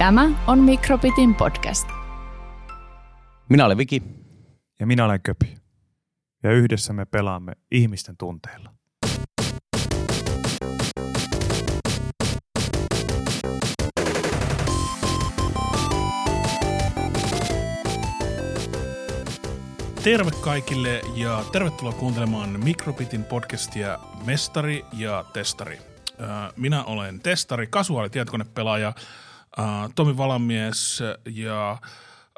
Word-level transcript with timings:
Tämä 0.00 0.28
on 0.46 0.58
Mikrobitin 0.58 1.34
podcast. 1.34 1.88
Minä 3.48 3.64
olen 3.64 3.78
Viki. 3.78 4.02
Ja 4.80 4.86
minä 4.86 5.04
olen 5.04 5.20
Köpi. 5.22 5.54
Ja 6.42 6.52
yhdessä 6.52 6.92
me 6.92 7.04
pelaamme 7.04 7.52
ihmisten 7.70 8.16
tunteilla. 8.16 8.70
Terve 20.04 20.30
kaikille 20.40 21.00
ja 21.14 21.44
tervetuloa 21.52 21.92
kuuntelemaan 21.92 22.64
Mikrobitin 22.64 23.24
podcastia 23.24 23.98
Mestari 24.26 24.84
ja 24.92 25.24
Testari. 25.32 25.78
Äh, 26.22 26.52
Minä 26.56 26.84
olen 26.84 27.20
testari, 27.20 27.66
kasuaali 27.66 28.10
tietokonepelaaja, 28.10 28.92
äh, 29.60 29.90
Tomi 29.94 30.16
Valamies 30.16 31.02
ja 31.26 31.70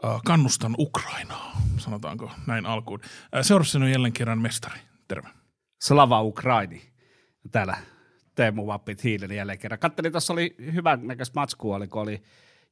äh, 0.04 0.20
kannustan 0.24 0.74
Ukrainaa, 0.78 1.60
sanotaanko 1.76 2.30
näin 2.46 2.66
alkuun. 2.66 3.00
Äh, 3.04 3.42
Seurassani 3.42 3.84
on 3.84 3.90
jälleen 3.90 4.12
kerran 4.12 4.42
mestari. 4.42 4.80
Terve. 5.08 5.28
Slava 5.82 6.22
Ukraini. 6.22 6.82
Täällä 7.50 7.76
Teemu 8.34 8.66
Vappit 8.66 9.04
Hiilen 9.04 9.32
jälleen 9.32 9.58
kerran. 9.58 9.78
Kattelin, 9.78 10.12
tuossa 10.12 10.32
oli 10.32 10.54
hyvän 10.58 11.06
näköistä 11.06 11.40
matskua, 11.40 11.76
oli, 11.76 11.88
kun 11.88 12.02
oli 12.02 12.22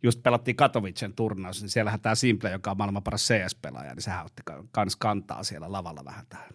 just 0.02 0.22
pelattiin 0.22 0.56
Katowicen 0.56 1.12
turnaus, 1.12 1.62
niin 1.62 1.70
siellähän 1.70 2.00
tämä 2.00 2.14
Simple, 2.14 2.50
joka 2.50 2.70
on 2.70 2.76
maailman 2.76 3.02
paras 3.02 3.28
CS-pelaaja, 3.28 3.94
niin 3.94 4.02
sehän 4.02 4.26
otti 4.26 4.42
kans 4.72 4.96
kantaa 4.96 5.42
siellä 5.42 5.72
lavalla 5.72 6.04
vähän 6.04 6.26
tähän 6.28 6.50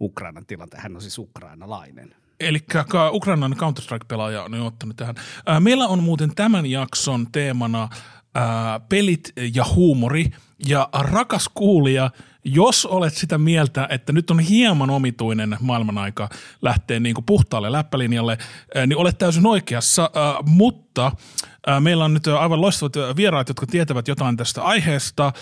Ukrainan 0.00 0.46
tilanteen. 0.46 0.82
Hän 0.82 0.94
on 0.94 1.02
siis 1.02 1.18
ukrainalainen. 1.18 2.14
Eli 2.40 2.58
Ukrainan 3.12 3.56
Counter-Strike-pelaaja 3.56 4.42
on 4.42 4.54
jo 4.54 4.66
ottanut 4.66 4.96
tähän. 4.96 5.14
Meillä 5.60 5.86
on 5.86 6.02
muuten 6.02 6.34
tämän 6.34 6.66
jakson 6.66 7.26
teemana 7.32 7.88
pelit 8.88 9.32
ja 9.54 9.64
huumori. 9.74 10.30
Ja 10.66 10.88
rakas 10.92 11.50
kuulija, 11.54 12.10
jos 12.44 12.86
olet 12.86 13.14
sitä 13.14 13.38
mieltä, 13.38 13.86
että 13.90 14.12
nyt 14.12 14.30
on 14.30 14.40
hieman 14.40 14.90
omituinen 14.90 15.56
maailmanaika 15.60 16.28
lähteä 16.62 17.00
niin 17.00 17.14
kuin 17.14 17.24
puhtaalle 17.24 17.72
läppälinjalle, 17.72 18.38
niin 18.86 18.96
olet 18.96 19.18
täysin 19.18 19.46
oikeassa, 19.46 20.10
mutta 20.46 21.12
meillä 21.80 22.04
on 22.04 22.14
nyt 22.14 22.26
aivan 22.26 22.60
loistavat 22.60 23.16
vieraat, 23.16 23.48
jotka 23.48 23.66
tietävät 23.66 24.08
jotain 24.08 24.36
tästä 24.36 24.62
aiheesta, 24.62 25.32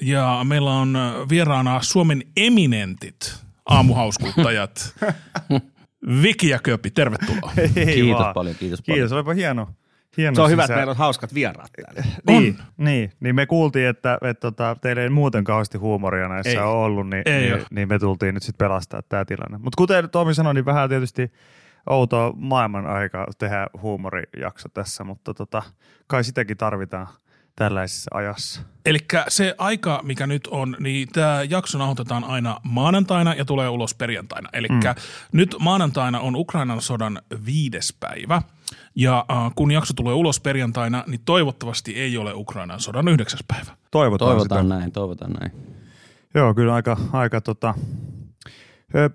ja 0.00 0.40
meillä 0.44 0.70
on 0.70 0.98
vieraana 1.28 1.82
Suomen 1.82 2.22
eminentit 2.36 3.36
aamuhauskuttajat. 3.66 4.94
Viki 6.22 6.48
ja 6.48 6.58
Köpi, 6.62 6.90
tervetuloa. 6.90 7.52
Ei 7.76 7.84
Kiitos 7.94 8.20
vaan. 8.22 8.34
paljon, 8.34 8.56
kiitos 8.56 8.80
Kiitos, 8.82 9.12
olipa 9.12 9.32
hieno. 9.34 9.68
hieno 10.16 10.34
Se 10.34 10.42
on 10.42 10.50
hyvä, 10.50 10.62
että 10.62 10.72
sisä- 10.72 10.76
meillä 10.76 10.90
on 10.90 10.96
hauskat 10.96 11.34
vieraat 11.34 11.70
täällä. 11.82 12.02
Niin, 12.28 12.58
niin, 12.76 13.12
niin 13.20 13.34
me 13.34 13.46
kuultiin, 13.46 13.86
että, 13.86 14.18
että 14.22 14.40
tota, 14.40 14.76
teillä 14.80 15.02
ei 15.02 15.10
muuten 15.10 15.44
kauheasti 15.44 15.78
huumoria 15.78 16.28
näissä 16.28 16.50
Ei. 16.50 16.56
ei. 16.56 16.62
ole 16.62 16.84
ollut, 16.84 17.10
niin, 17.10 17.22
Ei 17.26 17.40
niin, 17.40 17.54
ole. 17.54 17.62
niin 17.70 17.88
me 17.88 17.98
tultiin 17.98 18.34
nyt 18.34 18.42
sitten 18.42 18.66
pelastaa 18.66 19.02
tämä 19.08 19.24
tilanne. 19.24 19.58
Mutta 19.58 19.76
kuten 19.76 20.10
Tomi 20.10 20.34
sanoi, 20.34 20.54
niin 20.54 20.64
vähän 20.64 20.88
tietysti 20.88 21.32
outoa 21.90 22.32
maailman 22.36 22.86
aika 22.86 23.26
tehdä 23.38 23.66
huumorijakso 23.82 24.68
tässä, 24.68 25.04
mutta 25.04 25.34
tota, 25.34 25.62
kai 26.06 26.24
sitäkin 26.24 26.56
tarvitaan 26.56 27.06
tällaisessa 27.56 28.10
ajassa. 28.14 28.62
Eli 28.86 28.98
se 29.28 29.54
aika, 29.58 30.00
mikä 30.02 30.26
nyt 30.26 30.46
on, 30.46 30.76
niin 30.80 31.08
tämä 31.12 31.42
jakso 31.42 31.78
nauhoitetaan 31.78 32.24
aina 32.24 32.60
maanantaina 32.62 33.34
ja 33.34 33.44
tulee 33.44 33.68
ulos 33.68 33.94
perjantaina. 33.94 34.48
Eli 34.52 34.68
mm. 34.68 34.80
nyt 35.32 35.56
maanantaina 35.58 36.20
on 36.20 36.36
Ukrainan 36.36 36.82
sodan 36.82 37.22
viides 37.46 37.96
päivä. 38.00 38.42
Ja 38.94 39.24
äh, 39.30 39.52
kun 39.54 39.70
jakso 39.70 39.94
tulee 39.94 40.14
ulos 40.14 40.40
perjantaina, 40.40 41.04
niin 41.06 41.20
toivottavasti 41.24 41.96
ei 41.96 42.18
ole 42.18 42.34
Ukrainan 42.34 42.80
sodan 42.80 43.08
yhdeksäs 43.08 43.44
päivä. 43.48 43.76
Toivotaan, 43.90 44.28
Toivotaan 44.28 44.64
sitä. 44.64 44.74
näin, 44.78 44.92
toivotaan 44.92 45.32
näin. 45.32 45.52
Joo, 46.34 46.54
kyllä 46.54 46.74
aika, 46.74 46.96
aika 47.12 47.40
tota, 47.40 47.74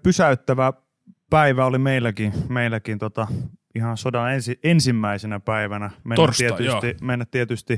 pysäyttävä 0.04 0.74
päivä 1.30 1.66
oli 1.66 1.78
meilläkin, 1.78 2.34
meilläkin 2.50 3.00
tota, 3.00 3.28
ihan 3.76 3.98
sodan 3.98 4.34
ensi, 4.34 4.60
ensimmäisenä 4.64 5.40
päivänä. 5.40 5.90
Mennä 6.04 6.16
Torstai, 6.16 6.48
tietysti, 6.48 6.88
joo. 6.88 6.96
mennä 7.02 7.26
tietysti 7.32 7.78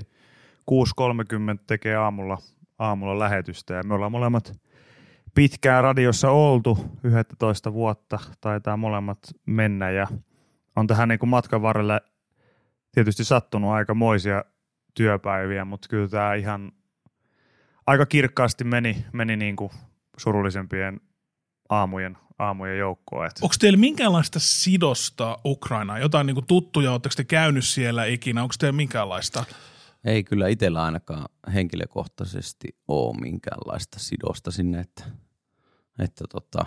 6.30 0.72 1.64
tekee 1.68 1.96
aamulla, 1.96 2.38
aamulla 2.80 3.20
lähetystä 3.20 3.74
ja 3.74 3.84
me 3.84 3.94
ollaan 3.94 4.12
molemmat 4.12 4.60
pitkään 5.36 5.84
radiossa 5.84 6.30
oltu, 6.30 6.78
11 7.04 7.74
vuotta 7.74 8.20
taitaa 8.42 8.78
molemmat 8.78 9.20
mennä 9.46 9.90
ja 9.90 10.08
on 10.76 10.88
tähän 10.88 11.10
niin 11.10 11.20
kuin 11.20 11.30
matkan 11.30 11.62
varrelle 11.62 12.02
tietysti 12.92 13.24
sattunut 13.24 13.72
aikamoisia 13.72 14.44
työpäiviä, 14.94 15.66
mutta 15.66 15.88
kyllä 15.90 16.08
tämä 16.08 16.34
ihan 16.34 16.72
aika 17.88 18.06
kirkkaasti 18.06 18.64
meni, 18.64 19.06
meni 19.14 19.38
niin 19.38 19.56
kuin 19.56 19.72
surullisempien 20.18 21.02
aamujen, 21.70 22.18
aamujen 22.40 22.78
joukkoon. 22.78 23.26
Et 23.26 23.40
Onko 23.42 23.56
teillä 23.60 23.78
minkäänlaista 23.78 24.40
sidosta 24.40 25.38
Ukrainaan? 25.46 26.02
Jotain 26.02 26.28
niin 26.28 26.46
tuttuja, 26.48 26.92
oletteko 26.92 27.14
te 27.16 27.24
käynyt 27.24 27.66
siellä 27.66 28.06
ikinä? 28.06 28.42
Onko 28.44 28.54
teillä 28.60 28.78
minkäänlaista? 28.78 29.46
Ei 30.04 30.24
kyllä 30.24 30.48
itsellä 30.48 30.84
ainakaan 30.84 31.26
henkilökohtaisesti 31.54 32.68
ole 32.88 33.18
minkäänlaista 33.22 34.00
sidosta 34.00 34.52
sinne, 34.52 34.80
että, 34.80 35.04
että 36.00 36.26
tota, 36.30 36.66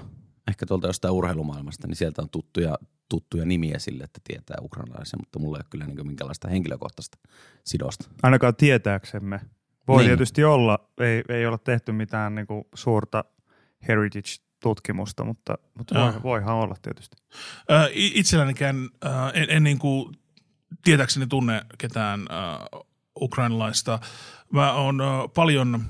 ehkä 0.48 0.66
tuolta 0.66 0.86
jostain 0.86 1.14
urheilumaailmasta, 1.14 1.86
niin 1.86 1.96
sieltä 1.96 2.22
on 2.22 2.30
tuttuja, 2.30 2.78
tuttuja 3.08 3.44
nimiä 3.44 3.78
sille, 3.78 4.04
että 4.04 4.20
tietää 4.24 4.56
ukrainalaisia, 4.62 5.18
mutta 5.18 5.38
mulla 5.38 5.56
ei 5.56 5.60
ole 5.60 5.66
kyllä 5.70 5.86
niin 5.86 6.06
minkäänlaista 6.06 6.48
henkilökohtaista 6.48 7.18
sidosta. 7.64 8.10
ainakaan 8.22 8.56
tietääksemme. 8.56 9.40
Voi 9.88 10.02
Niin. 10.02 10.08
tietysti 10.08 10.44
olla, 10.44 10.90
ei, 11.00 11.22
ei 11.28 11.46
ole 11.46 11.58
tehty 11.58 11.92
mitään 11.92 12.34
niin 12.34 12.46
kuin 12.46 12.64
suurta 12.74 13.24
heritage-tutkimusta, 13.88 15.24
mutta, 15.24 15.58
mutta 15.78 15.94
voi, 15.94 16.22
voihan 16.22 16.56
olla 16.56 16.74
tietysti. 16.82 17.16
Itsellänikään 17.94 18.76
en, 19.34 19.46
en 19.48 19.64
niin 19.64 19.78
kuin, 19.78 20.14
tietääkseni 20.84 21.26
tunne 21.26 21.62
ketään 21.78 22.20
ö, 22.20 22.84
ukrainalaista. 23.20 23.98
Mä 24.52 24.72
oon 24.72 25.02
paljon 25.34 25.84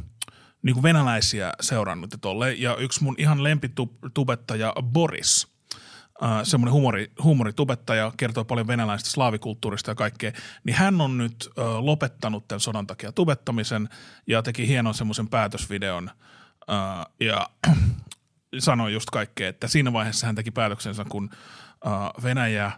niin 0.63 0.75
kuin 0.75 0.83
venäläisiä 0.83 1.53
seurannut 1.61 2.13
ja 2.13 2.19
tolle, 2.19 2.53
ja 2.53 2.77
yksi 2.77 3.03
mun 3.03 3.15
ihan 3.19 3.43
lempitubettaja 3.43 4.75
Boris, 4.83 5.49
semmoinen 6.43 6.73
huumori, 6.73 7.13
huumoritubettaja, 7.23 8.13
kertoo 8.17 8.45
paljon 8.45 8.67
venäläistä 8.67 9.11
slaavikulttuurista 9.11 9.91
ja 9.91 9.95
kaikkea, 9.95 10.33
niin 10.65 10.77
hän 10.77 11.01
on 11.01 11.19
nyt 11.19 11.51
lopettanut 11.79 12.49
tämän 12.49 12.61
sodan 12.61 12.87
takia 12.87 13.13
tubettamisen 13.13 13.89
ja 14.27 14.43
teki 14.43 14.69
hienon 14.69 14.95
semmoisen 14.95 15.29
päätösvideon 15.29 16.11
ja 17.21 17.49
sanoi 18.59 18.93
just 18.93 19.11
kaikkea, 19.11 19.49
että 19.49 19.69
siinä 19.69 19.93
vaiheessa 19.93 20.27
hän 20.27 20.35
teki 20.35 20.51
päätöksensä, 20.51 21.05
kun 21.09 21.31
Venäjä 22.23 22.73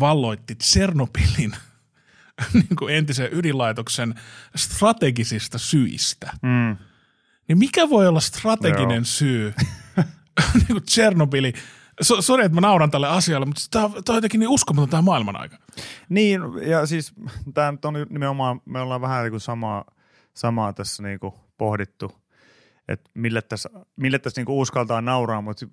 valloitti 0.00 0.54
Tsernobylin 0.54 1.52
niin 2.54 2.76
kuin 2.78 2.94
entisen 2.94 3.28
ydinlaitoksen 3.32 4.14
strategisista 4.56 5.58
syistä. 5.58 6.32
Mm. 6.42 6.76
Niin 7.48 7.58
mikä 7.58 7.88
voi 7.90 8.06
olla 8.06 8.20
strateginen 8.20 8.96
Joo. 8.96 9.04
syy? 9.04 9.54
niin 10.54 10.66
kuin 10.68 10.82
Tsernobyli. 10.82 11.52
So, 12.02 12.22
sori, 12.22 12.44
että 12.44 12.54
mä 12.54 12.60
nauran 12.60 12.90
tälle 12.90 13.08
asialle, 13.08 13.46
mutta 13.46 13.60
tämä 13.70 13.84
on, 13.84 14.14
jotenkin 14.14 14.40
niin 14.40 14.48
uskomaton 14.48 14.88
tämä 14.88 15.02
maailman 15.02 15.40
aika. 15.40 15.58
Niin, 16.08 16.40
ja 16.66 16.86
siis 16.86 17.12
tämä 17.54 17.72
nyt 17.72 17.84
on 17.84 17.94
nimenomaan, 18.10 18.60
me 18.64 18.80
ollaan 18.80 19.00
vähän 19.00 19.22
niin 19.22 19.30
kuin 19.30 19.40
samaa, 19.40 19.84
samaa 20.34 20.72
tässä 20.72 21.02
niin 21.02 21.20
kuin 21.20 21.34
pohdittu, 21.58 22.12
että 22.88 23.10
mille 23.14 23.42
tässä, 23.42 23.70
mille 23.96 24.18
tässä 24.18 24.40
niin 24.40 24.46
kuin 24.46 24.58
uskaltaa 24.58 25.00
nauraa, 25.00 25.40
mutta 25.40 25.66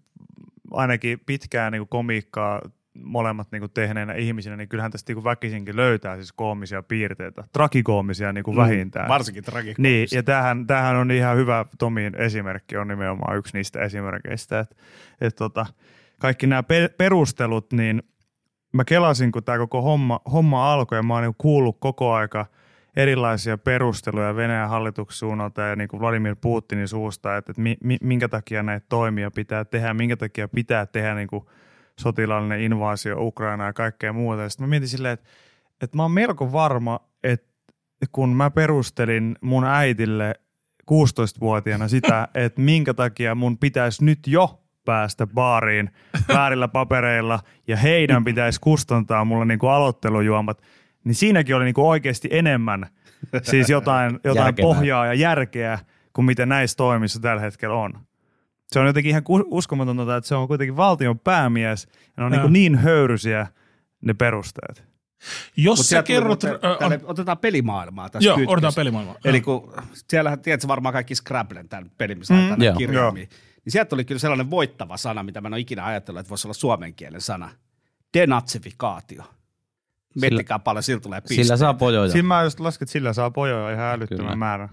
ainakin 0.71 1.19
pitkään 1.25 1.71
niin 1.71 1.79
kuin 1.79 1.89
komiikkaa 1.89 2.61
molemmat 3.03 3.51
niin 3.51 3.59
kuin 3.59 3.71
tehneenä 3.71 4.13
ihmisinä, 4.13 4.55
niin 4.55 4.69
kyllähän 4.69 4.91
tästä 4.91 5.09
niin 5.09 5.15
kuin 5.15 5.23
väkisinkin 5.23 5.75
löytää 5.75 6.15
siis 6.15 6.33
koomisia 6.33 6.83
piirteitä, 6.83 7.43
trakikoomisia 7.53 8.33
niin 8.33 8.43
kuin 8.43 8.57
vähintään. 8.57 9.09
Varsinkin 9.09 9.43
tragikoomisia. 9.43 9.91
Niin, 9.91 10.07
ja 10.11 10.23
tämähän, 10.23 10.67
tämähän 10.67 10.95
on 10.95 11.11
ihan 11.11 11.37
hyvä, 11.37 11.65
Tomin 11.79 12.15
esimerkki 12.15 12.77
on 12.77 12.87
nimenomaan 12.87 13.37
yksi 13.37 13.57
niistä 13.57 13.81
esimerkkeistä, 13.81 14.59
että 14.59 14.75
et 15.21 15.35
tota, 15.35 15.65
kaikki 16.19 16.47
nämä 16.47 16.63
pe- 16.63 16.89
perustelut, 16.97 17.73
niin 17.73 18.03
mä 18.73 18.85
kelasin, 18.85 19.31
kun 19.31 19.43
tämä 19.43 19.57
koko 19.57 19.81
homma, 19.81 20.19
homma 20.31 20.73
alkoi, 20.73 20.97
ja 20.97 21.03
mä 21.03 21.13
oon 21.13 21.23
niin 21.23 21.35
kuullut 21.37 21.77
koko 21.79 22.13
aika 22.13 22.45
erilaisia 22.95 23.57
perusteluja 23.57 24.35
Venäjän 24.35 24.69
hallituksen 24.69 25.17
suunnalta 25.17 25.61
ja 25.61 25.75
niin 25.75 25.87
kuin 25.87 25.99
Vladimir 25.99 26.35
Putinin 26.41 26.87
suusta, 26.87 27.37
että, 27.37 27.51
että 27.51 27.61
mi, 27.61 27.77
mi, 27.83 27.97
minkä 28.03 28.27
takia 28.27 28.63
näitä 28.63 28.85
toimia 28.89 29.31
pitää 29.31 29.65
tehdä, 29.65 29.93
minkä 29.93 30.17
takia 30.17 30.47
pitää 30.47 30.85
tehdä 30.85 31.15
niin 31.15 31.27
kuin 31.27 31.45
sotilaallinen 32.01 32.61
invaasio 32.61 33.15
Ukrainaa 33.19 33.67
ja 33.67 33.73
kaikkea 33.73 34.13
muuta. 34.13 34.41
Ja 34.41 34.49
sitten 34.49 34.67
mä 34.67 34.69
mietin 34.69 34.89
silleen, 34.89 35.13
että, 35.13 35.29
että 35.81 35.97
mä 35.97 36.03
oon 36.03 36.11
melko 36.11 36.51
varma, 36.51 36.99
että 37.23 37.47
kun 38.11 38.35
mä 38.35 38.51
perustelin 38.51 39.35
mun 39.41 39.63
äitille 39.63 40.35
16-vuotiaana 40.91 41.87
sitä, 41.87 42.27
että 42.33 42.61
minkä 42.61 42.93
takia 42.93 43.35
mun 43.35 43.57
pitäisi 43.57 44.05
nyt 44.05 44.19
jo 44.27 44.61
päästä 44.85 45.27
baariin 45.27 45.89
väärillä 46.27 46.67
papereilla 46.67 47.39
ja 47.67 47.77
heidän 47.77 48.23
pitäisi 48.23 48.59
kustantaa 48.61 49.25
mulle 49.25 49.45
niin 49.45 49.59
kuin 49.59 49.71
aloittelujuomat, 49.71 50.61
niin 51.03 51.15
siinäkin 51.15 51.55
oli 51.55 51.65
niinku 51.65 51.89
oikeasti 51.89 52.27
enemmän 52.31 52.87
siis 53.41 53.69
jotain, 53.69 54.19
jotain 54.23 54.45
Järkevää. 54.45 54.73
pohjaa 54.73 55.05
ja 55.05 55.13
järkeä 55.13 55.79
kuin 56.13 56.25
mitä 56.25 56.45
näissä 56.45 56.77
toimissa 56.77 57.19
tällä 57.19 57.41
hetkellä 57.41 57.75
on. 57.75 57.93
Se 58.71 58.79
on 58.79 58.87
jotenkin 58.87 59.09
ihan 59.09 59.23
uskomatonta, 59.45 60.17
että 60.17 60.27
se 60.27 60.35
on 60.35 60.47
kuitenkin 60.47 60.77
valtion 60.77 61.19
päämies 61.19 61.87
ja 62.07 62.11
ne 62.17 62.25
on 62.25 62.31
niin, 62.31 62.53
niin 62.53 62.75
höyrysiä 62.75 63.47
ne 64.01 64.13
perusteet. 64.13 64.83
Jos 65.57 65.79
Mut 65.79 65.85
sä 65.85 65.95
tuli 66.03 66.07
kerrot... 66.07 66.43
äh, 66.43 66.51
tälle- 66.79 66.99
otetaan 67.03 67.37
pelimaailmaa 67.37 68.09
tässä 68.09 68.27
Joo, 68.27 68.37
kytkössä. 68.37 68.53
otetaan 68.53 68.73
pelimaailmaa. 68.75 69.15
Eli 69.25 69.41
kun 69.41 69.73
siellähän, 70.07 70.39
tiedätkö 70.39 70.67
varmaan 70.67 70.93
kaikki 70.93 71.15
Scrabblen 71.15 71.69
tämän 71.69 71.91
pelin, 71.97 72.17
missä 72.17 72.33
mm, 72.33 72.77
kirjaimia. 72.77 73.27
Niin 73.65 73.71
sieltä 73.71 73.89
tuli 73.89 74.05
kyllä 74.05 74.19
sellainen 74.19 74.49
voittava 74.49 74.97
sana, 74.97 75.23
mitä 75.23 75.41
mä 75.41 75.47
en 75.47 75.53
ole 75.53 75.59
ikinä 75.61 75.85
ajatellut, 75.85 76.19
että 76.19 76.29
voisi 76.29 76.47
olla 76.47 76.53
suomenkielinen 76.53 77.21
sana. 77.21 77.49
Denatsifikaatio. 78.17 79.23
Miettikää 80.21 80.59
paljon, 80.59 80.83
sillä 80.83 80.99
tulee 81.01 81.21
piste. 81.21 81.43
Sillä 81.43 81.57
saa 81.57 81.73
pojoja. 81.73 82.11
Siinä 82.11 82.27
mä 82.27 82.43
just 82.43 82.59
lasken, 82.59 82.85
että 82.85 82.91
sillä 82.93 83.13
saa 83.13 83.31
pojoja 83.31 83.71
ihan 83.71 83.85
älyttömän 83.85 84.39
määrän. 84.39 84.69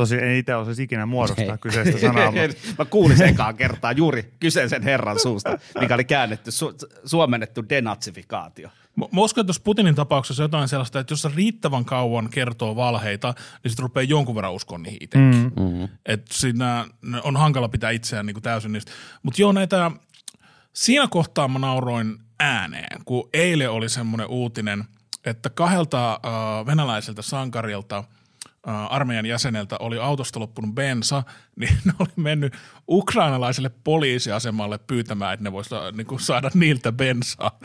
Tosi 0.00 0.16
en 0.16 0.36
itse 0.36 0.54
osaisi 0.54 0.82
ikinä 0.82 1.06
muodostaa 1.06 1.44
Ei. 1.44 1.58
kyseistä 1.60 2.00
sanaa, 2.00 2.30
mutta 2.32 2.56
Mä 2.78 2.84
kuulin 2.84 3.16
sen 3.16 3.28
ekaan 3.28 3.56
kertaa 3.56 3.92
juuri 3.92 4.34
kyseisen 4.40 4.82
herran 4.82 5.20
suusta, 5.20 5.58
mikä 5.80 5.94
oli 5.94 6.04
käännetty, 6.04 6.50
su- 6.50 7.00
suomennettu 7.04 7.64
denatsifikaatio. 7.68 8.68
Mä 8.96 9.20
uskon, 9.20 9.42
että 9.42 9.48
jos 9.48 9.60
Putinin 9.60 9.94
tapauksessa 9.94 10.42
jotain 10.42 10.68
sellaista, 10.68 11.00
että 11.00 11.12
jos 11.12 11.22
se 11.22 11.30
riittävän 11.34 11.84
kauan 11.84 12.30
kertoo 12.30 12.76
valheita, 12.76 13.34
niin 13.62 13.70
sitten 13.70 13.82
rupeaa 13.82 14.04
jonkun 14.04 14.34
verran 14.34 14.52
uskoon 14.52 14.82
niihin 14.82 14.98
itsekin. 15.02 15.52
Mm. 15.56 15.62
Mm-hmm. 15.62 15.88
Että 16.06 16.34
siinä 16.34 16.86
on 17.22 17.36
hankala 17.36 17.68
pitää 17.68 17.90
itseään 17.90 18.26
niin 18.26 18.34
kuin 18.34 18.42
täysin 18.42 18.72
niistä. 18.72 18.92
Mutta 19.22 19.42
joo, 19.42 19.52
näitä, 19.52 19.90
siinä 20.72 21.08
kohtaa 21.08 21.48
mä 21.48 21.58
nauroin 21.58 22.18
ääneen, 22.38 23.00
kun 23.04 23.28
eilen 23.32 23.70
oli 23.70 23.88
semmoinen 23.88 24.26
uutinen, 24.26 24.84
että 25.24 25.50
kahdelta 25.50 26.12
äh, 26.12 26.66
venäläiseltä 26.66 27.22
sankarilta 27.22 28.04
armeijan 28.64 29.26
jäseneltä 29.26 29.76
oli 29.78 29.98
autosta 29.98 30.40
loppunut 30.40 30.74
bensa, 30.74 31.22
niin 31.60 31.78
ne 31.84 31.92
oli 31.98 32.12
mennyt 32.16 32.54
ukrainalaiselle 32.88 33.70
poliisiasemalle 33.84 34.78
pyytämään, 34.78 35.34
että 35.34 35.44
ne 35.44 35.52
voisivat 35.52 35.94
niin 35.96 36.20
saada 36.20 36.50
niiltä 36.54 36.92
bensaa. 36.92 37.58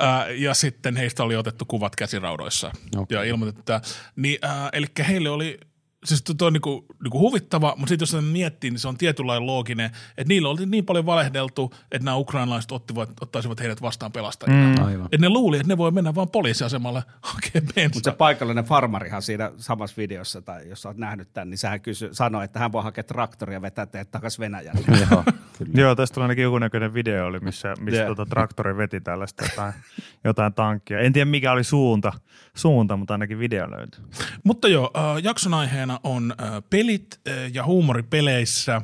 Ää, 0.00 0.30
ja 0.30 0.54
sitten 0.54 0.96
heistä 0.96 1.22
oli 1.22 1.36
otettu 1.36 1.64
kuvat 1.64 1.96
käsiraudoissa 1.96 2.70
Okei. 2.96 3.16
ja 3.16 3.24
ilmoitettu 3.24 3.62
tämä. 3.64 3.80
Niin, 4.16 4.38
ää, 4.42 4.68
eli 4.72 4.86
heille 5.08 5.30
oli, 5.30 5.60
siis 6.04 6.22
tuo 6.22 6.46
on 6.46 6.52
niinku, 6.52 6.86
niinku 7.02 7.18
huvittava, 7.18 7.74
mutta 7.76 7.88
sitten 7.88 8.02
jos 8.02 8.10
sen 8.10 8.24
miettii, 8.24 8.70
niin 8.70 8.78
se 8.78 8.88
on 8.88 8.98
tietynlainen 8.98 9.46
looginen, 9.46 9.90
että 10.08 10.28
niillä 10.28 10.48
oli 10.48 10.66
niin 10.66 10.84
paljon 10.84 11.06
valehdeltu, 11.06 11.74
että 11.92 12.04
nämä 12.04 12.16
ukrainalaiset 12.16 12.72
ottivat, 12.72 13.10
ottaisivat 13.20 13.60
heidät 13.60 13.82
vastaan 13.82 14.12
pelastajina. 14.12 14.78
Mm. 14.78 14.84
Aivan. 14.84 15.04
Että 15.06 15.18
ne 15.20 15.28
luuli, 15.28 15.56
että 15.56 15.68
ne 15.68 15.78
voi 15.78 15.90
mennä 15.90 16.14
vaan 16.14 16.28
poliisiasemalle 16.28 17.02
hakemaan 17.20 17.90
Mutta 17.94 18.10
se 18.10 18.16
paikallinen 18.16 18.64
farmarihan 18.64 19.22
siinä 19.22 19.52
samassa 19.56 19.96
videossa, 19.96 20.42
tai 20.42 20.68
jos 20.68 20.86
olet 20.86 20.96
nähnyt 20.96 21.32
tämän, 21.32 21.50
niin 21.50 21.58
sehän 21.58 21.80
kysy, 21.80 22.08
sanoi, 22.12 22.44
että 22.44 22.58
hän 22.58 22.72
voi 22.72 22.82
hakea 22.82 23.04
traktoria 23.04 23.56
ja 23.56 23.62
vetää 23.62 23.86
teet 23.86 24.10
takaisin 24.10 24.40
Venäjälle. 24.40 24.80
Joo, 25.60 25.66
kyllä. 25.66 25.80
Joo, 25.80 25.94
tästä 25.94 26.14
tuli 26.14 26.24
ainakin 26.24 26.42
joku 26.42 26.58
näköinen 26.58 26.94
video, 26.94 27.26
oli, 27.26 27.40
missä, 27.40 27.74
missä 27.80 28.00
Joo. 28.00 28.14
tota, 28.14 28.30
traktori 28.30 28.76
veti 28.76 29.00
tällaista 29.00 29.44
jotain, 29.44 29.72
jotain 30.24 30.54
tankkia. 30.54 31.00
En 31.00 31.12
tiedä 31.12 31.30
mikä 31.30 31.52
oli 31.52 31.64
suunta, 31.64 32.12
suunta 32.54 32.96
mutta 32.96 33.14
ainakin 33.14 33.38
video 33.38 33.70
löytyi. 33.70 34.04
Mutta 34.44 34.68
joo, 34.68 34.90
äh, 34.96 35.24
jakson 35.24 35.54
aiheena 35.54 36.00
on 36.02 36.34
äh, 36.40 36.48
pelit 36.70 37.20
äh, 37.28 37.34
ja 37.52 37.64
huumori 37.64 38.02
peleissä. 38.02 38.82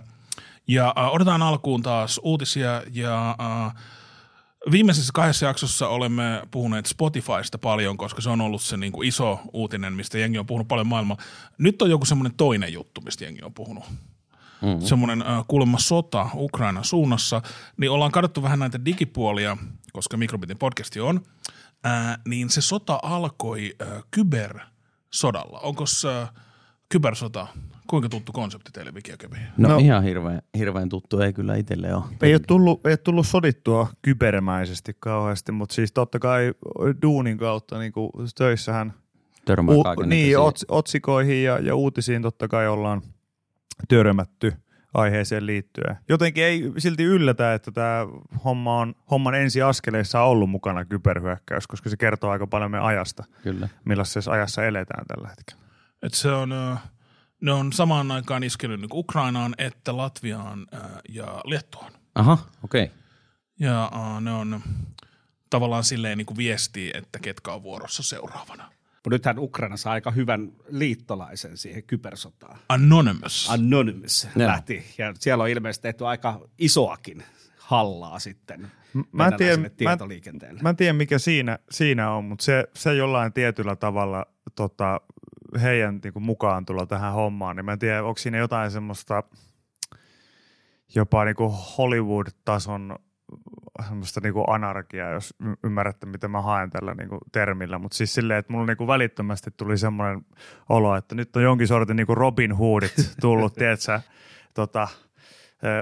Ja 0.69 0.94
äh, 0.99 1.15
otetaan 1.15 1.43
alkuun 1.43 1.82
taas 1.82 2.21
uutisia 2.23 2.82
ja 2.93 3.37
äh, 3.41 3.75
viimeisessä 4.71 5.11
kahdessa 5.15 5.47
jaksossa 5.47 5.88
olemme 5.88 6.43
puhuneet 6.50 6.87
Spotifysta 6.87 7.59
paljon, 7.59 7.97
koska 7.97 8.21
se 8.21 8.31
on 8.31 8.41
ollut 8.41 8.62
se 8.62 8.76
niin 8.76 8.93
kuin 8.93 9.09
iso 9.09 9.41
uutinen, 9.53 9.93
mistä 9.93 10.19
jengi 10.19 10.38
on 10.38 10.47
puhunut 10.47 10.69
paljon 10.69 10.87
maailmalla. 10.87 11.23
Nyt 11.59 11.82
on 11.82 11.91
joku 11.91 12.05
semmoinen 12.05 12.37
toinen 12.37 12.73
juttu, 12.73 13.00
mistä 13.00 13.25
jengi 13.25 13.43
on 13.43 13.55
puhunut. 13.55 13.85
Mm-hmm. 14.64 14.81
Semmoinen 14.81 15.22
äh, 15.22 15.44
kuulemma 15.49 15.78
sota 15.78 16.28
Ukrainan 16.34 16.84
suunnassa, 16.84 17.43
niin 17.76 17.90
ollaan 17.90 18.12
katsottu 18.12 18.43
vähän 18.43 18.58
näitä 18.58 18.84
digipuolia, 18.84 19.56
koska 19.93 20.16
Mikrobitin 20.16 20.58
podcasti 20.58 21.00
on, 21.00 21.20
äh, 21.87 22.19
niin 22.28 22.50
se 22.50 22.61
sota 22.61 22.99
alkoi 23.02 23.75
äh, 23.82 24.02
kybersodalla. 24.11 25.58
Onko 25.58 25.87
se 25.87 26.26
kybersota, 26.88 27.46
kuinka 27.87 28.08
tuttu 28.08 28.32
konsepti 28.32 28.70
teille 28.72 28.94
Viki? 28.94 29.12
No, 29.56 29.69
No. 29.69 29.78
ihan 29.78 30.02
hirveän, 30.02 30.43
hirveän 30.58 30.88
tuttu 30.88 31.20
ei 31.20 31.32
kyllä 31.32 31.56
itselle 31.56 31.94
ole. 31.94 32.05
Ei 32.22 32.34
ole, 32.34 32.40
tullut, 32.46 32.87
ei 32.87 32.90
ole 32.90 32.96
tullut 32.96 33.26
sodittua 33.26 33.88
kybermäisesti 34.02 34.96
kauheasti, 35.00 35.52
mutta 35.52 35.75
siis 35.75 35.93
totta 35.93 36.19
kai 36.19 36.55
duunin 37.02 37.38
kautta 37.38 37.78
niin 37.78 37.93
kuin 37.93 38.11
töissähän 38.34 38.93
Törmää 39.44 39.75
u, 39.75 39.82
niin, 40.06 40.38
ots, 40.38 40.66
otsikoihin 40.69 41.44
ja, 41.44 41.58
ja 41.58 41.75
uutisiin 41.75 42.22
totta 42.22 42.49
kai 42.49 42.69
ollaan 42.69 43.02
törmätty 43.88 44.53
aiheeseen 44.94 45.47
liittyen. 45.47 45.97
Jotenkin 46.09 46.44
ei 46.44 46.73
silti 46.79 47.05
yllätä, 47.05 47.55
että 47.55 47.73
tämä 47.73 48.06
homma 48.44 48.79
on, 48.79 48.94
homman 49.11 49.35
ensiaskeleissa 49.35 50.21
on 50.23 50.29
ollut 50.29 50.50
mukana 50.50 50.85
kyberhyökkäys, 50.85 51.67
koska 51.67 51.91
se 51.91 51.97
kertoo 51.97 52.31
aika 52.31 52.47
paljon 52.47 52.71
meidän 52.71 52.87
ajasta, 52.87 53.25
Kyllä. 53.43 53.69
millaisessa 53.85 54.32
ajassa 54.32 54.65
eletään 54.65 55.06
tällä 55.06 55.29
hetkellä. 55.29 55.62
Et 56.03 56.15
se 56.15 56.31
on, 56.31 56.49
ne 57.41 57.53
on 57.53 57.73
samaan 57.73 58.11
aikaan 58.11 58.43
iskenyt 58.43 58.81
niin 58.81 58.91
Ukrainaan 58.93 59.55
että 59.59 59.97
Latviaan 59.97 60.67
ja 61.09 61.41
Liettuaan. 61.44 61.93
Aha, 62.15 62.38
okei. 62.65 62.85
Okay. 62.85 62.97
Ja 63.61 63.91
ne 64.21 64.31
on 64.31 64.61
tavallaan 65.50 65.85
silleen 65.85 66.19
niin 66.19 66.26
kuin 66.26 66.37
viestii, 66.37 66.91
että 66.94 67.19
ketkä 67.19 67.53
on 67.53 67.62
vuorossa 67.62 68.03
seuraavana. 68.03 68.71
Mutta 69.05 69.15
nythän 69.15 69.39
Ukraina 69.39 69.77
saa 69.77 69.93
aika 69.93 70.11
hyvän 70.11 70.53
liittolaisen 70.69 71.56
siihen 71.56 71.83
kybersotaan. 71.83 72.59
Anonymous. 72.69 73.51
Anonymous 73.51 74.29
Joo. 74.37 74.49
lähti, 74.49 74.85
ja 74.99 75.15
siellä 75.19 75.45
on 75.45 75.51
ilmeisesti 75.51 75.83
tehty 75.83 76.06
aika 76.06 76.49
isoakin 76.59 77.23
hallaa 77.56 78.19
sitten 78.19 78.71
Mä 79.12 79.27
en 79.27 79.37
tiedä, 79.37 79.56
mä, 79.56 79.69
tietoliikenteelle. 79.69 80.61
mä 80.62 80.69
en 80.71 80.77
tiedä 80.77 80.93
mikä 80.93 81.19
siinä, 81.19 81.59
siinä 81.71 82.11
on, 82.11 82.25
mutta 82.25 82.45
se, 82.45 82.69
se 82.75 82.95
jollain 82.95 83.33
tietyllä 83.33 83.77
tavalla 83.77 84.27
tota, 84.55 85.01
heidän 85.62 86.00
niin 86.05 86.12
kuin 86.12 86.23
mukaan 86.23 86.67
tulla 86.67 86.87
tähän 86.87 87.12
hommaan, 87.12 87.57
niin 87.57 87.65
mä 87.65 87.73
en 87.73 87.79
tiedä, 87.79 88.05
onko 88.05 88.19
siinä 88.19 88.39
jotain 88.39 88.71
semmoista 88.71 89.23
jopa 90.95 91.25
niin 91.25 91.37
kuin 91.37 91.53
Hollywood-tason 91.53 92.99
semmoista 93.82 94.21
niin 94.23 94.32
kuin 94.32 94.44
anarkiaa, 94.49 95.11
jos 95.11 95.35
ymmärrätte, 95.65 96.06
mitä 96.06 96.29
mä 96.29 96.43
haen 96.43 96.71
tällä 96.71 96.94
niin 96.94 97.09
kuin 97.09 97.21
termillä. 97.32 97.79
Mutta 97.79 97.97
siis 97.97 98.15
silleen, 98.15 98.38
että 98.38 98.53
mulla 98.53 98.67
niin 98.67 98.76
kuin 98.76 98.88
välittömästi 98.88 99.50
tuli 99.56 99.79
semmoinen 99.79 100.26
olo, 100.69 100.97
että 100.97 101.14
nyt 101.14 101.37
on 101.37 101.43
jonkin 101.43 101.69
sortin 101.69 101.97
niin 101.97 102.07
kuin 102.07 102.16
Robin 102.16 102.52
Hoodit 102.52 103.14
tullut, 103.21 103.54
tiedätkö, 103.59 104.00
tota, 104.54 104.88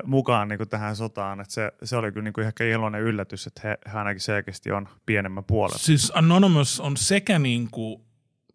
mukaan 0.05 0.49
niin 0.49 0.69
tähän 0.69 0.97
sotaan. 0.97 1.41
Että 1.41 1.55
se, 1.55 1.73
se 1.85 1.97
oli 1.97 2.13
kyllä 2.13 2.25
niin 2.25 2.47
ehkä 2.47 2.65
iloinen 2.65 3.01
yllätys, 3.01 3.47
että 3.47 3.61
he, 3.65 3.79
he 3.93 3.99
ainakin 3.99 4.21
selkeästi 4.21 4.73
on 4.73 4.89
pienemmän 5.07 5.45
puolella. 5.45 5.79
Siis 5.79 6.13
Anonymous 6.15 6.81
on 6.81 6.97
sekä 6.97 7.39
niin 7.39 7.69
kuin 7.71 8.03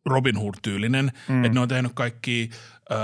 Robin 0.06 0.38
Hood-tyylinen, 0.38 1.12
mm. 1.28 1.44
että 1.44 1.54
ne 1.54 1.60
on 1.60 1.68
tehnyt 1.68 1.92
kaikki 1.96 2.50
ö, 2.92 2.96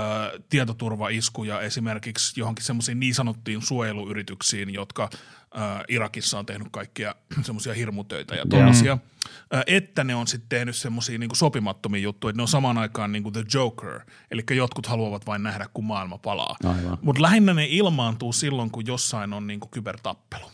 tietoturvaiskuja 0.48 1.60
esimerkiksi 1.60 2.40
johonkin 2.40 2.64
semmoisiin 2.64 3.00
niin 3.00 3.14
sanottuihin 3.14 3.62
suojeluyrityksiin, 3.62 4.74
jotka 4.74 5.10
ö, 5.56 5.84
Irakissa 5.88 6.38
on 6.38 6.46
tehnyt 6.46 6.68
kaikkia 6.70 7.14
semmoisia 7.46 7.74
hirmutöitä 7.74 8.34
ja 8.34 8.44
tuollaisia. 8.50 8.98
Ö, 9.54 9.62
että 9.66 10.04
ne 10.04 10.14
on 10.14 10.26
sitten 10.26 10.48
tehnyt 10.48 10.76
semmoisia 10.76 11.18
niin 11.18 11.30
sopimattomia 11.34 12.02
juttuja, 12.02 12.30
että 12.30 12.38
ne 12.38 12.42
on 12.42 12.48
samaan 12.48 12.78
aikaan 12.78 13.12
niin 13.12 13.22
kuin 13.22 13.32
The 13.32 13.44
Joker, 13.54 14.00
eli 14.30 14.42
jotkut 14.50 14.86
haluavat 14.86 15.26
vain 15.26 15.42
nähdä, 15.42 15.66
kun 15.74 15.84
maailma 15.84 16.18
palaa. 16.18 16.56
Mutta 17.02 17.22
lähinnä 17.22 17.54
ne 17.54 17.66
ilmaantuu 17.68 18.32
silloin, 18.32 18.70
kun 18.70 18.86
jossain 18.86 19.32
on 19.32 19.46
niin 19.46 19.60
kuin 19.60 19.70
kybertappelu. 19.70 20.50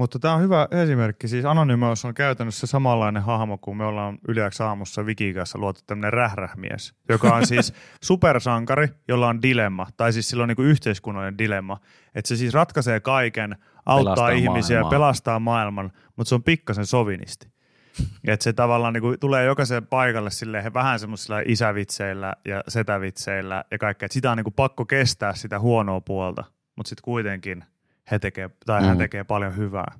Mutta 0.00 0.18
tämä 0.18 0.34
on 0.34 0.42
hyvä 0.42 0.68
esimerkki. 0.70 1.28
Siis 1.28 1.44
Anonymous 1.44 2.04
on 2.04 2.14
käytännössä 2.14 2.66
samanlainen 2.66 3.22
hahmo 3.22 3.58
kuin 3.58 3.76
me 3.76 3.84
ollaan 3.84 4.18
yliäksi 4.28 4.62
aamussa 4.62 5.06
Vikin 5.06 5.34
kanssa 5.34 5.58
luotu 5.58 5.80
tämmöinen 5.86 6.12
rährähmies, 6.12 6.94
joka 7.08 7.34
on 7.34 7.46
siis 7.46 7.74
supersankari, 8.02 8.88
jolla 9.08 9.28
on 9.28 9.42
dilemma, 9.42 9.86
tai 9.96 10.12
siis 10.12 10.28
sillä 10.28 10.42
on 10.42 10.48
niinku 10.48 10.62
yhteiskunnallinen 10.62 11.38
dilemma. 11.38 11.80
Että 12.14 12.28
se 12.28 12.36
siis 12.36 12.54
ratkaisee 12.54 13.00
kaiken, 13.00 13.56
auttaa 13.86 14.14
Pelastaa 14.14 14.30
ihmisiä, 14.30 14.76
maailmaa. 14.76 14.90
pelastaa 14.90 15.38
maailman, 15.40 15.92
mutta 16.16 16.28
se 16.28 16.34
on 16.34 16.42
pikkasen 16.42 16.86
sovinisti. 16.86 17.46
Että 18.28 18.44
se 18.44 18.52
tavallaan 18.52 18.92
niinku 18.92 19.14
tulee 19.20 19.44
jokaisen 19.44 19.86
paikalle 19.86 20.30
silleen 20.30 20.74
vähän 20.74 20.98
semmoisilla 20.98 21.40
isävitseillä 21.46 22.34
ja 22.44 22.62
setävitseillä 22.68 23.64
ja 23.70 23.78
kaikkea. 23.78 24.06
Et 24.06 24.12
sitä 24.12 24.30
on 24.30 24.36
niinku 24.36 24.50
pakko 24.50 24.84
kestää 24.84 25.34
sitä 25.34 25.58
huonoa 25.58 26.00
puolta, 26.00 26.44
mutta 26.76 26.88
sitten 26.88 27.02
kuitenkin 27.04 27.64
he 28.10 28.18
tekee, 28.18 28.50
tai 28.66 28.82
hän 28.82 28.96
Mm. 28.96 28.98
tekee 28.98 29.24
paljon 29.24 29.56
hyvää. 29.56 29.92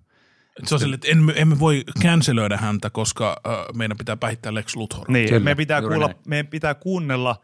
Et 0.58 0.68
se 0.68 0.74
on 0.74 0.78
sille, 0.80 0.94
että 0.94 1.08
emme, 1.08 1.32
emme 1.36 1.58
voi 1.58 1.84
cancelöidä 2.02 2.56
häntä, 2.56 2.90
koska 2.90 3.36
äh, 3.46 3.52
meidän 3.74 3.96
pitää 3.96 4.16
päihittää 4.16 4.54
Lex 4.54 4.76
Luthor. 4.76 5.04
Niin, 5.10 5.28
Kyllä, 5.28 5.40
meidän 5.40 5.56
pitää, 5.56 5.78
juuri 5.80 5.94
kuulla, 5.94 6.14
meidän 6.26 6.46
pitää 6.46 6.74
kuunnella 6.74 7.36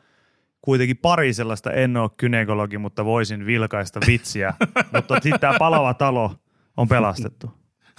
kuitenkin 0.66 0.96
pari 0.96 1.34
sellaista, 1.34 1.72
en 1.72 1.96
ole 1.96 2.10
kynekologi, 2.16 2.78
mutta 2.78 3.04
voisin 3.04 3.46
vilkaista 3.46 4.00
vitsiä, 4.06 4.54
mutta 4.94 5.14
sitten 5.14 5.40
tämä 5.40 5.58
palava 5.58 5.94
talo 5.94 6.36
on 6.76 6.88
pelastettu. 6.88 7.50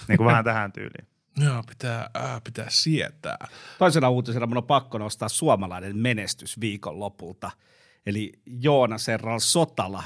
Niin 0.08 0.16
kuin 0.16 0.26
vähän 0.26 0.44
tähän 0.44 0.72
tyyliin. 0.72 1.08
Joo, 1.44 1.62
pitää, 1.68 2.10
äh, 2.16 2.42
pitää 2.44 2.66
sietää. 2.68 3.48
Toisena 3.78 4.10
uutisena 4.10 4.46
mun 4.46 4.56
on 4.56 4.64
pakko 4.64 4.98
nostaa 4.98 5.28
suomalainen 5.28 5.98
menestys 5.98 6.60
viikon 6.60 7.00
lopulta. 7.00 7.50
Eli 8.06 8.32
Joona 8.46 8.98
Serral 8.98 9.38
Sotala 9.38 10.02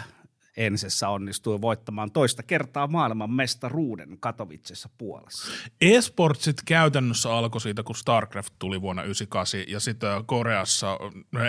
Ensessä 0.57 1.09
onnistui 1.09 1.61
voittamaan 1.61 2.13
toista 2.13 2.43
kertaa 2.43 2.87
maailman 2.87 3.31
mestaruuden 3.31 4.17
Katowicessa 4.21 4.89
Puolassa. 4.99 5.53
Esportsit 5.81 6.57
käytännössä 6.65 7.33
alkoi 7.33 7.61
siitä, 7.61 7.83
kun 7.83 7.97
StarCraft 7.97 8.53
tuli 8.59 8.81
vuonna 8.81 9.03
1998 9.03 9.73
ja 9.73 9.81
sitten 9.81 10.25
Koreassa, 10.27 10.99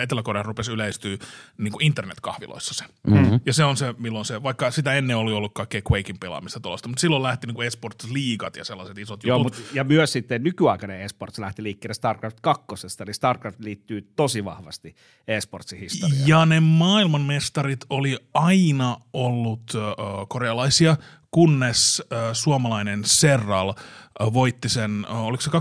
Etelä-Korea 0.02 0.42
rupesi 0.42 0.72
yleistyä 0.72 1.16
niin 1.58 1.72
kuin 1.72 1.86
internetkahviloissa 1.86 2.74
se. 2.74 2.84
Mm-hmm. 3.06 3.40
Ja 3.46 3.52
se 3.52 3.64
on 3.64 3.76
se, 3.76 3.94
milloin 3.98 4.24
se, 4.24 4.42
vaikka 4.42 4.70
sitä 4.70 4.92
ennen 4.92 5.16
oli 5.16 5.32
ollut 5.32 5.54
kaikkea 5.54 5.80
Quakein 5.92 6.18
pelaamista 6.18 6.60
tuollaista, 6.60 6.88
mutta 6.88 7.00
silloin 7.00 7.22
lähti 7.22 7.46
niin 7.46 7.62
esports-liigat 7.62 8.56
ja 8.56 8.64
sellaiset 8.64 8.98
isot 8.98 9.24
Joo, 9.24 9.38
jutut. 9.38 9.56
Mutta, 9.56 9.76
ja 9.76 9.84
myös 9.84 10.12
sitten 10.12 10.42
nykyaikainen 10.42 11.00
esports 11.00 11.38
lähti 11.38 11.62
liikkeelle 11.62 11.94
StarCraft 11.94 12.40
2, 12.40 12.64
eli 13.00 13.14
StarCraft 13.14 13.60
liittyy 13.60 14.12
tosi 14.16 14.44
vahvasti 14.44 14.94
esportsin 15.28 15.78
historiaan. 15.78 16.28
Ja 16.28 16.46
ne 16.46 16.60
maailmanmestarit 16.60 17.84
oli 17.90 18.18
aina 18.34 18.93
ollut 19.12 19.72
äh, 19.74 19.82
korealaisia, 20.28 20.96
kunnes 21.30 22.02
äh, 22.12 22.18
suomalainen 22.32 23.04
Serral 23.04 23.68
äh, 23.68 24.32
voitti 24.32 24.68
sen, 24.68 25.06
äh, 25.10 25.24
oliko 25.24 25.40
se 25.40 25.50
2016-2017? 25.50 25.54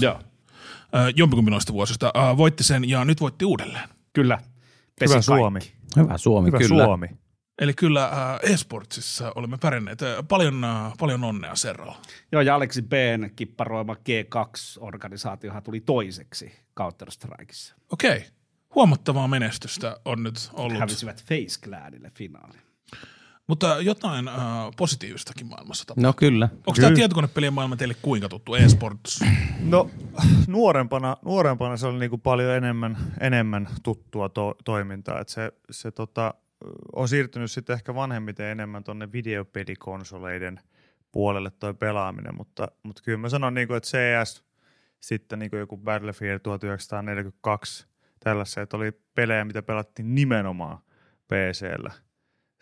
Joo. 0.00 0.14
Äh, 0.14 0.20
jompikumpi 1.16 1.50
noista 1.50 1.72
vuosista 1.72 2.12
äh, 2.16 2.36
voitti 2.36 2.64
sen 2.64 2.88
ja 2.88 3.04
nyt 3.04 3.20
voitti 3.20 3.44
uudelleen. 3.44 3.88
Kyllä. 4.12 4.38
Pesi 5.00 5.14
Hyvä 5.14 5.14
kaikki. 5.14 5.24
Suomi. 5.24 5.60
Hyvä 5.96 6.18
Suomi, 6.18 6.46
Hyvä 6.46 6.58
kyllä. 6.58 6.84
Suomi. 6.84 7.08
Eli 7.58 7.74
kyllä 7.74 8.04
äh, 8.04 8.52
esportsissa 8.52 9.32
olemme 9.34 9.58
pärjänneet. 9.60 9.98
Paljon, 10.28 10.64
äh, 10.64 10.92
paljon 10.98 11.24
onnea 11.24 11.54
Serral. 11.54 11.94
Joo, 12.32 12.42
ja 12.42 12.54
Aleksi 12.54 12.82
B:n 12.82 13.30
kipparoima 13.36 13.94
G2-organisaatiohan 13.94 15.62
tuli 15.62 15.80
toiseksi 15.80 16.52
Counter-Strikeissa. 16.80 17.74
Okei. 17.92 18.24
Huomattavaa 18.74 19.28
menestystä 19.28 19.96
on 20.04 20.22
nyt 20.22 20.50
ollut. 20.52 20.78
Hävisivät 20.78 21.24
Face 21.24 21.60
Clanille 21.64 22.10
finaaliin. 22.14 22.68
Mutta 23.46 23.76
jotain 23.80 24.28
äh, 24.28 24.34
positiivistakin 24.76 25.46
maailmassa 25.46 25.84
tapahtuu. 25.84 26.02
No 26.02 26.12
kyllä. 26.12 26.48
Onko 26.52 26.80
tämä 26.80 26.94
tietokonepelien 26.94 27.52
maailma 27.52 27.76
teille 27.76 27.96
kuinka 28.02 28.28
tuttu? 28.28 28.54
Esports? 28.54 29.20
No 29.60 29.90
nuorempana, 30.46 31.16
nuorempana 31.24 31.76
se 31.76 31.86
oli 31.86 31.98
niinku 31.98 32.18
paljon 32.18 32.54
enemmän, 32.54 32.96
enemmän 33.20 33.68
tuttua 33.82 34.28
to, 34.28 34.54
toimintaa. 34.64 35.20
Et 35.20 35.28
se, 35.28 35.52
se 35.70 35.90
tota, 35.90 36.34
on 36.92 37.08
siirtynyt 37.08 37.50
sitten 37.50 37.74
ehkä 37.74 37.94
vanhemmiten 37.94 38.46
enemmän 38.46 38.84
tuonne 38.84 39.12
videopelikonsoleiden 39.12 40.60
puolelle 41.12 41.50
toi 41.50 41.74
pelaaminen, 41.74 42.36
mutta, 42.36 42.68
mutta 42.82 43.02
kyllä 43.02 43.18
mä 43.18 43.28
sanon, 43.28 43.54
niinku, 43.54 43.74
että 43.74 43.88
CS, 43.88 44.44
sitten 45.00 45.38
niinku 45.38 45.56
joku 45.56 45.76
Battlefield 45.76 46.38
1942, 46.38 47.86
tällaisia, 48.20 48.62
että 48.62 48.76
oli 48.76 48.92
pelejä, 49.14 49.44
mitä 49.44 49.62
pelattiin 49.62 50.14
nimenomaan 50.14 50.78
PCllä 51.28 51.92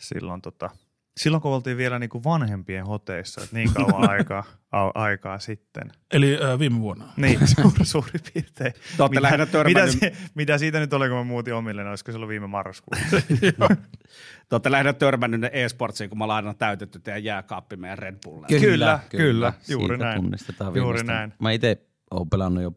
silloin, 0.01 0.43
tota, 0.43 0.71
silloin 1.17 1.41
kun 1.41 1.53
oltiin 1.53 1.77
vielä 1.77 1.99
niinku 1.99 2.25
vanhempien 2.25 2.87
hoteissa, 2.87 3.43
että 3.43 3.57
niin 3.57 3.75
kauan 3.75 4.11
aikaa, 4.11 4.45
a, 4.73 4.91
aikaa 4.95 5.39
sitten. 5.39 5.93
Eli 6.13 6.39
äh, 6.45 6.59
viime 6.59 6.81
vuonna. 6.81 7.13
Niin, 7.17 7.49
suuri, 7.55 7.85
suurin 7.85 8.21
piirtein. 8.33 8.73
Te 8.97 9.03
olette 9.03 9.23
lähinnä 9.23 9.47
mitä, 9.65 9.87
se, 9.87 10.13
mitä 10.35 10.59
siitä 10.59 10.81
nyt 10.81 10.93
oli, 10.93 11.09
kun 11.09 11.17
mä 11.17 11.25
muutin 11.25 11.55
omille, 11.55 11.83
niin 11.83 11.91
olisiko 11.91 12.13
se 12.13 12.17
ollut 12.17 12.29
viime 12.29 12.47
marraskuussa? 12.47 13.17
te 14.49 14.55
olette 14.55 14.71
lähinnä 14.71 14.93
törmännyt 14.93 15.41
ne 15.41 15.51
e-sportsiin, 15.53 16.11
kun 16.11 16.23
ollaan 16.23 16.47
aina 16.47 16.55
täytetty 16.55 16.99
teidän 16.99 17.25
jääkaappi 17.25 17.77
meidän 17.77 17.99
Red 17.99 18.17
Bulleilla. 18.25 18.61
Kyllä, 18.61 19.01
kyllä, 19.09 19.53
juuri 19.69 19.95
Siitä 19.95 20.05
näin. 20.05 20.23
tunnistetaan 20.23 20.77
Juuri 20.77 21.05
näin. 21.05 21.35
Mä 21.41 21.51
itse 21.51 21.87
oon 22.11 22.31
pelannut 22.31 22.63
jo 22.63 22.73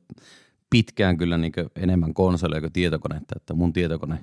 pitkään 0.69 1.17
kyllä 1.17 1.37
niin 1.37 1.53
enemmän 1.75 2.13
konsoleja 2.13 2.61
kuin 2.61 2.73
tietokonetta, 2.73 3.35
että 3.37 3.53
mun 3.53 3.73
tietokone 3.73 4.19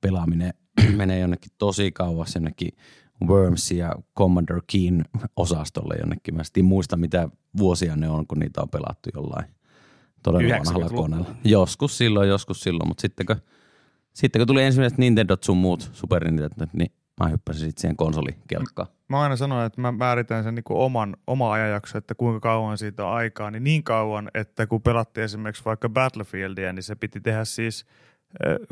pelaaminen 0.00 0.54
menee 0.96 1.18
jonnekin 1.18 1.52
tosi 1.58 1.92
kauas 1.92 2.34
jonnekin 2.34 2.72
Worms 3.26 3.70
ja 3.70 3.94
Commander 4.18 4.62
Keen 4.72 5.04
osastolle 5.36 5.94
jonnekin. 6.00 6.36
Mä 6.36 6.44
sitten 6.44 6.64
muista 6.64 6.96
mitä 6.96 7.28
vuosia 7.56 7.96
ne 7.96 8.08
on, 8.08 8.26
kun 8.26 8.38
niitä 8.38 8.62
on 8.62 8.68
pelattu 8.68 9.10
jollain 9.14 9.44
todella 10.22 10.58
vanhalla 10.58 10.86
90-luvulla. 10.86 11.02
koneella. 11.02 11.34
Joskus 11.44 11.98
silloin, 11.98 12.28
joskus 12.28 12.60
silloin, 12.60 12.88
mutta 12.88 13.00
sitten 13.00 13.26
kun, 13.26 13.36
sitten 14.12 14.40
kun 14.40 14.46
tuli 14.46 14.62
ensimmäiset 14.62 14.98
Nintendot 14.98 15.44
sun 15.44 15.56
muut 15.56 15.90
Super 15.92 16.24
Nintendo, 16.24 16.66
niin 16.72 16.92
mä 17.20 17.28
hyppäsin 17.28 17.60
sitten 17.60 17.80
siihen 17.80 17.96
konsolikelkkaan. 17.96 18.88
Mä 19.08 19.20
aina 19.20 19.36
sanon, 19.36 19.64
että 19.64 19.80
mä 19.80 19.92
määritän 19.92 20.44
sen 20.44 20.54
niin 20.54 20.64
oman, 20.68 21.16
oma 21.26 21.52
ajanjakso, 21.52 21.98
että 21.98 22.14
kuinka 22.14 22.40
kauan 22.40 22.78
siitä 22.78 23.06
on 23.06 23.12
aikaa, 23.12 23.50
niin 23.50 23.64
niin 23.64 23.84
kauan, 23.84 24.30
että 24.34 24.66
kun 24.66 24.82
pelattiin 24.82 25.24
esimerkiksi 25.24 25.64
vaikka 25.64 25.88
Battlefieldia, 25.88 26.72
niin 26.72 26.82
se 26.82 26.94
piti 26.94 27.20
tehdä 27.20 27.44
siis 27.44 27.86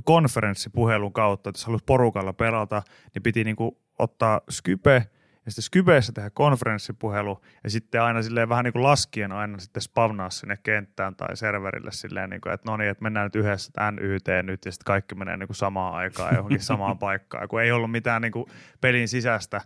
konferenssipuhelun 0.05 1.13
kautta, 1.13 1.51
että 1.51 1.59
jos 1.59 1.67
halusi 1.67 1.85
porukalla 1.85 2.33
pelata, 2.33 2.83
niin 3.15 3.23
piti 3.23 3.45
niin 3.45 3.57
ottaa 3.99 4.41
Skype 4.51 5.07
ja 5.47 5.53
sitten 5.53 5.63
Skypeessä 5.63 6.13
tehdä 6.13 6.31
konferenssipuhelu 6.31 7.41
ja 7.65 7.71
sitten 7.71 8.03
aina 8.03 8.23
silleen 8.23 8.49
vähän 8.49 8.65
niin 8.65 8.73
kuin 8.73 8.83
laskien 8.83 9.33
aina 9.33 9.59
sitten 9.59 9.83
spavnaa 9.83 10.31
sinne 10.31 10.57
kenttään 10.63 11.17
tai 11.17 11.37
serverille 11.37 11.93
silleen, 11.93 12.31
niin 12.31 12.41
kuin, 12.41 12.53
että 12.53 12.71
no 12.71 12.77
niin, 12.77 12.91
että 12.91 13.03
mennään 13.03 13.27
nyt 13.27 13.37
yhdessä 13.37 13.91
NYT 13.91 14.27
nyt 14.43 14.65
ja 14.65 14.73
sitten 14.73 14.85
kaikki 14.85 15.15
menee 15.15 15.37
niin 15.37 15.49
kuin 15.49 15.57
samaan 15.57 15.95
aikaan 15.95 16.35
johonkin 16.35 16.63
samaan 16.73 16.99
paikkaan, 16.99 17.49
kun 17.49 17.63
ei 17.63 17.73
ollut 17.73 17.91
mitään 17.91 18.23
niin 18.23 18.33
kuin 18.33 18.47
pelin 18.81 19.09
sisäistä 19.09 19.61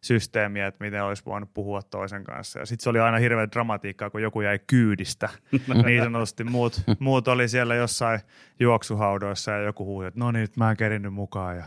systeemiä, 0.00 0.66
että 0.66 0.84
miten 0.84 1.04
olisi 1.04 1.22
voinut 1.26 1.54
puhua 1.54 1.82
toisen 1.82 2.24
kanssa. 2.24 2.58
Ja 2.58 2.66
sitten 2.66 2.82
se 2.82 2.90
oli 2.90 2.98
aina 2.98 3.18
hirveä 3.18 3.48
dramatiikkaa, 3.52 4.10
kun 4.10 4.22
joku 4.22 4.40
jäi 4.40 4.58
kyydistä. 4.66 5.28
niin 5.86 6.02
sanotusti 6.02 6.44
muut, 6.44 6.82
muut 6.98 7.28
oli 7.28 7.48
siellä 7.48 7.74
jossain 7.74 8.20
juoksuhaudoissa 8.60 9.50
ja 9.50 9.58
joku 9.58 9.84
huusi, 9.84 10.06
että 10.06 10.20
no 10.20 10.32
niin, 10.32 10.40
nyt 10.40 10.56
mä 10.56 10.70
en 10.70 10.76
kerinnyt 10.76 11.14
mukaan. 11.14 11.56
Ja 11.56 11.64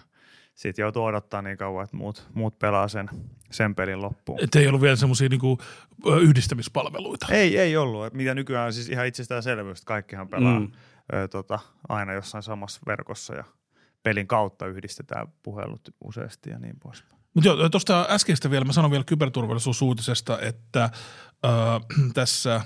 sitten 0.59 0.83
joutuu 0.83 1.03
odottaa 1.03 1.41
niin 1.41 1.57
kauan, 1.57 1.83
että 1.83 1.97
muut, 1.97 2.27
muut 2.33 2.59
pelaa 2.59 2.87
sen, 2.87 3.09
sen 3.51 3.75
pelin 3.75 4.01
loppuun. 4.01 4.43
Että 4.43 4.59
ei 4.59 4.67
ollut 4.67 4.81
vielä 4.81 4.95
semmoisia 4.95 5.29
niinku, 5.29 5.57
ö, 6.07 6.15
yhdistämispalveluita. 6.17 7.27
Ei, 7.29 7.57
ei 7.57 7.77
ollut. 7.77 8.05
Et 8.05 8.13
Mitä 8.13 8.35
nykyään 8.35 8.65
on 8.65 8.73
siis 8.73 8.89
ihan 8.89 9.07
itsestäänselvyys, 9.07 9.77
että 9.79 9.87
kaikkihan 9.87 10.27
pelaa 10.27 10.59
Mm. 10.59 10.71
ö, 11.13 11.27
tota, 11.27 11.59
aina 11.89 12.13
jossain 12.13 12.43
samassa 12.43 12.81
verkossa 12.87 13.35
ja 13.35 13.43
pelin 14.03 14.27
kautta 14.27 14.67
yhdistetään 14.67 15.27
puhelut 15.43 15.81
useasti 16.03 16.49
ja 16.49 16.59
niin 16.59 16.75
poispäin. 16.83 17.19
Mutta 17.33 17.49
joo, 17.49 17.69
tuosta 17.69 18.05
äskeistä 18.09 18.51
vielä, 18.51 18.65
mä 18.65 18.73
sanon 18.73 18.91
vielä 18.91 19.03
kyberturvallisuusuutisesta, 19.03 20.39
että 20.41 20.83
äh, 20.83 20.91
tässä 22.13 22.61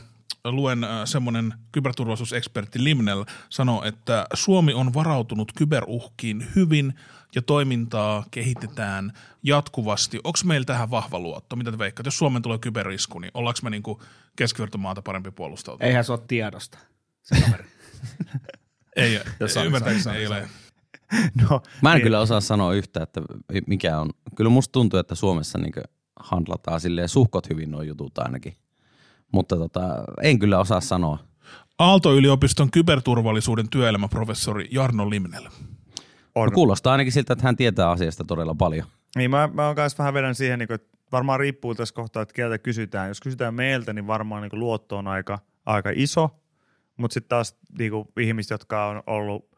luen 0.51 0.83
äh, 0.83 0.89
semmoinen 1.05 1.53
kyberturvallisuusekspertti 1.71 2.83
Limnel 2.83 3.25
sanoo, 3.49 3.83
että 3.83 4.25
Suomi 4.33 4.73
on 4.73 4.93
varautunut 4.93 5.51
kyberuhkiin 5.57 6.47
hyvin 6.55 6.93
ja 7.35 7.41
toimintaa 7.41 8.25
kehitetään 8.31 9.13
jatkuvasti. 9.43 10.17
Onko 10.23 10.39
meillä 10.45 10.65
tähän 10.65 10.91
vahva 10.91 11.19
luotto? 11.19 11.55
Mitä 11.55 11.71
te 11.71 11.77
veikkaat? 11.77 12.05
Jos 12.05 12.17
Suomeen 12.17 12.41
tulee 12.41 12.57
kyberisku, 12.57 13.19
niin 13.19 13.31
ollaanko 13.33 13.59
me 13.63 13.69
niinku 13.69 14.01
keskivertomaata 14.35 15.01
parempi 15.01 15.31
puolustautua? 15.31 15.87
Eihän 15.87 16.03
se 16.03 16.11
ole 16.11 16.21
tiedosta. 16.27 16.77
Se 17.21 17.41
kaveri. 17.41 17.63
Ei, 18.95 19.19
ymmärtääkseni 19.65 20.17
ei 20.17 20.27
ole. 20.27 20.49
No, 21.49 21.61
Mä 21.81 21.91
en 21.91 21.95
niin. 21.95 22.03
kyllä 22.03 22.19
osaa 22.19 22.41
sanoa 22.41 22.73
yhtä, 22.73 23.03
että 23.03 23.21
mikä 23.67 23.99
on. 23.99 24.09
Kyllä 24.35 24.49
musta 24.49 24.71
tuntuu, 24.71 24.99
että 24.99 25.15
Suomessa 25.15 25.57
niin 25.57 25.73
handlataan 26.19 26.81
silleen 26.81 27.09
suhkot 27.09 27.49
hyvin 27.49 27.71
nuo 27.71 27.81
jutut 27.81 28.17
ainakin. 28.17 28.57
Mutta 29.33 29.57
tota, 29.57 29.81
en 30.21 30.39
kyllä 30.39 30.59
osaa 30.59 30.81
sanoa. 30.81 31.17
Aalto-yliopiston 31.79 32.71
kyberturvallisuuden 32.71 33.69
työelämäprofessori 33.69 34.67
Jarno 34.71 35.09
Limnel. 35.09 35.47
on. 36.35 36.45
No, 36.45 36.51
kuulostaa 36.51 36.91
ainakin 36.91 37.11
siltä, 37.11 37.33
että 37.33 37.45
hän 37.45 37.55
tietää 37.55 37.89
asiasta 37.89 38.23
todella 38.23 38.55
paljon. 38.55 38.87
Niin 39.15 39.31
mä, 39.31 39.49
mä 39.53 39.67
oon 39.67 39.75
kanssa 39.75 39.97
vähän 39.97 40.13
vedän 40.13 40.35
siihen, 40.35 40.59
niin 40.59 40.67
kuin, 40.67 40.75
että 40.75 40.97
varmaan 41.11 41.39
riippuu 41.39 41.75
tässä 41.75 41.95
kohtaa, 41.95 42.23
että 42.23 42.33
keltä 42.33 42.57
kysytään. 42.57 43.07
Jos 43.07 43.21
kysytään 43.21 43.53
meiltä, 43.53 43.93
niin 43.93 44.07
varmaan 44.07 44.41
niin 44.41 44.49
kuin 44.49 44.59
luotto 44.59 44.97
on 44.97 45.07
aika, 45.07 45.39
aika 45.65 45.89
iso, 45.95 46.29
mutta 46.97 47.13
sitten 47.13 47.29
taas 47.29 47.57
niin 47.79 47.91
kuin 47.91 48.07
ihmiset, 48.19 48.49
jotka 48.49 48.87
on 48.87 49.03
ollut 49.07 49.53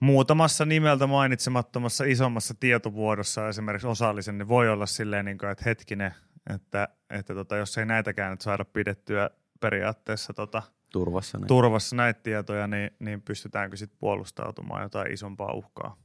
muutamassa 0.00 0.64
nimeltä 0.64 1.06
mainitsemattomassa 1.06 2.04
isommassa 2.04 2.54
tietovuodossa 2.60 3.48
esimerkiksi 3.48 3.86
osallisen, 3.86 4.38
niin 4.38 4.48
voi 4.48 4.68
olla 4.68 4.86
silleen, 4.86 5.24
niin 5.24 5.38
kuin, 5.38 5.50
että 5.50 5.64
hetkinen, 5.66 6.14
että, 6.54 6.88
että 7.10 7.34
tota, 7.34 7.56
jos 7.56 7.78
ei 7.78 7.86
näitäkään 7.86 8.30
nyt 8.30 8.40
saada 8.40 8.64
pidettyä 8.64 9.30
periaatteessa 9.60 10.32
tota, 10.34 10.62
Turvassa. 10.92 11.38
Niin. 11.38 11.48
turvassa 11.48 11.96
näitä 11.96 12.20
tietoja, 12.22 12.66
niin, 12.66 12.90
niin 12.98 13.22
pystytäänkö 13.22 13.76
sitten 13.76 13.98
puolustautumaan 13.98 14.82
jotain 14.82 15.12
isompaa 15.12 15.52
uhkaa, 15.52 15.96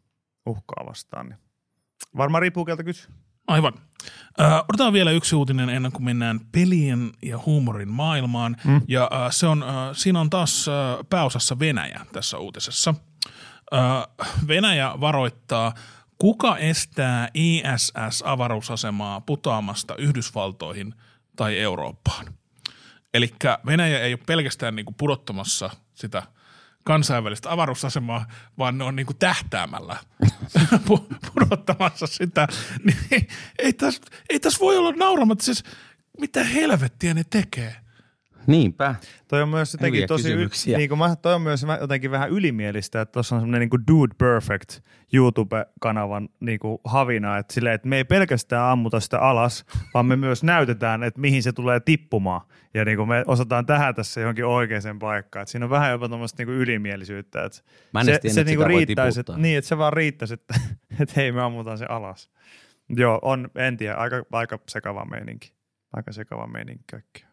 uhkaa 0.45 0.85
vastaan. 0.85 1.29
Niin. 1.29 1.39
Varmaan 2.17 2.41
riippuu 2.41 2.65
keltä 2.65 2.83
kysyy. 2.83 3.13
Aivan. 3.47 3.73
Ö, 4.39 4.43
otetaan 4.69 4.93
vielä 4.93 5.11
yksi 5.11 5.35
uutinen 5.35 5.69
ennen 5.69 5.91
kuin 5.91 6.05
mennään 6.05 6.39
pelien 6.51 7.11
ja 7.21 7.39
huumorin 7.45 7.89
maailmaan. 7.89 8.57
Mm. 8.65 8.81
Ja 8.87 9.09
ö, 9.13 9.31
se 9.31 9.47
on, 9.47 9.63
ö, 9.63 9.65
siinä 9.93 10.19
on 10.19 10.29
taas 10.29 10.67
ö, 10.67 10.71
pääosassa 11.09 11.59
Venäjä 11.59 12.05
tässä 12.11 12.37
uutisessa. 12.37 12.95
Ö, 13.73 13.77
Venäjä 14.47 14.93
varoittaa, 14.99 15.73
kuka 16.23 16.57
estää 16.57 17.29
ISS-avaruusasemaa 17.33 19.21
putoamasta 19.21 19.95
Yhdysvaltoihin 19.95 20.93
tai 21.35 21.59
Eurooppaan. 21.59 22.33
Eli 23.13 23.33
Venäjä 23.65 23.99
ei 23.99 24.13
ole 24.13 24.19
pelkästään 24.25 24.75
niin 24.75 24.85
kuin 24.85 24.95
pudottamassa 24.95 25.69
sitä 25.93 26.23
kansainvälistä 26.83 27.51
avaruusasemaa, 27.51 28.25
vaan 28.57 28.77
ne 28.77 28.83
on 28.83 28.95
niin 28.95 29.05
kuin 29.05 29.17
tähtäämällä 29.17 29.97
pu- 30.89 31.15
pudottamassa 31.33 32.07
sitä. 32.07 32.47
Niin 32.83 32.97
ei, 33.11 33.27
ei 33.59 33.73
tässä 33.73 34.01
ei 34.29 34.39
täs 34.39 34.59
voi 34.59 34.77
olla 34.77 34.91
nauramatta. 34.91 35.43
Siis 35.45 35.63
mitä 36.19 36.43
helvettiä 36.43 37.13
ne 37.13 37.23
tekee? 37.29 37.82
Niinpä. 38.47 38.95
Toi 39.27 39.41
on 39.41 39.49
myös 39.49 39.73
jotenkin 39.73 39.97
Hyviä 39.97 40.07
tosi, 40.07 40.23
kysymyksiä. 40.23 40.77
niin 40.77 40.89
kuin 40.89 40.99
mä, 40.99 41.15
toi 41.15 41.33
on 41.33 41.41
myös 41.41 41.65
jotenkin 41.81 42.11
vähän 42.11 42.29
ylimielistä, 42.29 43.01
että 43.01 43.11
tuossa 43.11 43.35
on 43.35 43.41
semmoinen 43.41 43.59
niin 43.59 43.69
kuin 43.69 43.83
Dude 43.87 44.13
Perfect 44.17 44.79
YouTube-kanavan 45.13 46.29
niin 46.39 46.59
kuin 46.59 46.77
havina, 46.83 47.37
että, 47.37 47.53
silleen, 47.53 47.75
että 47.75 47.87
me 47.87 47.97
ei 47.97 48.03
pelkästään 48.03 48.63
ammuta 48.63 48.99
sitä 48.99 49.19
alas, 49.19 49.65
vaan 49.93 50.05
me 50.05 50.15
myös 50.15 50.43
näytetään, 50.43 51.03
että 51.03 51.21
mihin 51.21 51.43
se 51.43 51.53
tulee 51.53 51.79
tippumaan. 51.79 52.41
Ja 52.73 52.85
niin 52.85 52.97
kuin 52.97 53.09
me 53.09 53.23
osataan 53.27 53.65
tähän 53.65 53.95
tässä 53.95 54.21
johonkin 54.21 54.45
oikeaan 54.45 54.99
paikkaan. 54.99 55.41
Että 55.41 55.51
siinä 55.51 55.65
on 55.65 55.69
vähän 55.69 55.91
jopa 55.91 56.07
tuommoista 56.07 56.41
niin 56.41 56.47
kuin 56.47 56.57
ylimielisyyttä. 56.57 57.45
Että 57.45 57.61
Mä 57.93 57.99
en 57.99 58.05
se, 58.05 58.11
tiennyt, 58.11 58.33
se 58.33 58.41
että 58.41 58.49
niin 58.51 58.57
kuin 58.57 58.67
riittäisi, 58.67 59.19
että, 59.19 59.37
niin, 59.37 59.57
että 59.57 59.67
se 59.67 59.77
vaan 59.77 59.93
riittäisi, 59.93 60.33
että, 60.33 60.53
että 60.99 61.13
hei 61.15 61.31
me 61.31 61.41
ammutaan 61.41 61.77
se 61.77 61.85
alas. 61.85 62.31
Joo, 62.89 63.19
on, 63.21 63.49
en 63.55 63.77
tiedä, 63.77 63.95
aika, 63.95 64.23
aika 64.31 64.59
sekava 64.69 65.05
meininki. 65.05 65.53
Aika 65.93 66.11
sekava 66.11 66.47
meininki 66.47 66.83
kaikki. 66.91 67.25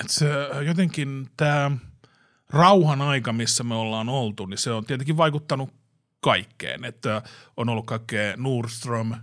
Et 0.00 0.10
se 0.10 0.26
jotenkin 0.66 1.28
tämä 1.36 1.70
rauhan 2.50 3.02
aika, 3.02 3.32
missä 3.32 3.64
me 3.64 3.74
ollaan 3.74 4.08
oltu, 4.08 4.46
niin 4.46 4.58
se 4.58 4.72
on 4.72 4.84
tietenkin 4.84 5.16
vaikuttanut 5.16 5.74
kaikkeen. 6.20 6.84
Että 6.84 7.22
on 7.56 7.68
ollut 7.68 7.86
kaikkea 7.86 8.34
Nordström, 8.36 9.12
ö, 9.12 9.18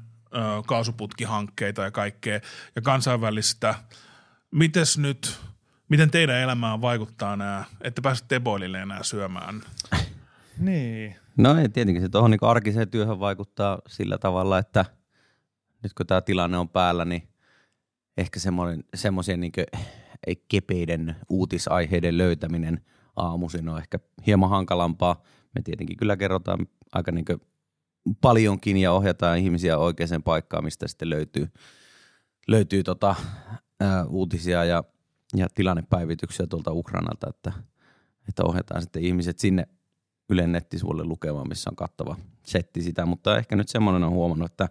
kaasuputkihankkeita 0.65 1.81
ja 1.81 1.91
kaikkea, 1.91 2.39
ja 2.75 2.81
kansainvälistä. 2.81 3.75
Mites 4.51 4.97
nyt, 4.97 5.39
miten 5.89 6.11
teidän 6.11 6.35
elämään 6.35 6.81
vaikuttaa 6.81 7.35
nämä, 7.35 7.63
että 7.81 8.01
pääset 8.01 8.27
Teboilille 8.27 8.79
enää 8.79 9.03
syömään? 9.03 9.61
Niin. 10.57 11.15
No 11.37 11.57
ei, 11.57 11.69
tietenkin 11.69 12.01
se 12.01 12.09
tuohon 12.09 12.31
niin 12.31 12.39
arkiseen 12.43 12.89
työhön 12.89 13.19
vaikuttaa 13.19 13.79
sillä 13.87 14.17
tavalla, 14.17 14.57
että 14.57 14.85
nyt 15.83 15.93
kun 15.93 16.07
tämä 16.07 16.21
tilanne 16.21 16.57
on 16.57 16.69
päällä, 16.69 17.05
niin 17.05 17.27
ehkä 18.17 18.39
semmoisia 18.95 19.37
niin 19.37 19.51
kepeiden 20.47 21.15
uutisaiheiden 21.29 22.17
löytäminen 22.17 22.81
aamuisin 23.15 23.69
on 23.69 23.77
ehkä 23.77 23.99
hieman 24.27 24.49
hankalampaa. 24.49 25.21
Me 25.55 25.61
tietenkin 25.61 25.97
kyllä 25.97 26.17
kerrotaan 26.17 26.67
aika 26.93 27.11
niin 27.11 27.25
paljonkin 28.21 28.77
ja 28.77 28.91
ohjataan 28.91 29.37
ihmisiä 29.37 29.77
oikeaan 29.77 30.23
paikkaan, 30.23 30.63
mistä 30.63 30.87
sitten 30.87 31.09
löytyy, 31.09 31.47
löytyy 32.47 32.83
tota, 32.83 33.15
ää, 33.79 34.05
uutisia 34.05 34.65
ja, 34.65 34.83
ja 35.35 35.47
tilannepäivityksiä 35.55 36.47
tuolta 36.47 36.71
Ukrainalta, 36.71 37.29
että, 37.29 37.51
että 38.29 38.43
ohjataan 38.43 38.81
sitten 38.81 39.03
ihmiset 39.03 39.39
sinne 39.39 39.67
Ylen 40.29 40.51
nettisivuille 40.51 41.03
lukemaan, 41.03 41.47
missä 41.47 41.69
on 41.69 41.75
kattava 41.75 42.15
setti 42.45 42.81
sitä, 42.81 43.05
mutta 43.05 43.37
ehkä 43.37 43.55
nyt 43.55 43.67
semmoinen 43.67 44.03
on 44.03 44.11
huomannut, 44.11 44.51
että, 44.51 44.69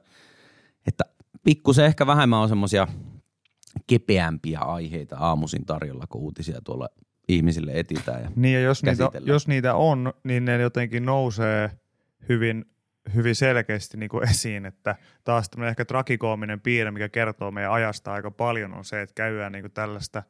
että 0.86 1.04
pikkusen 1.44 1.84
ehkä 1.84 2.06
vähemmän 2.06 2.38
on 2.38 2.48
semmoisia 2.48 2.88
kepeämpiä 3.86 4.60
aiheita 4.60 5.16
aamuisin 5.16 5.66
tarjolla, 5.66 6.06
kun 6.06 6.20
uutisia 6.20 6.60
tuolla 6.64 6.88
ihmisille 7.28 7.72
etitään. 7.74 8.22
Ja 8.22 8.30
Niin 8.36 8.54
ja 8.54 8.60
jos 8.60 8.82
niitä, 8.82 9.10
jos 9.20 9.48
niitä 9.48 9.74
on, 9.74 10.12
niin 10.24 10.44
ne 10.44 10.60
jotenkin 10.60 11.04
nousee 11.04 11.70
hyvin, 12.28 12.64
hyvin 13.14 13.34
selkeästi 13.34 13.96
niin 13.96 14.10
kuin 14.10 14.28
esiin, 14.30 14.66
että 14.66 14.96
taas 15.24 15.50
tämmöinen 15.50 15.70
ehkä 15.70 15.84
trakikoominen 15.84 16.60
piirre, 16.60 16.90
mikä 16.90 17.08
kertoo 17.08 17.50
meidän 17.50 17.72
ajasta 17.72 18.12
aika 18.12 18.30
paljon, 18.30 18.74
on 18.74 18.84
se, 18.84 19.02
että 19.02 19.14
käydään 19.14 19.52
niin 19.52 19.62
kuin 19.62 19.72
tällaista 19.72 20.22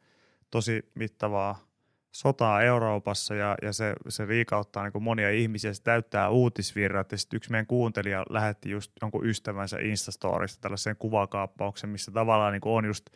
tosi 0.50 0.90
mittavaa 0.94 1.71
sotaa 2.12 2.62
Euroopassa 2.62 3.35
ja, 3.35 3.54
ja 3.62 3.73
se, 3.73 3.95
se 4.09 4.28
liikauttaa 4.28 4.85
niin 4.85 5.02
monia 5.02 5.31
ihmisiä, 5.31 5.75
se 5.75 5.83
täyttää 5.83 6.28
uutisvirrat 6.28 7.12
ja 7.12 7.19
sitten 7.19 7.37
yksi 7.37 7.50
meidän 7.50 7.66
kuuntelija 7.66 8.25
lähetti 8.31 8.70
just 8.70 8.92
jonkun 9.03 9.27
ystävänsä 9.27 9.79
Instastorista 9.81 10.61
tällaisen 10.61 10.96
kuvakaappauksen, 10.98 11.90
missä 11.90 12.12
tavallaan 12.12 12.53
niin 12.53 12.62
on 12.64 12.85
just 12.85 13.11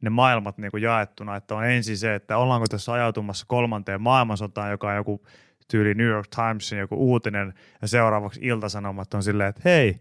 ne 0.00 0.10
maailmat 0.10 0.58
niin 0.58 0.82
jaettuna, 0.82 1.36
että 1.36 1.54
on 1.54 1.66
ensin 1.66 1.98
se, 1.98 2.14
että 2.14 2.38
ollaanko 2.38 2.66
tässä 2.70 2.92
ajautumassa 2.92 3.44
kolmanteen 3.48 4.02
maailmansotaan, 4.02 4.70
joka 4.70 4.88
on 4.88 4.96
joku 4.96 5.26
tyyli 5.68 5.94
New 5.94 6.06
York 6.06 6.26
Timesin 6.36 6.78
joku 6.78 6.96
uutinen, 6.96 7.54
ja 7.82 7.88
seuraavaksi 7.88 8.40
iltasanomat 8.42 9.14
on 9.14 9.22
silleen, 9.22 9.48
että 9.48 9.60
hei, 9.64 10.00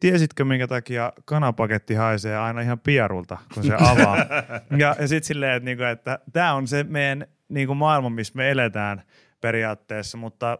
tiesitkö 0.00 0.44
minkä 0.44 0.66
takia 0.66 1.12
kanapaketti 1.24 1.94
haisee 1.94 2.38
aina 2.38 2.60
ihan 2.60 2.80
pierulta, 2.80 3.38
kun 3.54 3.64
se 3.64 3.74
avaa? 3.74 4.16
ja 4.78 4.96
ja 4.98 5.08
sitten 5.08 5.26
silleen, 5.26 5.56
että, 5.56 5.64
niinku, 5.64 5.84
että 5.84 6.18
tämä 6.32 6.54
on 6.54 6.68
se 6.68 6.84
meidän 6.84 7.26
niinku 7.48 7.74
maailma, 7.74 8.10
missä 8.10 8.32
me 8.36 8.50
eletään 8.50 9.02
periaatteessa, 9.40 10.18
mutta 10.18 10.58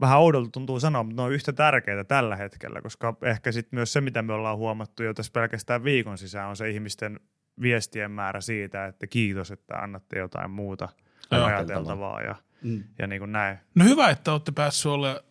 vähän 0.00 0.18
oudolta 0.18 0.50
tuntuu 0.50 0.80
sanoa, 0.80 1.02
mutta 1.02 1.22
ne 1.22 1.26
on 1.26 1.32
yhtä 1.32 1.52
tärkeitä 1.52 2.04
tällä 2.04 2.36
hetkellä, 2.36 2.80
koska 2.82 3.16
ehkä 3.22 3.52
sitten 3.52 3.76
myös 3.76 3.92
se, 3.92 4.00
mitä 4.00 4.22
me 4.22 4.32
ollaan 4.32 4.56
huomattu 4.58 5.02
jo 5.02 5.14
tässä 5.14 5.32
pelkästään 5.32 5.84
viikon 5.84 6.18
sisään, 6.18 6.48
on 6.48 6.56
se 6.56 6.70
ihmisten 6.70 7.20
viestien 7.62 8.10
määrä 8.10 8.40
siitä, 8.40 8.86
että 8.86 9.06
kiitos, 9.06 9.50
että 9.50 9.76
annatte 9.76 10.18
jotain 10.18 10.50
muuta 10.50 10.88
Joo. 11.30 11.44
ajateltavaa 11.44 12.22
ja, 12.22 12.34
Mm. 12.62 12.84
ja 12.98 13.06
niin 13.06 13.18
kuin 13.20 13.32
näin. 13.32 13.58
No 13.74 13.84
hyvä, 13.84 14.10
että 14.10 14.32
olette 14.32 14.52
päässyt 14.52 14.92
ole, 14.92 15.22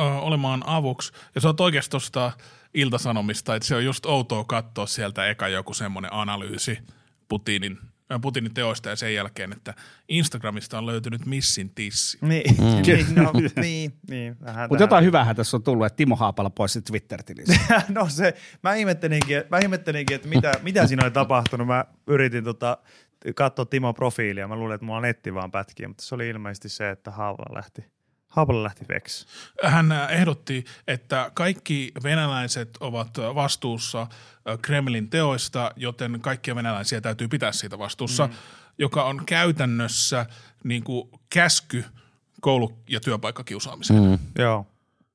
ö, 0.00 0.02
olemaan 0.02 0.62
avuksi. 0.66 1.12
Ja 1.34 1.40
sä 1.40 1.48
oot 1.48 1.60
oikeasti 1.60 1.90
tuosta 1.90 2.32
iltasanomista, 2.74 3.54
että 3.56 3.68
se 3.68 3.74
on 3.74 3.84
just 3.84 4.06
outoa 4.06 4.44
katsoa 4.44 4.86
sieltä 4.86 5.26
eka 5.28 5.48
joku 5.48 5.74
semmoinen 5.74 6.12
analyysi 6.12 6.78
Putinin, 7.28 7.78
Putinin 8.22 8.54
teoista 8.54 8.88
ja 8.88 8.96
sen 8.96 9.14
jälkeen, 9.14 9.52
että 9.52 9.74
Instagramista 10.08 10.78
on 10.78 10.86
löytynyt 10.86 11.26
missin 11.26 11.70
tissi. 11.70 12.18
Niin, 12.20 12.56
mm. 12.58 12.64
niin, 12.64 13.14
no, 13.14 13.32
niin, 13.60 13.92
niin 14.10 14.36
vähän 14.44 14.68
Mutta 14.70 14.82
jotain 14.82 15.04
hyvää 15.04 15.34
tässä 15.34 15.56
on 15.56 15.62
tullut, 15.62 15.86
että 15.86 15.96
Timo 15.96 16.16
Haapala 16.16 16.50
pois 16.50 16.78
Twitter-tilistä. 16.86 17.82
no 17.88 18.08
se, 18.08 18.34
mä 18.62 18.74
ihmettelinkin, 18.74 19.42
mä 19.50 19.58
ihmettelinkin 19.58 20.14
että 20.14 20.28
mitä, 20.28 20.52
mitä 20.62 20.86
siinä 20.86 21.04
oli 21.04 21.10
tapahtunut. 21.10 21.66
Mä 21.66 21.84
yritin 22.06 22.44
tota, 22.44 22.78
katsoa 23.34 23.64
Timon 23.64 23.94
profiilia. 23.94 24.48
Mä 24.48 24.56
luulin, 24.56 24.74
että 24.74 24.84
mulla 24.84 24.96
on 24.96 25.02
netti 25.02 25.34
vaan 25.34 25.50
pätkiä, 25.50 25.88
mutta 25.88 26.04
se 26.04 26.14
oli 26.14 26.28
ilmeisesti 26.28 26.68
se, 26.68 26.90
että 26.90 27.10
Haapala 27.10 27.56
lähti, 27.56 27.84
Haapala 28.28 28.62
lähti 28.62 28.84
veksi. 28.88 29.26
Hän 29.64 29.92
äh, 29.92 30.12
ehdotti, 30.12 30.64
että 30.86 31.30
kaikki 31.34 31.92
venäläiset 32.02 32.76
ovat 32.80 33.18
vastuussa 33.18 34.00
äh, 34.02 34.58
Kremlin 34.62 35.10
teoista, 35.10 35.72
joten 35.76 36.20
kaikkia 36.20 36.54
venäläisiä 36.54 37.00
täytyy 37.00 37.28
pitää 37.28 37.52
siitä 37.52 37.78
vastuussa, 37.78 38.26
mm. 38.26 38.32
joka 38.78 39.04
on 39.04 39.22
käytännössä 39.26 40.26
niin 40.64 40.84
kuin 40.84 41.08
käsky 41.30 41.84
koulu- 42.40 42.78
ja 42.88 43.00
työpaikkakiusaamiseen. 43.00 44.02
Mm. 44.02 44.18
Joo. 44.38 44.66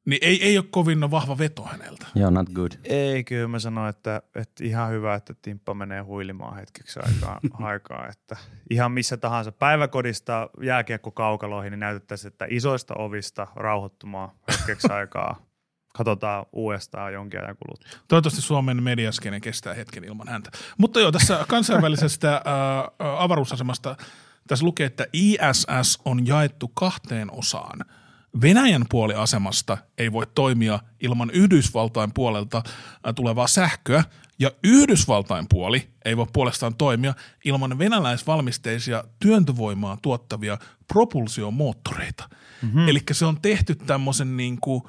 Niin 0.05 0.19
ei, 0.21 0.43
ei 0.43 0.57
ole 0.57 0.65
kovin 0.69 1.11
vahva 1.11 1.37
veto 1.37 1.63
häneltä. 1.63 2.07
Joo, 2.15 2.29
not 2.29 2.49
good. 2.49 2.71
Ei, 2.83 3.23
kyllä 3.23 3.47
mä 3.47 3.59
sanoin, 3.59 3.89
että, 3.89 4.21
että 4.35 4.63
ihan 4.63 4.91
hyvä, 4.91 5.15
että 5.15 5.33
Timppa 5.41 5.73
menee 5.73 6.01
huilimaan 6.01 6.55
hetkeksi 6.55 6.99
aikaa, 6.99 7.39
aikaa 7.53 8.07
että 8.07 8.37
ihan 8.69 8.91
missä 8.91 9.17
tahansa 9.17 9.51
päiväkodista 9.51 10.49
jääkiekko 10.61 11.11
kaukaloihin, 11.11 11.71
niin 11.71 11.79
näytettäisiin, 11.79 12.31
että 12.31 12.45
isoista 12.49 12.93
ovista 12.97 13.47
rauhoittumaan 13.55 14.29
hetkeksi 14.51 14.87
aikaa. 14.93 15.45
Katsotaan 15.97 16.45
uudestaan 16.53 17.13
jonkin 17.13 17.39
ajan 17.43 17.57
kuluttua. 17.57 17.99
Toivottavasti 18.07 18.41
Suomen 18.41 18.83
mediaskene 18.83 19.39
kestää 19.39 19.73
hetken 19.73 20.03
ilman 20.03 20.27
häntä. 20.27 20.51
Mutta 20.77 20.99
joo, 20.99 21.11
tässä 21.11 21.45
kansainvälisestä 21.47 22.31
ää, 22.45 22.89
avaruusasemasta 22.99 23.95
tässä 24.47 24.65
lukee, 24.65 24.85
että 24.85 25.05
ISS 25.13 25.99
on 26.05 26.27
jaettu 26.27 26.67
kahteen 26.67 27.31
osaan. 27.31 27.79
Venäjän 28.41 28.85
puoli 28.89 29.13
asemasta 29.13 29.77
ei 29.97 30.11
voi 30.11 30.27
toimia 30.35 30.79
ilman 30.99 31.29
Yhdysvaltain 31.29 32.13
puolelta 32.13 32.63
ää, 33.03 33.13
tulevaa 33.13 33.47
sähköä, 33.47 34.03
ja 34.39 34.51
Yhdysvaltain 34.63 35.45
puoli 35.49 35.89
ei 36.05 36.17
voi 36.17 36.27
puolestaan 36.33 36.75
toimia 36.75 37.13
ilman 37.45 37.77
venäläisvalmisteisia 37.77 39.03
työntövoimaa 39.19 39.97
tuottavia 40.01 40.57
propulsiomoottoreita. 40.87 42.29
Mm-hmm. 42.61 42.89
Eli 42.89 42.99
se 43.11 43.25
on 43.25 43.41
tehty 43.41 43.75
tämmöisen 43.75 44.37
niin 44.37 44.57
kuin, 44.61 44.83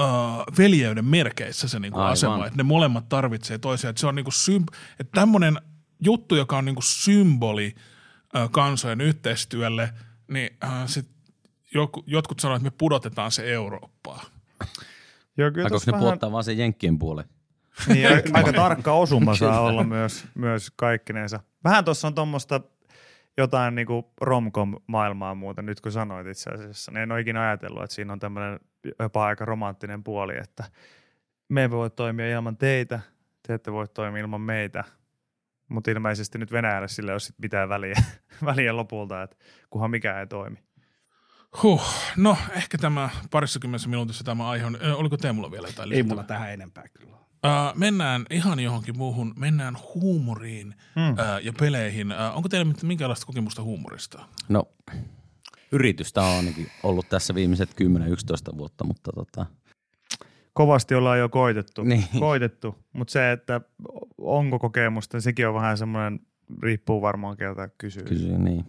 uh, 0.00 0.56
veljeyden 0.58 1.04
merkeissä 1.04 1.68
se 1.68 1.80
niinku 1.80 1.98
Aivan. 1.98 2.12
asema, 2.12 2.46
että 2.46 2.56
ne 2.56 2.62
molemmat 2.62 3.08
tarvitsee 3.08 3.58
toisiaan. 3.58 3.90
Että 3.90 4.00
se 4.00 4.06
on 4.06 4.14
niinku 4.14 4.30
symb- 4.30 4.76
että 5.00 5.20
tämmöinen 5.20 5.60
juttu, 6.04 6.34
joka 6.34 6.58
on 6.58 6.64
niinku 6.64 6.82
symboli 6.82 7.74
uh, 7.76 8.50
kansojen 8.50 9.00
yhteistyölle, 9.00 9.92
niin 10.30 10.50
uh, 10.64 10.88
sit 10.88 11.15
joku, 11.76 12.04
jotkut 12.06 12.40
sanoo, 12.40 12.56
että 12.56 12.64
me 12.64 12.72
pudotetaan 12.78 13.30
se 13.30 13.52
Eurooppaan. 13.52 14.26
Joo, 15.36 15.50
kyllä 15.50 15.68
ne 15.68 15.76
vähän- 15.92 16.00
puottaa 16.00 16.32
vaan 16.32 16.44
sen 16.44 16.58
jenkkien 16.58 16.98
puoleen? 16.98 17.28
Niin, 17.88 18.08
aika- 18.08 18.30
aika 18.32 18.52
tarkka 18.52 18.92
osuma 18.92 19.36
saa 19.36 19.60
olla 19.60 19.84
myös, 19.84 20.24
myös 20.34 20.72
kaikkinensa. 20.76 21.40
Vähän 21.64 21.84
tuossa 21.84 22.06
on 22.08 22.14
tuommoista 22.14 22.60
jotain 23.38 23.74
niinku 23.74 24.12
romcom-maailmaa 24.20 25.34
muuten, 25.34 25.66
nyt 25.66 25.80
kun 25.80 25.92
sanoit 25.92 26.26
itse 26.26 26.50
asiassa. 26.50 26.92
Niin 26.92 27.02
en 27.02 27.12
ole 27.12 27.20
ikinä 27.20 27.40
ajatellut, 27.42 27.82
että 27.82 27.94
siinä 27.94 28.12
on 28.12 28.18
tämmöinen 28.18 28.60
jopa 28.98 29.26
aika 29.26 29.44
romanttinen 29.44 30.04
puoli, 30.04 30.32
että 30.42 30.64
me 31.48 31.62
ei 31.62 31.70
voi 31.70 31.90
toimia 31.90 32.30
ilman 32.36 32.56
teitä, 32.56 33.00
te 33.46 33.54
ette 33.54 33.72
voi 33.72 33.88
toimia 33.88 34.20
ilman 34.20 34.40
meitä. 34.40 34.84
Mutta 35.68 35.90
ilmeisesti 35.90 36.38
nyt 36.38 36.52
Venäjälle 36.52 36.88
sillä 36.88 37.10
ei 37.10 37.14
ole 37.14 37.20
sit 37.20 37.38
mitään 37.38 37.68
väliä, 37.68 37.94
väliä 38.44 38.76
lopulta, 38.76 39.22
että 39.22 39.36
kunhan 39.70 39.90
mikään 39.90 40.20
ei 40.20 40.26
toimi. 40.26 40.58
Huh. 41.62 41.82
No, 42.16 42.36
ehkä 42.52 42.78
tämä 42.78 43.10
parissakymmenessä 43.30 43.88
minuutissa 43.88 44.24
tämä 44.24 44.48
aihe 44.48 44.66
on. 44.66 44.78
Ö, 44.84 44.96
Oliko 44.96 45.16
Teemulla 45.16 45.50
vielä 45.50 45.68
jotain 45.68 45.92
Ei 45.92 46.02
mulla 46.02 46.24
tähän 46.24 46.52
enempää 46.52 46.84
kyllä. 46.88 47.16
Uh, 47.16 47.78
mennään 47.78 48.26
ihan 48.30 48.60
johonkin 48.60 48.98
muuhun. 48.98 49.34
Mennään 49.36 49.76
huumoriin 49.94 50.74
Hmm. 50.94 51.12
uh, 51.12 51.18
ja 51.44 51.52
peleihin. 51.60 52.12
Uh, 52.12 52.36
onko 52.36 52.48
teillä 52.48 52.64
mit- 52.64 52.82
minkäänlaista 52.82 53.26
kokemusta 53.26 53.62
huumorista? 53.62 54.24
No, 54.48 54.68
yritystä 55.72 56.22
on 56.22 56.36
ainakin 56.36 56.66
ollut 56.82 57.08
tässä 57.08 57.34
viimeiset 57.34 57.70
10-11 58.54 58.58
vuotta, 58.58 58.84
mutta 58.84 59.12
tota, 59.12 59.46
Kovasti 60.52 60.94
ollaan 60.94 61.18
jo 61.18 61.28
koitettu, 61.28 61.84
Niin. 61.84 62.04
koitettu. 62.18 62.74
mutta 62.92 63.12
se, 63.12 63.32
että 63.32 63.60
onko 64.18 64.58
kokemusta, 64.58 65.16
niin 65.16 65.22
sekin 65.22 65.48
on 65.48 65.54
vähän 65.54 65.78
semmoinen, 65.78 66.20
riippuu 66.62 67.02
varmaan 67.02 67.36
keltä 67.36 67.68
kysyy. 67.78 68.02
kysyin 68.02 68.44
niin. 68.44 68.64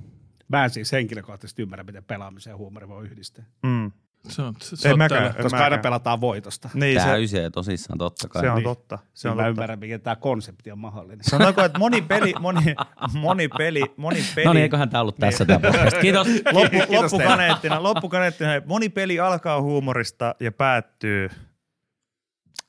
Mä 0.50 0.64
en 0.64 0.70
siis 0.70 0.92
henkilökohtaisesti 0.92 1.62
ymmärrä, 1.62 1.84
miten 1.84 2.04
pelaamisen 2.04 2.52
ja 2.52 2.58
huumori 2.58 2.88
voi 2.88 3.06
yhdistää. 3.06 3.46
Mm. 3.64 3.92
Se 4.30 4.42
on, 4.42 4.54
se, 4.62 4.76
se 4.76 4.88
Ei 4.88 4.92
on 4.94 4.98
mäkään. 4.98 5.22
täällä. 5.24 5.44
Koska 5.44 5.58
mäkään. 5.58 5.72
aina 5.72 5.82
pelataan 5.82 6.22
voitosta. 6.22 6.70
Niin, 6.74 7.00
se, 7.02 7.06
Täysin 7.06 7.42
ja 7.44 7.52
tosissaan 7.52 7.98
totta 7.98 8.28
kai. 8.28 8.42
se 8.42 8.50
on 8.50 8.56
Niin. 8.56 8.64
totta. 8.64 8.98
Se 8.98 9.22
Se 9.22 9.30
on 9.30 9.36
mä 9.36 9.42
totta. 9.42 9.50
ymmärrän, 9.50 9.80
miten 9.80 10.02
tämä 10.02 10.16
konsepti 10.16 10.72
on 10.72 10.80
mahdollinen. 10.80 11.24
Sanotaanko, 11.24 11.62
että 11.64 11.80
moni 11.80 12.02
peli, 12.02 12.34
moni, 12.40 12.76
moni 13.14 13.48
peli, 13.48 13.82
moni 13.98 14.20
peli, 14.36 14.46
No 14.46 14.54
niin, 14.54 14.62
eiköhän 14.64 14.90
tämä 14.90 15.02
ollut 15.02 15.18
tässä 15.18 15.46
tämä 15.46 15.60
podcast. 15.60 15.98
Kiitos. 16.02 16.28
loppu, 16.52 16.70
Kiitos 16.70 16.90
loppukaneettina, 17.14 17.84
loppukaneettina, 17.84 18.50
moni 18.66 18.90
peli 18.90 19.20
alkaa 19.20 19.62
huumorista 19.62 20.36
ja 20.40 20.52
päättyy 20.52 21.30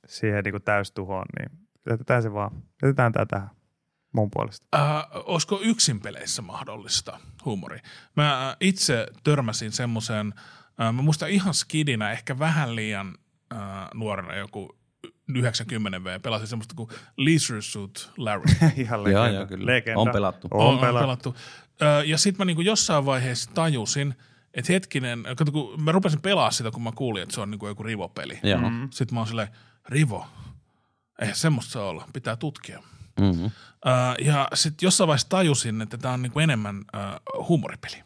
siihen 0.07 0.45
niin 0.45 0.63
täystuhoon, 0.65 1.25
niin 1.39 1.59
jätetään 1.91 2.23
se 2.23 2.33
vaan. 2.33 2.51
Jätetään 2.83 3.13
tämä 3.13 3.27
tähän 3.27 3.49
mun 4.13 4.31
puolesta. 4.31 4.67
Uh, 4.77 5.23
olisiko 5.27 5.61
yksin 5.63 6.01
peleissä 6.01 6.43
mahdollista 6.43 7.21
huumori? 7.45 7.79
Mä 8.17 8.49
äh, 8.49 8.57
itse 8.61 9.07
törmäsin 9.25 9.73
semmoiseen, 9.73 10.27
uh, 10.29 10.93
mä 10.93 11.03
muistan 11.03 11.29
ihan 11.31 11.55
skidinä, 11.55 12.11
ehkä 12.13 12.39
vähän 12.39 12.77
liian 12.77 13.09
uh, 13.55 13.59
nuorena 13.95 14.37
joku 14.37 14.79
90 15.35 16.05
V, 16.05 16.21
pelasin 16.21 16.47
semmoista 16.49 16.75
kuin 16.75 16.89
Leisure 17.17 17.63
Suit 17.63 18.11
Larry. 18.17 18.45
Ihan 18.77 18.99
Joo, 19.01 19.05
legenda. 19.05 19.31
joo, 19.31 19.47
kyllä. 19.47 19.67
Legenda. 19.67 20.01
On 20.01 20.11
pelattu. 20.13 20.49
On, 20.51 20.67
on 20.67 20.79
pelattu. 20.79 21.01
pelattu. 21.01 21.37
Ö, 21.83 22.05
Ja 22.05 22.19
sitten 22.19 22.39
mä 22.39 22.45
niinku 22.45 22.63
jossain 22.63 23.07
vaiheessa 23.07 23.51
tajusin, 23.55 24.15
että 24.55 24.73
hetkinen, 24.73 25.25
kato, 25.37 25.53
kun 25.53 25.83
mä 25.83 25.93
rupesin 25.93 26.21
pelaa 26.21 26.51
sitä, 26.51 26.71
kun 26.71 26.83
mä 26.83 26.93
kuulin, 26.93 27.23
että 27.23 27.35
se 27.35 27.41
on 27.41 27.51
niinku 27.51 27.67
joku 27.67 27.83
rivopeli. 27.83 28.39
Joo. 28.43 28.71
Mm. 28.71 28.89
Sitten 28.91 29.15
mä 29.15 29.21
oon 29.21 29.27
silleen, 29.27 29.49
rivo, 29.89 30.27
eihän 31.21 31.37
semmoista 31.37 31.73
saa 31.73 31.85
olla, 31.85 32.09
pitää 32.13 32.37
tutkia. 32.37 32.83
Mm-hmm. 33.21 33.45
Ö, 33.87 34.25
Ja 34.25 34.49
sitten 34.55 34.87
jossain 34.87 35.09
vaiheessa 35.09 35.29
tajusin, 35.29 35.83
että 35.83 35.99
tämä 35.99 36.15
on 36.15 36.23
niinku 36.23 36.39
enemmän 36.39 36.77
ö, 36.95 36.99
huumoripeli 37.49 38.03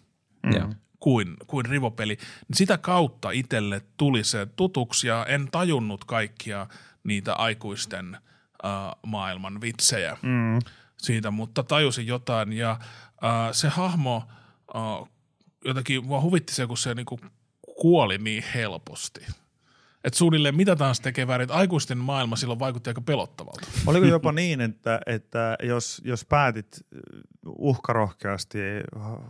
Mm. 0.46 0.52
Joo. 0.52 0.68
kuin, 1.00 1.36
kuin 1.46 1.66
rivopeli. 1.66 2.16
Niin 2.48 2.56
Sitä 2.56 2.78
kautta 2.78 3.30
itselle 3.30 3.82
tuli 3.96 4.24
se 4.24 4.46
tutuksi 4.56 5.06
ja 5.08 5.26
en 5.28 5.48
tajunnut 5.50 6.04
kaikkia 6.04 6.66
niitä 7.04 7.34
aikuisten 7.34 8.18
uh, 8.64 8.70
maailman 9.06 9.60
vitsejä 9.60 10.16
Mm. 10.22 10.58
siitä, 10.98 11.30
mutta 11.30 11.62
tajusin 11.62 12.06
jotain 12.06 12.52
ja 12.52 12.78
uh, 12.80 13.52
se 13.52 13.68
hahmo 13.68 14.28
uh, 14.74 15.08
jotenkin 15.64 16.06
mua 16.06 16.20
huvitti 16.20 16.54
se, 16.54 16.66
kun 16.66 16.78
se 16.78 16.94
niinku 16.94 17.20
kuoli 17.80 18.18
niin 18.18 18.44
helposti. 18.54 19.26
Että 20.04 20.18
suunnilleen 20.18 20.56
mitä 20.56 20.76
tahansa 20.76 21.02
tekee 21.02 21.26
väärin, 21.26 21.42
että 21.42 21.54
aikuisten 21.54 21.98
maailma 21.98 22.36
silloin 22.36 22.58
vaikutti 22.58 22.90
aika 22.90 23.00
pelottavalta. 23.00 23.68
Oliko 23.86 24.06
jopa 24.06 24.32
niin, 24.42 24.60
että, 24.60 25.00
että 25.06 25.56
jos, 25.62 26.02
jos 26.04 26.24
päätit 26.24 26.80
uhkarohkeasti 27.46 28.58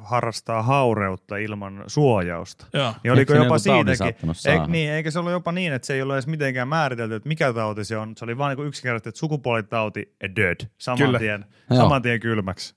harrastaa 0.02 0.62
haureutta 0.62 1.36
ilman 1.36 1.84
suojausta, 1.86 2.66
Joo. 2.72 2.94
niin 3.04 3.12
oliko 3.12 3.32
Eikö 3.32 3.44
jopa 3.44 3.58
siitäkin, 3.58 4.30
eik, 4.48 4.66
niin, 4.66 4.90
eikä 4.90 5.10
se 5.10 5.18
ollut 5.18 5.32
jopa 5.32 5.52
niin, 5.52 5.72
että 5.72 5.86
se 5.86 5.94
ei 5.94 6.02
ollut 6.02 6.14
edes 6.14 6.26
mitenkään 6.26 6.68
määritelty, 6.68 7.14
että 7.14 7.28
mikä 7.28 7.52
tauti 7.52 7.84
se 7.84 7.96
on. 7.96 8.16
Se 8.16 8.24
oli 8.24 8.38
vain 8.38 8.56
niin 8.56 8.66
yksinkertaisesti, 8.66 9.08
että 9.08 9.18
sukupuolitauti 9.18 10.14
ja 10.22 10.36
dead, 10.36 10.56
saman 10.78 10.98
Kyllä. 10.98 11.18
tien, 11.18 11.44
Joo. 11.70 11.80
saman 11.80 12.02
tien 12.02 12.20
kylmäksi. 12.20 12.74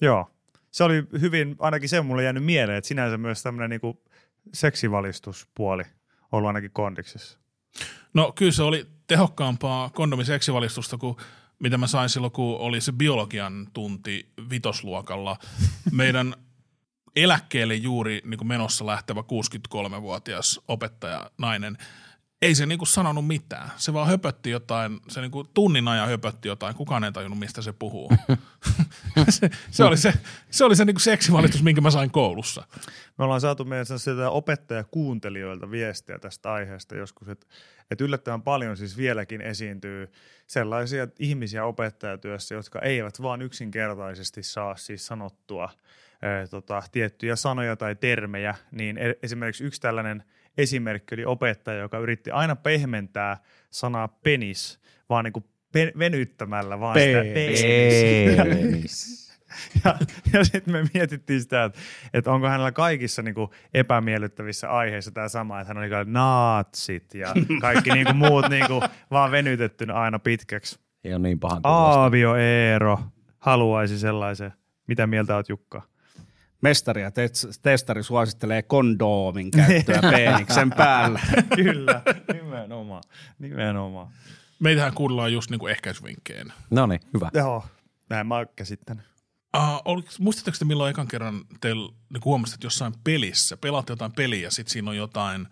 Joo. 0.00 0.30
Se 0.70 0.84
oli 0.84 1.04
hyvin, 1.20 1.56
ainakin 1.58 1.88
se 1.88 2.00
mulle 2.00 2.22
jäänyt 2.22 2.44
mieleen, 2.44 2.78
että 2.78 2.88
sinänsä 2.88 3.18
myös 3.18 3.42
tämmöinen 3.42 3.70
niin 3.70 3.98
seksivalistuspuoli 4.54 5.82
ollut 6.32 6.46
ainakin 6.46 6.70
kondiksessa. 6.70 7.38
No 8.14 8.32
kyllä 8.32 8.52
se 8.52 8.62
oli 8.62 8.86
tehokkaampaa 9.06 9.90
kondomiseksivalistusta 9.90 10.98
kuin 10.98 11.16
mitä 11.58 11.78
mä 11.78 11.86
sain 11.86 12.08
silloin, 12.08 12.32
kun 12.32 12.58
oli 12.58 12.80
se 12.80 12.92
biologian 12.92 13.68
tunti 13.72 14.32
vitosluokalla. 14.50 15.36
Meidän 15.92 16.34
eläkkeelle 17.16 17.74
juuri 17.74 18.22
niin 18.24 18.38
kuin 18.38 18.48
menossa 18.48 18.86
lähtevä 18.86 19.20
63-vuotias 19.20 20.60
opettaja 20.68 21.30
nainen, 21.38 21.78
ei 22.42 22.54
se 22.54 22.66
niin 22.66 22.78
kuin 22.78 22.88
sanonut 22.88 23.26
mitään. 23.26 23.70
Se 23.76 23.92
vaan 23.92 24.08
höpötti 24.08 24.50
jotain, 24.50 25.00
se 25.08 25.20
niin 25.20 25.30
kuin 25.30 25.48
tunnin 25.54 25.88
ajan 25.88 26.08
höpötti 26.08 26.48
jotain, 26.48 26.74
kukaan 26.74 27.04
ei 27.04 27.12
tajunnut, 27.12 27.38
mistä 27.38 27.62
se 27.62 27.72
puhuu. 27.72 28.12
se, 29.28 29.50
se, 29.70 29.84
oli 29.84 29.96
se, 29.96 30.12
se, 30.50 30.64
oli 30.64 30.76
se 30.76 30.84
niin 30.84 30.94
kuin 30.94 31.02
seksivalistus, 31.02 31.62
minkä 31.62 31.80
mä 31.80 31.90
sain 31.90 32.10
koulussa. 32.10 32.66
Me 33.18 33.24
ollaan 33.24 33.40
saatu 33.40 33.64
meidän 33.64 33.86
sieltä 33.96 34.30
opettajakuuntelijoilta 34.30 35.70
viestiä 35.70 36.18
tästä 36.18 36.52
aiheesta 36.52 36.96
joskus, 36.96 37.28
että, 37.28 37.46
että 37.90 38.04
yllättävän 38.04 38.42
paljon 38.42 38.76
siis 38.76 38.96
vieläkin 38.96 39.40
esiintyy 39.40 40.12
sellaisia 40.46 41.08
ihmisiä 41.18 41.64
opettajatyössä, 41.64 42.54
jotka 42.54 42.80
eivät 42.80 43.22
vaan 43.22 43.42
yksinkertaisesti 43.42 44.42
saa 44.42 44.76
siis 44.76 45.06
sanottua 45.06 45.70
ää, 46.22 46.46
tota, 46.46 46.82
tiettyjä 46.92 47.36
sanoja 47.36 47.76
tai 47.76 47.94
termejä, 47.94 48.54
niin 48.70 48.98
e- 48.98 49.18
esimerkiksi 49.22 49.64
yksi 49.64 49.80
tällainen 49.80 50.24
esimerkki 50.58 51.14
oli 51.14 51.24
opettaja, 51.24 51.78
joka 51.78 51.98
yritti 51.98 52.30
aina 52.30 52.56
pehmentää 52.56 53.36
sanaa 53.70 54.08
penis, 54.08 54.80
vaan 55.08 55.24
niin 55.24 55.32
kuin 55.32 55.44
pe- 55.72 55.92
venyttämällä 55.98 56.80
vaan 56.80 57.00
sitä 57.00 57.18
Penis. 57.34 57.62
Penis. 58.36 59.28
ja, 59.84 59.98
ja 60.32 60.44
sitten 60.44 60.74
me 60.74 60.84
mietittiin 60.94 61.40
sitä, 61.40 61.64
että, 61.64 61.78
että 62.14 62.32
onko 62.32 62.48
hänellä 62.48 62.72
kaikissa 62.72 63.22
niin 63.22 63.34
kuin 63.34 63.50
epämiellyttävissä 63.74 64.70
aiheissa 64.70 65.10
tämä 65.10 65.28
sama, 65.28 65.60
että 65.60 65.68
hän 65.68 65.78
oli 65.78 65.90
kaikki 65.90 66.12
naatsit 66.12 67.14
ja 67.14 67.34
kaikki 67.60 67.90
niin 67.90 68.06
kuin 68.06 68.16
muut 68.16 68.48
niin 68.48 68.66
kuin 68.66 68.82
vaan 69.10 69.30
venytettynä 69.30 69.94
aina 69.94 70.18
pitkäksi. 70.18 70.78
Ei 71.04 71.12
ole 71.12 71.22
niin 71.22 71.40
pahan. 71.40 71.60
Aavio 71.64 72.36
Eero 72.36 72.98
haluaisi 73.38 73.98
sellaisen. 73.98 74.52
Mitä 74.86 75.06
mieltä 75.06 75.36
oot 75.36 75.48
Jukka? 75.48 75.82
Mestari 76.62 77.02
ja 77.02 77.10
tes- 77.10 77.58
testari 77.62 78.02
suosittelee 78.02 78.62
kondoomin 78.62 79.50
käyttöä 79.50 80.00
peeniksen 80.10 80.70
päällä. 80.70 81.20
Kyllä, 81.56 82.02
nimenomaan. 82.32 83.02
nimenomaan. 83.38 84.08
Meitähän 84.58 84.94
kuullaan 84.94 85.32
just 85.32 85.50
niin 85.50 85.58
kuin 85.58 85.70
ehkäisyvinkkeen. 85.70 86.52
No 86.70 86.86
niin, 86.86 87.00
hyvä. 87.14 87.30
Joo, 87.34 87.64
näin 88.10 88.26
mä 88.26 88.36
oon 88.36 88.46
käsittänyt. 88.56 89.04
Uh, 89.56 89.82
oliko, 89.84 90.08
muistatteko 90.20 90.56
te 90.58 90.64
milloin 90.64 90.90
ekan 90.90 91.08
kerran 91.08 91.44
teillä 91.60 91.92
niin 92.12 92.24
huomasitte, 92.24 92.56
että 92.56 92.66
jossain 92.66 92.94
pelissä, 93.04 93.56
pelaatte 93.56 93.92
jotain 93.92 94.12
peliä 94.12 94.42
ja 94.42 94.50
sitten 94.50 94.72
siinä 94.72 94.90
on 94.90 94.96
jotain 94.96 95.48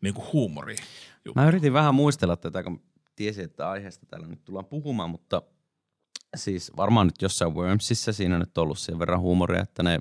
niin 0.00 0.14
kuin 0.14 0.32
huumori. 0.32 0.76
Mä 1.34 1.48
yritin 1.48 1.72
vähän 1.72 1.94
muistella 1.94 2.36
tätä, 2.36 2.62
kun 2.62 2.82
tiesin, 3.16 3.44
että 3.44 3.70
aiheesta 3.70 4.06
täällä 4.06 4.26
nyt 4.26 4.44
tullaan 4.44 4.66
puhumaan, 4.66 5.10
mutta 5.10 5.42
siis 6.36 6.72
varmaan 6.76 7.06
nyt 7.06 7.22
jossain 7.22 7.54
Wormsissa 7.54 8.12
siinä 8.12 8.34
on 8.34 8.40
nyt 8.40 8.58
ollut 8.58 8.78
sen 8.78 8.98
verran 8.98 9.20
huumoria, 9.20 9.62
että 9.62 9.82
ne 9.82 9.98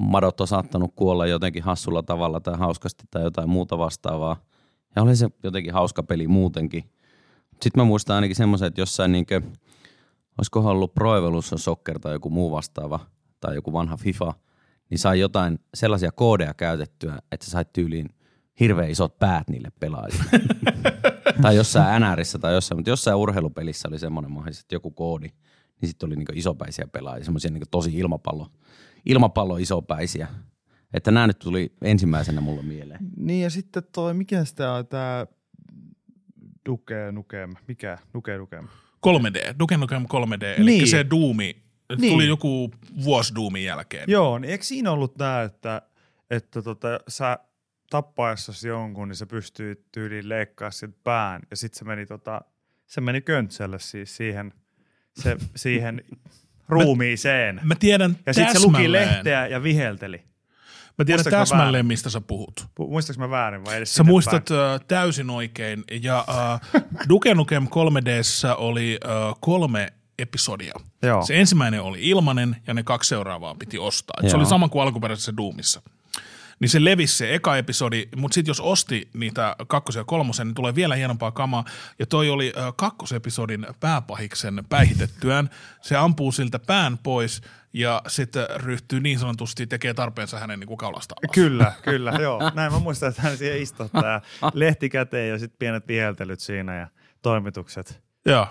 madot 0.00 0.40
on 0.40 0.46
saattanut 0.46 0.92
kuolla 0.96 1.26
jotenkin 1.26 1.62
hassulla 1.62 2.02
tavalla 2.02 2.40
tai 2.40 2.58
hauskasti 2.58 3.04
tai 3.10 3.22
jotain 3.22 3.48
muuta 3.48 3.78
vastaavaa. 3.78 4.36
Ja 4.96 5.02
oli 5.02 5.16
se 5.16 5.28
jotenkin 5.42 5.72
hauska 5.72 6.02
peli 6.02 6.28
muutenkin. 6.28 6.84
Sitten 7.50 7.82
mä 7.82 7.84
muistan 7.84 8.14
ainakin 8.14 8.36
semmoisen, 8.36 8.68
että 8.68 8.80
jossain 8.80 9.12
niinkö, 9.12 9.40
olisikohan 10.38 10.72
ollut 10.72 10.94
Pro 10.94 11.16
Evolution 11.16 11.58
Soccer 11.58 11.98
tai 11.98 12.12
joku 12.12 12.30
muu 12.30 12.50
vastaava 12.50 13.00
tai 13.40 13.54
joku 13.54 13.72
vanha 13.72 13.96
FIFA, 13.96 14.34
niin 14.90 14.98
sai 14.98 15.20
jotain 15.20 15.58
sellaisia 15.74 16.12
koodeja 16.12 16.54
käytettyä, 16.54 17.18
että 17.32 17.46
sä 17.46 17.50
sait 17.50 17.72
tyyliin 17.72 18.08
hirveän 18.60 18.90
isot 18.90 19.18
päät 19.18 19.48
niille 19.50 19.68
pelaajille. 19.80 20.24
tai 21.42 21.56
jossain 21.56 22.02
NRissä 22.02 22.38
tai 22.38 22.54
jossain, 22.54 22.78
mutta 22.78 22.90
jossain 22.90 23.16
urheilupelissä 23.16 23.88
oli 23.88 23.98
semmoinen 23.98 24.30
mahdollisesti, 24.32 24.64
että 24.64 24.74
joku 24.74 24.90
koodi, 24.90 25.28
niin 25.80 25.88
sitten 25.88 26.06
oli 26.06 26.16
niinku 26.16 26.32
isopäisiä 26.34 26.86
pelaajia, 26.92 27.24
semmoisia 27.24 27.50
niinku 27.50 27.68
tosi 27.70 27.98
ilmapallo, 27.98 28.46
ilmapallo 29.06 29.56
isopäisiä. 29.56 30.28
Että 30.94 31.10
nämä 31.10 31.26
nyt 31.26 31.38
tuli 31.38 31.72
ensimmäisenä 31.82 32.40
mulle 32.40 32.62
mieleen. 32.62 33.00
Niin 33.16 33.42
ja 33.42 33.50
sitten 33.50 33.82
toi, 33.92 34.14
mikä 34.14 34.44
sitä 34.44 34.72
on 34.72 34.86
tämä 34.86 35.26
Duke 36.68 37.12
Nukem, 37.12 37.54
mikä 37.68 37.98
Duke 38.14 38.38
Nukem? 38.38 38.68
3D, 39.06 39.54
Duke 39.58 39.76
Nukem 39.76 40.02
3D, 40.02 40.44
eli 40.60 40.64
Niin. 40.70 40.88
se 40.88 41.06
Doomi, 41.10 41.56
Niin. 41.98 42.12
tuli 42.12 42.26
joku 42.28 42.70
vuosi 43.04 43.34
Doomin 43.34 43.64
jälkeen. 43.64 44.04
Joo, 44.10 44.38
niin 44.38 44.50
eikö 44.50 44.64
siinä 44.64 44.90
ollut 44.92 45.14
tämä, 45.14 45.42
että, 45.42 45.82
että 46.30 46.62
tota, 46.62 47.00
sä 47.08 47.38
tappaessasi 47.90 48.68
jonkun, 48.68 49.08
niin 49.08 49.16
sä 49.16 49.26
pystyit 49.26 49.92
tyyliin 49.92 50.28
leikkaa 50.28 50.70
sen 50.70 50.94
pään 51.04 51.42
ja 51.50 51.56
sitten 51.56 51.78
se 51.78 51.84
meni, 51.84 52.06
tota, 52.06 52.40
se 52.86 53.00
meni 53.00 53.20
köntsälle 53.20 53.78
siis 53.78 54.16
siihen, 54.16 54.52
se, 55.20 55.36
siihen 55.56 56.04
ruumiiseen. 56.70 57.60
Mä 57.64 57.74
tiedän 57.74 58.16
ja 58.26 58.34
sitten 58.34 58.60
se 58.60 58.66
luki 58.66 58.92
lehteä 58.92 59.46
ja 59.46 59.62
vihelteli. 59.62 60.22
Mä 60.98 61.04
tiedän 61.04 61.18
Muistatko 61.18 61.36
mä 61.36 61.40
täsmälleen, 61.42 61.72
väärin? 61.72 61.86
mistä 61.86 62.10
sä 62.10 62.20
puhut. 62.20 62.60
Pu- 62.80 62.88
Muistaaks 62.90 63.18
mä 63.18 63.30
väärin 63.30 63.64
vai 63.64 63.76
edes 63.76 63.94
Sä 63.94 64.04
muistat 64.04 64.44
päin? 64.48 64.60
äh, 64.60 64.80
täysin 64.88 65.30
oikein. 65.30 65.84
Ja 66.02 66.24
äh, 66.28 66.82
Duke 67.08 67.34
Nukem 67.34 67.64
3Dssä 67.64 68.54
oli 68.56 68.98
äh, 69.04 69.34
kolme 69.40 69.88
episodia. 70.18 70.74
Joo. 71.02 71.22
Se 71.22 71.40
ensimmäinen 71.40 71.82
oli 71.82 71.98
ilmanen 72.08 72.56
ja 72.66 72.74
ne 72.74 72.82
kaksi 72.82 73.08
seuraavaa 73.08 73.54
piti 73.54 73.78
ostaa. 73.78 74.14
Et 74.22 74.30
se 74.30 74.36
oli 74.36 74.46
sama 74.46 74.68
kuin 74.68 74.82
alkuperäisessä 74.82 75.36
Doomissa. 75.36 75.82
Niin 76.60 76.68
se 76.68 76.84
levisi 76.84 77.16
se 77.16 77.34
eka 77.34 77.56
episodi, 77.56 78.08
mutta 78.16 78.34
sitten 78.34 78.50
jos 78.50 78.60
osti 78.60 79.10
niitä 79.14 79.56
kakkosen 79.68 80.00
ja 80.00 80.04
kolmosen, 80.04 80.46
niin 80.46 80.54
tulee 80.54 80.74
vielä 80.74 80.94
hienompaa 80.94 81.30
kamaa. 81.30 81.64
Ja 81.98 82.06
toi 82.06 82.30
oli 82.30 82.52
kakkosepisodin 82.76 83.66
pääpahiksen 83.80 84.64
päihitettyään. 84.68 85.50
Se 85.80 85.96
ampuu 85.96 86.32
siltä 86.32 86.58
pään 86.58 86.98
pois 86.98 87.42
ja 87.72 88.02
sitten 88.06 88.46
ryhtyy 88.56 89.00
niin 89.00 89.18
sanotusti 89.18 89.66
tekee 89.66 89.94
tarpeensa 89.94 90.38
hänen 90.38 90.60
niin 90.60 90.68
kuin 90.68 90.78
kaulasta 90.78 91.14
alas. 91.22 91.34
Kyllä, 91.34 91.72
kyllä, 91.82 92.10
joo. 92.10 92.50
Näin 92.54 92.72
mä 92.72 92.78
muistan, 92.78 93.08
että 93.08 93.22
hän 93.22 93.36
siihen 93.36 93.62
istuttaa 93.62 94.20
lehti 94.54 94.88
käteen 94.88 95.28
ja 95.28 95.38
sitten 95.38 95.58
pienet 95.58 95.88
viheltelyt 95.88 96.40
siinä 96.40 96.76
ja 96.76 96.86
toimitukset. 97.22 98.02
Joo. 98.26 98.46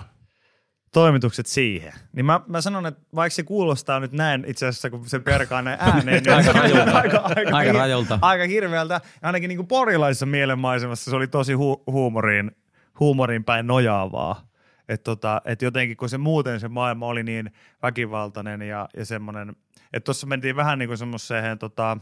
Toimitukset 0.94 1.46
siihen. 1.46 1.94
Niin 2.14 2.26
mä, 2.26 2.42
mä 2.48 2.62
sanon, 2.62 2.86
että 2.86 3.02
vaikka 3.16 3.36
se 3.36 3.44
kuulostaa 3.44 4.00
nyt 4.00 4.12
näin 4.12 4.44
itse 4.48 4.68
asiassa, 4.68 4.90
kun 4.90 5.10
se 5.10 5.20
perkaa 5.20 5.62
näin 5.62 5.78
ääneen, 5.82 6.24
niin 6.24 6.36
Aika 6.36 6.52
rajulta. 6.52 6.92
aika, 6.98 7.18
aika, 7.18 7.58
Aika 7.58 7.72
hir- 7.72 7.76
rajulta. 7.78 8.20
Aika 8.22 8.44
hirveältä. 8.48 8.94
Ja 8.94 9.28
ainakin 9.28 9.48
niin 9.48 9.58
kuin 9.58 9.68
porilaisessa 9.68 10.26
mielenmaisemassa 10.26 11.12
se 11.12 11.16
oli 11.18 11.28
tosi 11.28 11.54
hu- 11.54 11.84
huumoriin, 11.88 12.52
huumoriin 13.00 13.44
päin 13.44 13.68
nojaavaa. 13.68 14.50
Että 14.90 15.04
tota, 15.04 15.42
et 15.46 15.62
jotenkin, 15.62 15.98
kun 15.98 16.10
se 16.10 16.18
muuten 16.18 16.60
se 16.60 16.68
maailma 16.68 17.06
oli 17.08 17.24
niin 17.24 17.52
väkivaltainen 17.84 18.62
ja, 18.62 18.90
ja 18.98 19.06
semmoinen, 19.06 19.56
että 19.94 20.06
tuossa 20.06 20.28
mentiin 20.28 20.56
vähän 20.56 20.80
niin 20.80 20.90
kuin 20.90 20.98
semmoiseen 20.98 21.60
tota, 21.60 21.98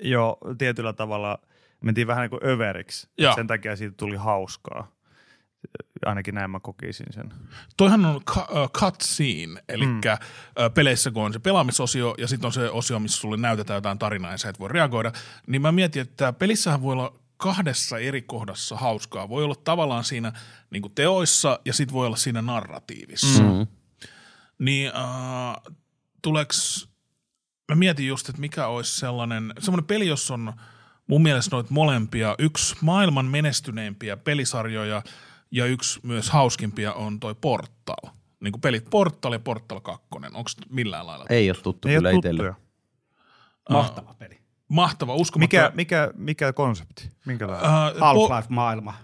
jo 0.00 0.38
tietyllä 0.58 0.92
tavalla, 0.92 1.38
mentiin 1.80 2.06
vähän 2.06 2.22
niin 2.22 2.30
kuin 2.40 2.46
överiksi. 2.50 3.08
Sen 3.34 3.46
takia 3.46 3.76
siitä 3.76 3.94
tuli 3.96 4.16
hauskaa. 4.16 4.92
Ainakin 6.06 6.34
näin 6.34 6.50
mä 6.50 6.60
kokisin 6.60 7.06
sen. 7.10 7.34
Toihan 7.76 8.04
on 8.04 8.20
äh, 8.36 8.44
cutscene, 8.72 9.62
eli 9.68 9.86
mm. 9.86 10.00
peleissä 10.74 11.10
kun 11.10 11.24
on 11.24 11.32
se 11.32 11.38
pelaamisosio 11.38 12.14
ja 12.18 12.28
sitten 12.28 12.46
on 12.46 12.52
se 12.52 12.70
osio, 12.70 12.98
missä 12.98 13.20
sulle 13.20 13.36
näytetään 13.36 13.76
jotain 13.76 13.98
tarinaa 13.98 14.30
ja 14.30 14.38
sä 14.38 14.48
et 14.48 14.60
voi 14.60 14.68
reagoida, 14.68 15.12
niin 15.46 15.62
mä 15.62 15.72
mietin, 15.72 16.02
että 16.02 16.32
pelissähän 16.32 16.82
voi 16.82 16.92
olla 16.92 17.14
kahdessa 17.36 17.98
eri 17.98 18.22
kohdassa 18.22 18.76
hauskaa. 18.76 19.28
Voi 19.28 19.44
olla 19.44 19.54
tavallaan 19.54 20.04
siinä 20.04 20.32
niin 20.70 20.82
kuin 20.82 20.94
teoissa 20.94 21.60
ja 21.64 21.72
sitten 21.72 21.94
voi 21.94 22.06
olla 22.06 22.16
siinä 22.16 22.42
narratiivissa. 22.42 23.42
Mm. 23.42 23.66
Niin 24.58 24.86
äh, 24.96 25.74
tuleks, 26.22 26.88
mä 27.68 27.74
mietin 27.74 28.06
just, 28.06 28.28
että 28.28 28.40
mikä 28.40 28.66
olisi 28.66 28.96
sellainen, 28.96 29.52
semmoinen 29.58 29.86
peli, 29.86 30.06
jossa 30.06 30.34
on 30.34 30.52
mun 31.06 31.22
mielestä 31.22 31.56
noita 31.56 31.70
molempia, 31.72 32.34
yksi 32.38 32.76
maailman 32.80 33.26
menestyneimpiä 33.26 34.16
pelisarjoja 34.16 35.02
ja 35.52 35.66
yksi 35.66 36.00
myös 36.02 36.30
hauskimpia 36.30 36.92
on 36.92 37.20
toi 37.20 37.34
Portal. 37.34 38.10
Niin 38.40 38.52
kuin 38.52 38.60
pelit 38.60 38.84
Portal 38.90 39.32
ja 39.32 39.38
Portal 39.38 39.80
2. 39.80 40.06
Onko 40.34 40.50
millään 40.70 41.06
lailla? 41.06 41.26
Ei 41.28 41.50
ole 41.50 41.58
tuttu 41.62 41.88
Ei 41.88 41.94
kyllä 41.94 42.08
ole 42.08 42.16
itselle. 42.16 42.42
tuttuja. 42.42 42.54
Mahtava 43.70 44.14
peli. 44.18 44.38
Mahtava, 44.68 45.14
uskomatta. 45.14 45.56
Mikä, 45.56 45.72
mikä, 45.74 46.10
mikä 46.16 46.52
konsepti? 46.52 47.10
Minkälainen? 47.26 47.70
Äh, 47.70 48.00
Half-Life-maailma. 48.00 48.94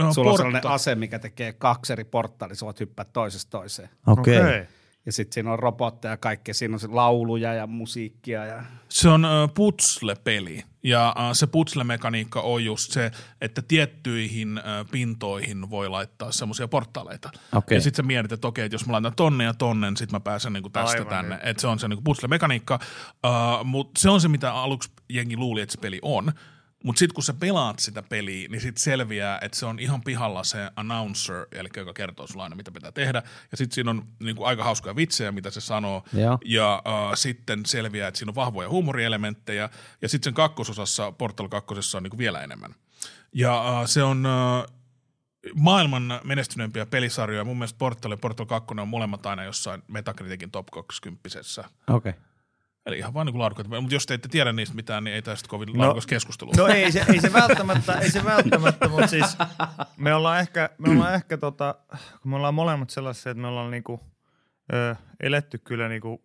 po- 0.00 0.12
Sulla 0.14 0.30
on 0.30 0.36
sellainen 0.36 0.66
ase, 0.66 0.94
mikä 0.94 1.18
tekee 1.18 1.52
kaksi 1.52 1.92
eri 1.92 2.04
portaalia, 2.04 2.54
sä 2.54 2.66
voit 2.66 2.80
hyppää 2.80 3.04
toisesta 3.12 3.50
toiseen. 3.50 3.88
Okei. 4.06 4.38
Okay. 4.40 4.66
Ja 5.06 5.12
sitten 5.12 5.34
siinä 5.34 5.52
on 5.52 5.58
robotteja 5.58 6.12
ja 6.12 6.16
kaikkea, 6.16 6.54
siinä 6.54 6.74
on 6.74 6.80
se 6.80 6.88
lauluja 6.88 7.54
ja 7.54 7.66
musiikkia. 7.66 8.44
Ja... 8.44 8.62
Se 8.88 9.08
on 9.08 9.26
putsle-peli 9.54 10.64
ja 10.82 11.14
se 11.32 11.46
putsle-mekaniikka 11.46 12.40
on 12.40 12.64
just 12.64 12.92
se, 12.92 13.10
että 13.40 13.62
tiettyihin 13.62 14.60
pintoihin 14.90 15.70
voi 15.70 15.88
laittaa 15.88 16.32
semmoisia 16.32 16.68
portaaleita. 16.68 17.30
Okei. 17.54 17.76
Ja 17.76 17.80
sitten 17.80 17.96
sä 17.96 18.06
mietit, 18.06 18.32
että 18.32 18.48
okei, 18.48 18.64
että 18.64 18.74
jos 18.74 18.86
mä 18.86 18.92
laitan 18.92 19.14
tonne 19.16 19.44
ja 19.44 19.54
tonne, 19.54 19.90
niin 19.90 19.96
sitten 19.96 20.16
mä 20.16 20.20
pääsen 20.20 20.52
niinku 20.52 20.70
tästä 20.70 20.90
Aivan 20.90 21.06
tänne. 21.06 21.36
niin. 21.36 21.48
Että 21.48 21.60
se 21.60 21.66
on 21.66 21.78
se 21.78 21.88
niinku 21.88 22.02
putsle-mekaniikka, 22.02 22.78
uh, 23.24 23.64
mutta 23.64 24.00
se 24.00 24.10
on 24.10 24.20
se, 24.20 24.28
mitä 24.28 24.52
aluksi 24.52 24.90
jengi 25.08 25.36
luuli, 25.36 25.60
että 25.60 25.72
se 25.72 25.80
peli 25.80 25.98
on. 26.02 26.32
Mutta 26.86 26.98
sitten 26.98 27.14
kun 27.14 27.24
sä 27.24 27.34
pelaat 27.34 27.78
sitä 27.78 28.02
peliä, 28.02 28.48
niin 28.48 28.60
sitten 28.60 28.82
selviää, 28.82 29.38
että 29.42 29.58
se 29.58 29.66
on 29.66 29.78
ihan 29.78 30.02
pihalla 30.02 30.44
se 30.44 30.70
announcer, 30.76 31.46
eli 31.52 31.68
joka 31.76 31.92
kertoo 31.92 32.26
sulle 32.26 32.42
aina, 32.42 32.56
mitä 32.56 32.70
pitää 32.70 32.92
tehdä. 32.92 33.22
Ja 33.50 33.56
sitten 33.56 33.74
siinä 33.74 33.90
on 33.90 34.06
niinku 34.20 34.44
aika 34.44 34.64
hauskoja 34.64 34.96
vitsejä, 34.96 35.32
mitä 35.32 35.50
se 35.50 35.60
sanoo. 35.60 36.02
Joo. 36.12 36.38
Ja 36.44 36.82
äh, 36.86 37.12
sitten 37.14 37.66
selviää, 37.66 38.08
että 38.08 38.18
siinä 38.18 38.30
on 38.30 38.34
vahvoja 38.34 38.68
huumorielementtejä. 38.68 39.70
Ja 40.02 40.08
sitten 40.08 40.24
sen 40.24 40.34
kakkososassa, 40.34 41.12
Portal 41.12 41.48
2 41.48 41.96
on 41.96 42.02
niinku 42.02 42.18
vielä 42.18 42.42
enemmän. 42.42 42.74
Ja 43.32 43.80
äh, 43.80 43.86
se 43.86 44.02
on 44.02 44.26
äh, 44.26 44.64
maailman 45.54 46.20
menestyneempiä 46.24 46.86
pelisarjoja. 46.86 47.44
Mun 47.44 47.58
mielestä 47.58 47.78
Portal 47.78 48.10
ja 48.10 48.16
Portal 48.16 48.46
2 48.46 48.74
on 48.78 48.88
molemmat 48.88 49.26
aina 49.26 49.44
jossain 49.44 49.82
Metacriticin 49.88 50.50
top 50.50 50.66
20. 50.66 51.28
Okei. 51.88 52.12
Eli 52.86 52.98
ihan 52.98 53.14
vaan 53.14 53.26
niin 53.26 53.38
laadukkaita. 53.38 53.80
Mutta 53.80 53.94
jos 53.94 54.06
te 54.06 54.14
ette 54.14 54.28
tiedä 54.28 54.52
niistä 54.52 54.74
mitään, 54.74 55.04
niin 55.04 55.14
ei 55.14 55.22
tästä 55.22 55.48
kovin 55.48 55.68
No- 55.72 55.78
laadukas 55.78 56.06
keskustelu. 56.06 56.50
No 56.56 56.66
ei 56.66 56.92
se, 56.92 57.04
ei 57.12 57.20
se 57.20 57.32
välttämättä, 57.32 57.92
ei 57.92 58.10
se 58.10 58.24
välttämättä, 58.24 58.88
mutta 58.88 59.06
siis 59.06 59.36
me 59.96 60.14
ollaan 60.14 60.40
ehkä, 60.40 60.70
me 60.78 60.90
ollaan 60.90 61.14
ehkä 61.14 61.36
tota, 61.36 61.74
kun 62.22 62.30
me 62.30 62.36
ollaan 62.36 62.54
molemmat 62.54 62.90
sellaisia, 62.90 63.30
että 63.30 63.40
me 63.40 63.46
ollaan 63.48 63.70
niinku, 63.70 64.00
ö, 64.72 64.96
eletty 65.20 65.58
kyllä 65.58 65.88
niinku, 65.88 66.24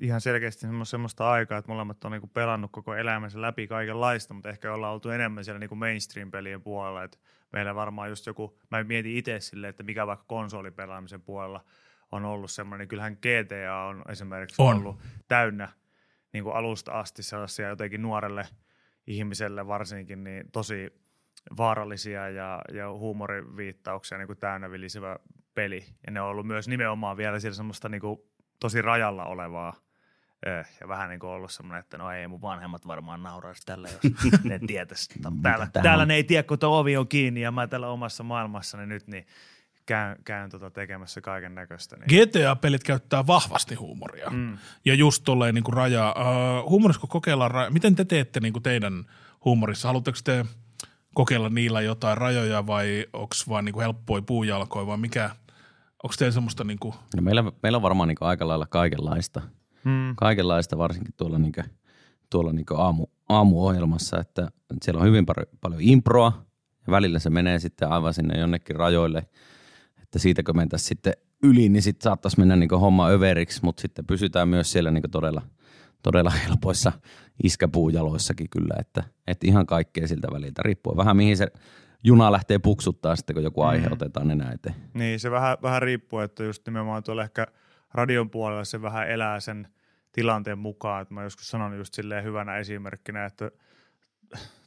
ihan 0.00 0.20
selkeästi 0.20 0.66
semmo- 0.66 0.84
semmoista 0.84 1.30
aikaa, 1.30 1.58
että 1.58 1.70
molemmat 1.72 2.04
on 2.04 2.12
niinku 2.12 2.26
pelannut 2.26 2.70
koko 2.72 2.94
elämänsä 2.94 3.40
läpi 3.42 3.66
kaikenlaista, 3.66 4.34
mutta 4.34 4.48
ehkä 4.48 4.74
ollaan 4.74 4.92
oltu 4.94 5.10
enemmän 5.10 5.44
siellä 5.44 5.58
niinku 5.58 5.74
mainstream-pelien 5.74 6.62
puolella, 6.62 7.04
että 7.04 7.18
meillä 7.52 7.74
varmaan 7.74 8.08
just 8.08 8.26
joku, 8.26 8.58
mä 8.70 8.84
mietin 8.84 9.16
itse 9.16 9.40
silleen, 9.40 9.70
että 9.70 9.82
mikä 9.82 10.06
vaikka 10.06 10.24
konsolipelaamisen 10.28 11.20
puolella 11.22 11.64
on 12.12 12.24
ollut 12.24 12.50
semmoinen, 12.50 12.82
niin 12.82 12.88
kyllähän 12.88 13.12
GTA 13.20 13.76
on 13.76 14.02
esimerkiksi 14.08 14.62
On. 14.62 14.76
ollut 14.76 14.96
täynnä 15.28 15.68
niin 16.32 16.44
kuin 16.44 16.56
alusta 16.56 16.92
asti 16.92 17.22
sellaisia 17.22 17.68
jotenkin 17.68 18.02
nuorelle 18.02 18.46
ihmiselle 19.06 19.66
varsinkin 19.66 20.24
niin 20.24 20.44
tosi 20.52 20.90
vaarallisia 21.56 22.28
ja, 22.28 22.62
ja 22.72 22.92
huumoriviittauksia 22.92 24.18
niin 24.18 24.26
kuin 24.26 24.38
täynnä 24.38 24.70
vilisevä 24.70 25.16
peli. 25.54 25.84
Ja 26.06 26.12
ne 26.12 26.20
on 26.20 26.28
ollut 26.28 26.46
myös 26.46 26.68
nimenomaan 26.68 27.16
vielä 27.16 27.40
siellä 27.40 27.56
semmoista 27.56 27.88
niin 27.88 28.00
kuin 28.00 28.20
tosi 28.60 28.82
rajalla 28.82 29.24
olevaa 29.24 29.74
eh, 30.46 30.66
ja 30.80 30.88
vähän 30.88 31.08
niin 31.08 31.20
kuin 31.20 31.30
ollut 31.30 31.50
semmoinen, 31.52 31.80
että 31.80 31.98
no 31.98 32.10
ei 32.12 32.28
mun 32.28 32.42
vanhemmat 32.42 32.86
varmaan 32.86 33.22
nauraisi 33.22 33.62
tällä, 33.66 33.88
jos 33.88 34.12
ne 34.44 34.58
tietäisi. 34.66 35.08
Täällä, 35.42 35.66
Tähän 35.72 35.82
täällä 35.84 36.02
on- 36.02 36.08
ne 36.08 36.14
ei 36.14 36.24
tiedä, 36.24 36.42
kun 36.42 36.58
tuo 36.58 36.78
ovi 36.78 36.96
on 36.96 37.08
kiinni 37.08 37.40
ja 37.40 37.50
mä 37.52 37.66
täällä 37.66 37.88
omassa 37.88 38.22
maailmassani 38.22 38.86
nyt, 38.86 39.06
niin 39.06 39.26
käyn, 39.90 40.16
käyn 40.24 40.50
tota 40.50 40.70
tekemässä 40.70 41.20
kaiken 41.20 41.54
näköistä. 41.54 41.96
Niin. 41.96 42.06
GTA-pelit 42.08 42.84
käyttää 42.84 43.26
vahvasti 43.26 43.74
huumoria. 43.74 44.30
Mm. 44.30 44.58
Ja 44.84 44.94
just 44.94 45.22
tolleen 45.24 45.54
niin 45.54 45.64
kuin 45.64 45.74
rajaa. 45.74 46.14
Uh, 46.18 46.70
huumorissa 46.70 47.00
kun 47.00 47.08
kokeillaan 47.08 47.50
raja, 47.50 47.70
miten 47.70 47.94
te 47.94 48.04
teette 48.04 48.40
niin 48.40 48.52
kuin 48.52 48.62
teidän 48.62 49.04
huumorissa? 49.44 49.88
Haluatteko 49.88 50.18
te 50.24 50.44
kokeilla 51.14 51.48
niillä 51.48 51.80
jotain 51.80 52.18
rajoja 52.18 52.66
vai 52.66 53.06
onko 53.12 53.34
vaan 53.48 53.64
niin 53.64 53.72
kuin 53.72 53.82
helppoja 53.82 54.22
puujalkoja 54.22 54.86
vai 54.86 54.96
mikä? 54.96 55.30
Onko 56.02 56.14
teillä 56.18 56.34
semmoista 56.34 56.64
niin 56.64 56.78
kuin, 56.78 56.94
No 57.16 57.22
meillä, 57.22 57.44
meillä 57.62 57.76
on 57.76 57.82
varmaan 57.82 58.08
niinku 58.08 58.24
aika 58.24 58.48
lailla 58.48 58.66
kaikenlaista. 58.66 59.42
Mm. 59.84 60.16
Kaikenlaista 60.16 60.78
varsinkin 60.78 61.14
tuolla, 61.16 61.38
niinku, 61.38 61.62
tuolla 62.30 62.52
niinku 62.52 62.74
aamu, 62.74 63.06
aamuohjelmassa, 63.28 64.20
että 64.20 64.50
siellä 64.82 65.00
on 65.00 65.06
hyvin 65.06 65.26
paljon, 65.26 65.46
paljon 65.60 65.80
improa 65.80 66.32
ja 66.86 66.90
välillä 66.90 67.18
se 67.18 67.30
menee 67.30 67.58
sitten 67.58 67.90
aivan 67.90 68.14
sinne 68.14 68.40
jonnekin 68.40 68.76
rajoille, 68.76 69.26
että 70.10 70.18
siitä 70.18 70.42
kun 70.42 70.56
mentäisiin 70.56 70.88
sitten 70.88 71.12
yli, 71.42 71.68
niin 71.68 71.82
sitten 71.82 72.04
saattaisi 72.04 72.38
mennä 72.38 72.56
niinku 72.56 72.78
homma 72.78 73.08
överiksi, 73.08 73.60
mutta 73.62 73.80
sitten 73.80 74.06
pysytään 74.06 74.48
myös 74.48 74.72
siellä 74.72 74.90
niinku 74.90 75.08
todella, 75.08 75.42
todella 76.02 76.30
helpoissa 76.30 76.92
iskäpuujaloissakin 77.44 78.50
kyllä, 78.50 78.74
että, 78.78 79.04
että 79.26 79.46
ihan 79.46 79.66
kaikkea 79.66 80.08
siltä 80.08 80.28
väliltä 80.32 80.62
riippuu 80.62 80.96
vähän 80.96 81.16
mihin 81.16 81.36
se 81.36 81.46
juna 82.04 82.32
lähtee 82.32 82.58
puksuttaa 82.58 83.16
sitten, 83.16 83.34
kun 83.34 83.42
joku 83.42 83.62
aihe 83.62 83.86
Mm. 83.86 83.92
otetaan 83.92 84.28
nenä 84.28 84.52
eteen. 84.52 84.74
Niin, 84.94 85.20
se 85.20 85.30
vähän, 85.30 85.58
vähän 85.62 85.82
riippuu, 85.82 86.18
että 86.18 86.44
just 86.44 86.66
nimenomaan 86.66 87.02
tuolla 87.02 87.22
ehkä 87.22 87.46
radion 87.94 88.30
puolella 88.30 88.64
se 88.64 88.82
vähän 88.82 89.10
elää 89.10 89.40
sen 89.40 89.68
tilanteen 90.12 90.58
mukaan. 90.58 91.02
Että 91.02 91.14
mä 91.14 91.22
joskus 91.22 91.48
sanon 91.48 91.76
just 91.78 91.94
silleen 91.94 92.24
hyvänä 92.24 92.56
esimerkkinä, 92.56 93.24
että 93.24 93.50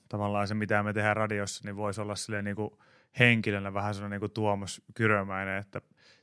tavallaan 0.10 0.48
se, 0.48 0.54
mitä 0.54 0.84
me 0.84 0.94
tehdään 0.94 1.18
radiossa, 1.18 1.62
niin 1.66 1.76
voisi 1.76 2.02
olla 2.02 2.16
silleen 2.16 2.46
niin 2.46 2.56
kuin 2.56 2.70
henkilönä 3.19 3.73
vähän 3.73 3.93
sellainen 3.93 4.21
niin 4.21 4.32
Tuomas 4.32 4.82
Kyrömäinen, 4.93 5.58
että 5.58 5.82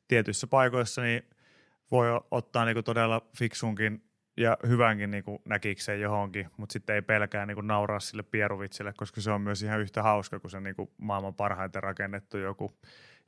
tietyissä 0.08 0.46
paikoissa 0.46 1.02
niin 1.02 1.22
voi 1.90 2.08
ottaa 2.30 2.64
niin 2.64 2.74
kuin 2.74 2.84
todella 2.84 3.28
fiksunkin 3.36 4.04
ja 4.36 4.56
hyvänkin 4.66 5.10
niin 5.10 5.24
kuin 5.24 5.38
näkikseen 5.44 6.00
johonkin, 6.00 6.48
mutta 6.56 6.72
sitten 6.72 6.94
ei 6.94 7.02
pelkää 7.02 7.46
niin 7.46 7.54
kuin 7.54 7.66
nauraa 7.66 8.00
sille 8.00 8.22
pieruvitsille, 8.22 8.92
koska 8.96 9.20
se 9.20 9.30
on 9.30 9.40
myös 9.40 9.62
ihan 9.62 9.80
yhtä 9.80 10.02
hauska 10.02 10.40
kuin 10.40 10.50
se 10.50 10.60
niin 10.60 10.76
kuin 10.76 10.90
maailman 10.98 11.34
parhaiten 11.34 11.82
rakennettu 11.82 12.38
joku, 12.38 12.78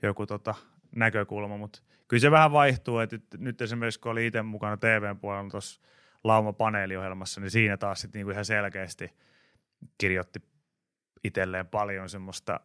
joku 0.03 0.27
tota 0.27 0.55
näkökulma, 0.96 1.57
mutta 1.57 1.83
kyllä 2.09 2.20
se 2.20 2.31
vähän 2.31 2.53
vaihtuu, 2.53 2.98
että 2.98 3.18
nyt, 3.38 3.61
esimerkiksi 3.61 4.01
kun 4.01 4.12
oli 4.12 4.27
itse 4.27 4.42
mukana 4.42 4.77
TVn 4.77 5.18
puolella 5.18 5.51
tuossa 5.51 5.81
Lauma-paneeliohjelmassa, 6.25 7.40
niin 7.40 7.51
siinä 7.51 7.77
taas 7.77 8.01
sitten 8.01 8.18
niinku 8.18 8.31
ihan 8.31 8.44
selkeästi 8.44 9.12
kirjoitti 9.98 10.42
itselleen 11.25 11.66
paljon 11.66 12.09
semmoista 12.09 12.61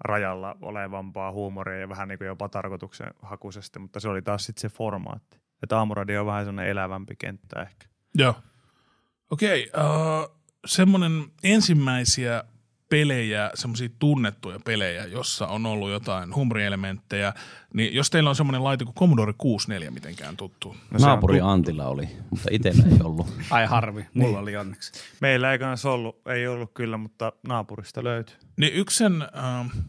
rajalla 0.00 0.56
olevampaa 0.62 1.32
huumoria 1.32 1.80
ja 1.80 1.88
vähän 1.88 2.08
niin 2.08 2.18
kuin 2.18 2.26
jopa 2.26 2.48
tarkoituksen 2.48 3.10
hakuisesti, 3.22 3.78
mutta 3.78 4.00
se 4.00 4.08
oli 4.08 4.22
taas 4.22 4.46
sitten 4.46 4.60
se 4.60 4.76
formaatti. 4.76 5.40
Että 5.62 5.78
aamuradio 5.78 6.20
on 6.20 6.26
vähän 6.26 6.44
semmoinen 6.44 6.70
elävämpi 6.70 7.16
kenttä 7.16 7.62
ehkä. 7.62 7.86
Joo. 8.14 8.34
Okei, 9.30 9.70
okay, 9.74 9.84
uh, 9.84 10.40
semmoinen 10.66 11.24
ensimmäisiä 11.42 12.44
pelejä, 12.90 13.50
semmoisia 13.54 13.88
tunnettuja 13.98 14.60
pelejä, 14.64 15.04
jossa 15.04 15.46
on 15.46 15.66
ollut 15.66 15.90
jotain 15.90 16.34
humorielementtejä, 16.34 17.32
niin 17.74 17.94
jos 17.94 18.10
teillä 18.10 18.30
on 18.30 18.36
semmoinen 18.36 18.64
laite 18.64 18.84
kuin 18.84 18.94
Commodore 18.94 19.34
64 19.38 19.90
mitenkään 19.90 20.36
tuttu. 20.36 20.76
No 20.90 20.98
Naapuri 20.98 21.38
tu- 21.38 21.46
Antilla 21.46 21.86
oli, 21.86 22.08
mutta 22.30 22.48
itsellä 22.50 22.84
ei 22.92 22.98
ollut. 23.04 23.26
Ai 23.50 23.66
harmi, 23.66 24.06
mulla 24.14 24.28
niin. 24.28 24.38
oli 24.38 24.56
onneksi. 24.56 24.92
Meillä 25.20 25.52
ei 25.52 25.58
kanssa 25.58 25.90
ollut, 25.90 26.20
ei 26.26 26.46
ollut 26.46 26.70
kyllä, 26.74 26.96
mutta 26.96 27.32
naapurista 27.48 28.04
löytyy. 28.04 28.36
Niin 28.56 28.72
yksi 28.74 28.96
sen 28.96 29.12
uh, 29.22 29.82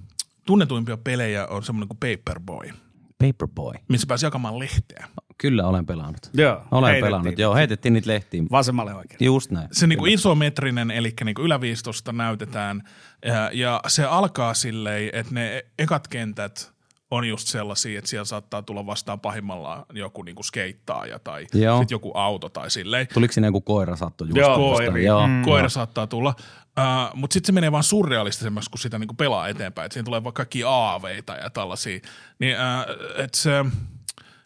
tunnetuimpia 0.45 0.97
pelejä 0.97 1.47
on 1.47 1.63
semmoinen 1.63 1.87
kuin 1.87 2.17
Paperboy. 2.17 2.69
Paperboy. 3.17 3.73
Missä 3.87 4.07
pääsi 4.07 4.25
jakamaan 4.25 4.59
lehteä. 4.59 5.07
Kyllä 5.41 5.67
olen 5.67 5.85
pelannut. 5.85 6.29
Joo, 6.33 6.61
olen 6.71 7.01
pelannut. 7.01 7.39
Joo, 7.39 7.55
heitettiin 7.55 7.93
niitä 7.93 8.09
lehtiin. 8.09 8.47
Vasemmalle 8.51 8.93
oikein. 8.95 9.17
Just 9.25 9.51
näin. 9.51 9.67
Se 9.71 9.87
niinku 9.87 10.05
isometrinen, 10.05 10.91
eli 10.91 11.13
niinku 11.23 11.41
yläviistosta 11.41 12.11
näytetään. 12.11 12.83
Ja, 13.25 13.49
ja 13.53 13.81
se 13.87 14.05
alkaa 14.05 14.53
silleen, 14.53 15.09
että 15.13 15.33
ne 15.33 15.65
ekat 15.79 16.07
kentät 16.07 16.73
on 17.11 17.27
just 17.27 17.47
sellaisia, 17.47 17.99
että 17.99 18.09
siellä 18.09 18.25
saattaa 18.25 18.61
tulla 18.61 18.85
vastaan 18.85 19.19
pahimmillaan 19.19 19.85
joku 19.93 20.23
niinku 20.23 20.43
skeittaaja 20.43 21.19
tai 21.19 21.45
sit 21.79 21.91
joku 21.91 22.11
auto 22.13 22.49
tai 22.49 22.71
silleen. 22.71 23.07
Tuliko 23.13 23.33
sinne 23.33 23.47
joku 23.47 23.61
koira 23.61 23.95
saattu 23.95 24.25
just 24.25 24.37
Joo, 24.37 24.55
koiri. 24.55 25.05
Joo. 25.05 25.27
Mm. 25.27 25.41
koira 25.41 25.69
saattaa 25.69 26.07
tulla. 26.07 26.35
Uh, 26.79 27.15
Mutta 27.17 27.33
sitten 27.33 27.47
se 27.47 27.51
menee 27.51 27.71
vaan 27.71 27.83
surrealistisemmaksi, 27.83 28.69
kun 28.69 28.79
sitä 28.79 28.99
niinku 28.99 29.13
pelaa 29.13 29.47
eteenpäin. 29.47 29.85
Et 29.85 29.91
siinä 29.91 30.05
tulee 30.05 30.23
vaikka 30.23 30.39
kaikki 30.39 30.63
aaveita 30.63 31.33
ja 31.33 31.49
tällaisia. 31.49 31.99
Niin, 32.39 32.55
uh, 32.55 33.21
että 33.23 33.37
se 33.37 33.51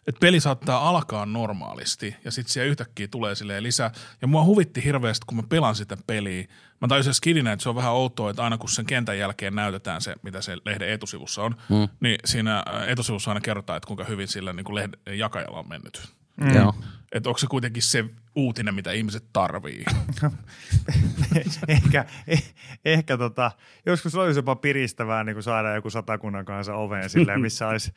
että 0.06 0.20
peli 0.20 0.40
saattaa 0.40 0.88
alkaa 0.88 1.26
normaalisti 1.26 2.16
ja 2.24 2.30
sitten 2.30 2.52
siellä 2.52 2.70
yhtäkkiä 2.70 3.08
tulee 3.08 3.34
silleen 3.34 3.62
lisää. 3.62 3.90
Ja 4.22 4.28
mua 4.28 4.44
huvitti 4.44 4.84
hirveästi, 4.84 5.26
kun 5.26 5.36
mä 5.36 5.42
pelan 5.48 5.74
sitä 5.74 5.96
peliä. 6.06 6.48
Mä 6.80 6.88
taisin 6.88 7.14
skidinä, 7.14 7.52
että 7.52 7.62
se 7.62 7.68
on 7.68 7.74
vähän 7.74 7.92
outoa, 7.92 8.30
että 8.30 8.44
aina 8.44 8.58
kun 8.58 8.68
sen 8.68 8.86
kentän 8.86 9.18
jälkeen 9.18 9.54
näytetään 9.54 10.00
se, 10.00 10.14
mitä 10.22 10.40
se 10.40 10.56
lehden 10.64 10.88
etusivussa 10.88 11.42
on, 11.42 11.56
mm. 11.68 11.88
niin 12.00 12.18
siinä 12.24 12.64
etusivussa 12.86 13.30
aina 13.30 13.40
kerrotaan, 13.40 13.76
että 13.76 13.86
kuinka 13.86 14.04
hyvin 14.04 14.28
sillä 14.28 14.52
niin 14.52 14.64
kuin 14.64 14.74
lehden 14.74 15.18
jakajalla 15.18 15.58
on 15.58 15.68
mennyt. 15.68 16.15
Mm. 16.40 16.54
Joo. 16.54 16.74
Että 17.12 17.28
onko 17.28 17.38
se 17.38 17.46
kuitenkin 17.46 17.82
se 17.82 18.04
uutinen, 18.34 18.74
mitä 18.74 18.92
ihmiset 18.92 19.24
tarvii? 19.32 19.84
ehkä, 21.68 22.04
eh, 22.26 22.54
ehkä 22.84 23.18
tota, 23.18 23.50
joskus 23.86 24.14
olisi 24.14 24.38
jopa 24.38 24.56
piristävää 24.56 25.24
niin 25.24 25.42
saada 25.42 25.74
joku 25.74 25.90
satakunnan 25.90 26.44
kanssa 26.44 26.74
oveen 26.74 27.10
silleen, 27.10 27.40
missä 27.40 27.68
olisi 27.68 27.92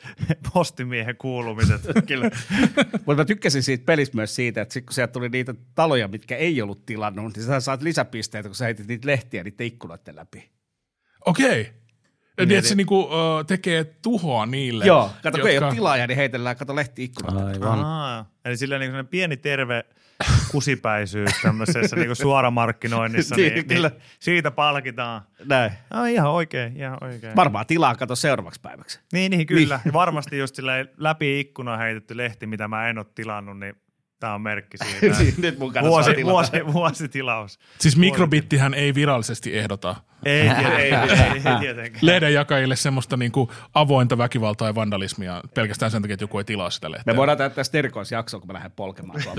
postimiehen 0.54 1.18
kuulumiset. 1.18 1.82
Kyllä. 2.08 2.32
Mutta 3.06 3.22
mä 3.22 3.26
tykkäsin 3.26 3.64
siitä 3.64 3.86
pelistä 3.86 4.16
myös 4.16 4.36
siitä, 4.36 4.62
että 4.62 4.74
sit 4.74 4.86
kun 4.86 4.94
sieltä 4.94 5.14
tuli 5.14 5.30
niitä 5.30 5.56
taloja, 5.76 6.08
mitkä 6.08 6.36
ei 6.36 6.62
ollut 6.62 6.86
tilannut, 6.86 7.36
niin 7.36 7.46
sä 7.46 7.60
saat 7.60 7.82
lisäpisteitä, 7.82 8.50
kun 8.50 8.56
sä 8.56 8.66
heitit 8.66 8.88
niitä 8.88 9.08
lehtiä 9.08 9.44
niiden 9.44 9.68
ikkunoiden 9.68 10.16
läpi. 10.16 10.50
Okei. 11.26 11.62
Okay. 11.62 11.74
Niin, 12.40 12.58
että 12.58 12.70
se 12.70 12.76
niinku, 12.76 13.02
uh, 13.02 13.10
tekee 13.48 13.84
tuhoa 13.84 14.46
niille. 14.46 14.86
Joo, 14.86 15.12
kato 15.24 15.38
jotka... 15.38 15.42
kun 15.42 15.50
ei 15.50 15.58
ole 15.58 15.74
tilaaja, 15.74 16.08
niin 16.08 16.18
heitellään, 16.18 16.56
kato 16.56 16.76
lehti 16.76 17.04
ikkunat. 17.04 17.46
Aivan. 17.46 17.86
Aa, 17.86 18.26
eli 18.46 18.58
sillä 18.58 18.80
niin 18.80 19.08
pieni 19.08 19.38
terve 19.38 19.86
kusipäisyys 20.52 21.32
tämmöisessä 21.42 21.96
niin 21.96 22.16
suoramarkkinoinnissa, 22.16 23.36
niin, 23.36 23.54
niin, 23.54 23.68
niin, 23.68 23.92
siitä 24.20 24.52
palkitaan. 24.52 25.22
Näin. 25.46 25.72
No, 25.94 26.06
ihan 26.06 26.32
oikein, 26.32 26.78
ihan 26.78 26.98
oikein. 27.04 27.36
Varmaan 27.36 27.66
tilaa 27.66 27.96
kato 27.96 28.16
seuraavaksi 28.16 28.60
päiväksi. 28.62 29.00
Niin, 29.14 29.32
niin 29.32 29.48
kyllä. 29.48 29.80
Niin. 29.86 29.94
varmasti 29.94 30.38
just 30.38 30.56
läpi 30.98 31.40
ikkuna 31.40 31.78
heitetty 31.78 32.18
lehti, 32.18 32.48
mitä 32.48 32.68
mä 32.68 32.90
en 32.90 32.98
ole 32.98 33.06
tilannut, 33.16 33.60
niin 33.60 33.76
Tämä 34.20 34.34
on 34.34 34.42
merkki 34.42 34.78
siitä. 34.78 35.20
Niin, 35.20 35.34
nyt 35.42 35.60
mun 35.60 35.74
vuosi, 35.82 36.12
vuosi, 36.24 36.52
vuosi, 36.74 37.10
tilaus. 37.10 37.60
Siis 37.80 37.98
mikrobittihän 37.98 38.74
ei 38.74 38.96
virallisesti 38.96 39.58
ehdota. 39.58 39.96
Ei, 40.26 40.48
ei, 40.48 40.66
ei, 40.66 40.94
ei, 40.94 41.60
tietenkään. 41.60 42.00
Lehden 42.02 42.34
jakajille 42.34 42.76
semmoista 42.76 43.18
niin 43.18 43.32
kuin 43.32 43.50
avointa 43.74 44.18
väkivaltaa 44.18 44.68
ja 44.68 44.76
vandalismia 44.76 45.42
pelkästään 45.54 45.92
sen 45.92 46.02
takia, 46.02 46.14
että 46.14 46.24
joku 46.24 46.38
ei 46.38 46.44
tilaa 46.44 46.70
sitä 46.70 46.92
lehteä. 46.92 47.14
Me 47.14 47.18
voidaan 47.18 47.38
tehdä 47.38 47.50
tästä 47.50 47.78
erikoisjaksoa, 47.78 48.40
kun 48.40 48.48
mä 48.48 48.54
lähden 48.54 48.72
polkemaan 48.72 49.22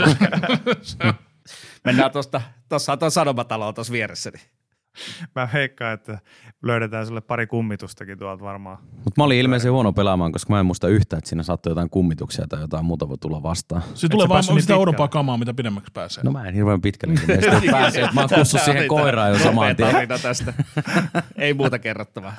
Mennään 1.84 2.10
tuosta, 2.10 2.40
tuossa 2.68 2.92
on 2.92 2.98
tuo 2.98 3.10
sanomatalo 3.10 3.72
tuossa 3.72 3.92
vieressä. 3.92 4.30
Niin. 4.30 4.59
Mä 5.36 5.48
veikkaan, 5.52 5.94
että 5.94 6.18
löydetään 6.62 7.06
sulle 7.06 7.20
pari 7.20 7.46
kummitustakin 7.46 8.18
tuolta 8.18 8.44
varmaan. 8.44 8.78
Mutta 8.82 9.12
mä 9.16 9.24
olin 9.24 9.38
ilmeisesti 9.38 9.68
huono 9.68 9.92
pelaamaan, 9.92 10.32
koska 10.32 10.52
mä 10.52 10.60
en 10.60 10.66
muista 10.66 10.88
yhtään, 10.88 11.18
että 11.18 11.28
siinä 11.28 11.42
saattoi 11.42 11.70
jotain 11.70 11.90
kummituksia 11.90 12.46
tai 12.48 12.60
jotain 12.60 12.84
muuta 12.84 13.08
voi 13.08 13.18
tulla 13.18 13.42
vastaan. 13.42 13.82
Se 13.94 14.08
tulee 14.08 14.28
vaan 14.28 14.44
niin 14.48 14.60
sitä 14.60 14.76
oudompaa 14.76 15.08
kamaa, 15.08 15.36
mitä 15.36 15.54
pidemmäksi 15.54 15.92
pääsee. 15.92 16.24
No 16.24 16.32
mä 16.32 16.48
en 16.48 16.54
hirveän 16.54 16.80
pitkälle 16.80 17.14
pääse. 17.70 18.08
Mä 18.12 18.20
oon 18.20 18.30
kussut 18.34 18.60
siihen 18.60 18.88
koiraan 18.88 19.32
jo 19.32 19.38
samaan 19.38 19.76
tien. 19.76 20.08
tästä. 20.22 20.54
Ei 21.36 21.54
muuta 21.54 21.78
kerrottavaa. 21.78 22.36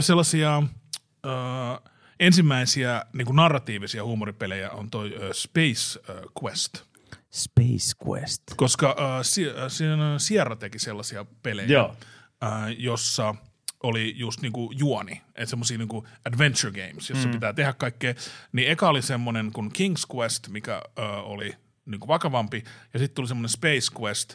Sellaisia 0.00 0.58
uh, 0.58 1.90
ensimmäisiä 2.20 3.04
niin 3.12 3.26
kuin 3.26 3.36
narratiivisia 3.36 4.04
huumoripelejä 4.04 4.70
on 4.70 4.90
toi 4.90 5.16
uh, 5.16 5.22
Space 5.32 6.00
uh, 6.00 6.44
Quest– 6.44 6.74
Space 7.34 7.96
Quest. 8.06 8.42
Koska 8.56 8.96
äh, 8.98 9.22
si- 9.22 9.48
äh, 9.48 10.18
Sierra 10.18 10.56
teki 10.56 10.78
sellaisia 10.78 11.26
pelejä, 11.42 11.68
Joo. 11.68 11.96
Äh, 12.44 12.50
jossa 12.78 13.34
oli 13.82 14.14
just 14.16 14.40
niinku 14.40 14.72
juoni, 14.76 15.22
että 15.34 15.50
semmoisia 15.50 15.78
niinku 15.78 16.06
adventure 16.24 16.72
games, 16.86 17.10
jossa 17.10 17.28
mm. 17.28 17.34
pitää 17.34 17.52
tehdä 17.52 17.72
kaikkea. 17.72 18.14
Niin 18.52 18.70
eka 18.70 18.88
oli 18.88 19.02
semmoinen 19.02 19.52
kuin 19.52 19.70
King's 19.78 20.16
Quest, 20.16 20.48
mikä 20.48 20.74
äh, 20.74 21.04
oli 21.24 21.54
niinku 21.86 22.08
vakavampi, 22.08 22.64
ja 22.92 22.98
sitten 22.98 23.14
tuli 23.14 23.28
semmoinen 23.28 23.48
Space 23.48 24.00
Quest, 24.00 24.34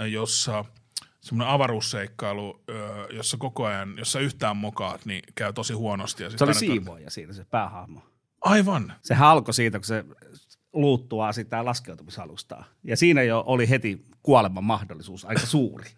äh, 0.00 0.06
jossa 0.06 0.64
semmoinen 1.20 1.54
avaruusseikkailu, 1.54 2.62
äh, 2.70 3.16
jossa 3.16 3.36
koko 3.36 3.64
ajan, 3.64 3.98
jossa 3.98 4.20
yhtään 4.20 4.56
mokaat, 4.56 5.06
niin 5.06 5.22
käy 5.34 5.52
tosi 5.52 5.72
huonosti. 5.72 6.22
Ja 6.22 6.30
se 6.30 6.44
oli 6.44 6.54
siivoja 6.54 7.10
siinä 7.10 7.32
se 7.32 7.44
päähahmo. 7.44 8.02
Aivan. 8.40 8.92
Se 9.02 9.14
alkoi 9.14 9.54
siitä, 9.54 9.78
kun 9.78 9.84
se 9.84 10.04
luuttua 10.76 11.32
sitä 11.32 11.64
laskeutumisalustaa. 11.64 12.64
Ja 12.84 12.96
siinä 12.96 13.22
jo 13.22 13.44
oli 13.46 13.68
heti 13.68 14.04
kuoleman 14.22 14.64
mahdollisuus 14.64 15.24
aika 15.24 15.46
suuri. 15.46 15.90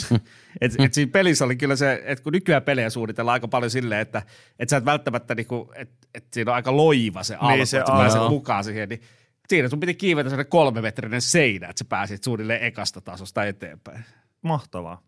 et, 0.60 0.72
et 0.78 0.94
siinä 0.94 1.12
pelissä 1.12 1.44
oli 1.44 1.56
kyllä 1.56 1.76
se, 1.76 2.02
että 2.04 2.22
kun 2.22 2.32
nykyään 2.32 2.62
pelejä 2.62 2.90
suunnitellaan 2.90 3.32
aika 3.32 3.48
paljon 3.48 3.70
silleen, 3.70 4.00
että 4.00 4.22
et 4.58 4.68
sä 4.68 4.76
et 4.76 4.84
välttämättä, 4.84 5.34
niinku, 5.34 5.72
että 5.74 6.06
et 6.14 6.24
siinä 6.32 6.50
on 6.50 6.54
aika 6.54 6.76
loiva 6.76 7.22
se 7.22 7.34
alku, 7.34 7.56
niin 7.56 7.66
se, 7.66 7.78
että 7.78 7.92
sä 7.92 7.96
pääset 7.98 8.28
mukaan 8.28 8.64
siihen, 8.64 8.88
niin 8.88 9.00
siinä 9.48 9.68
sun 9.68 9.80
piti 9.80 9.94
kiivetä 9.94 10.30
sellainen 10.30 10.50
kolmemetrinen 10.50 11.22
seinä, 11.22 11.68
että 11.68 11.78
sä 11.78 11.84
pääsit 11.88 12.24
suunnilleen 12.24 12.64
ekasta 12.64 13.00
tasosta 13.00 13.44
eteenpäin. 13.44 14.04
Mahtavaa 14.42 15.02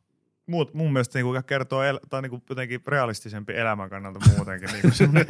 muut, 0.46 0.74
mun 0.74 0.92
mielestä 0.92 1.18
niin 1.18 1.44
kertoo 1.46 1.82
el, 1.82 2.00
tai 2.10 2.22
niin 2.22 2.42
jotenkin 2.48 2.80
realistisempi 2.86 3.52
elämän 3.52 3.90
kannalta 3.90 4.20
muutenkin. 4.36 4.68
niin 4.72 5.26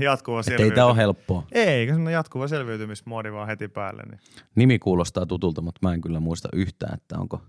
jatkuva 0.00 0.42
selviytymys. 0.42 0.70
Ei 0.70 0.74
tämä 0.74 0.86
ole 0.86 0.96
helppoa. 0.96 1.46
Ei, 1.52 1.86
semmoinen 1.86 2.12
jatkuva 2.12 2.48
selviytymismoodi 2.48 3.32
vaan 3.32 3.48
heti 3.48 3.68
päälle. 3.68 4.02
Niin. 4.02 4.20
Nimi 4.54 4.78
kuulostaa 4.78 5.26
tutulta, 5.26 5.60
mutta 5.60 5.88
mä 5.88 5.94
en 5.94 6.00
kyllä 6.00 6.20
muista 6.20 6.48
yhtään, 6.52 6.94
että 6.94 7.18
onko 7.18 7.42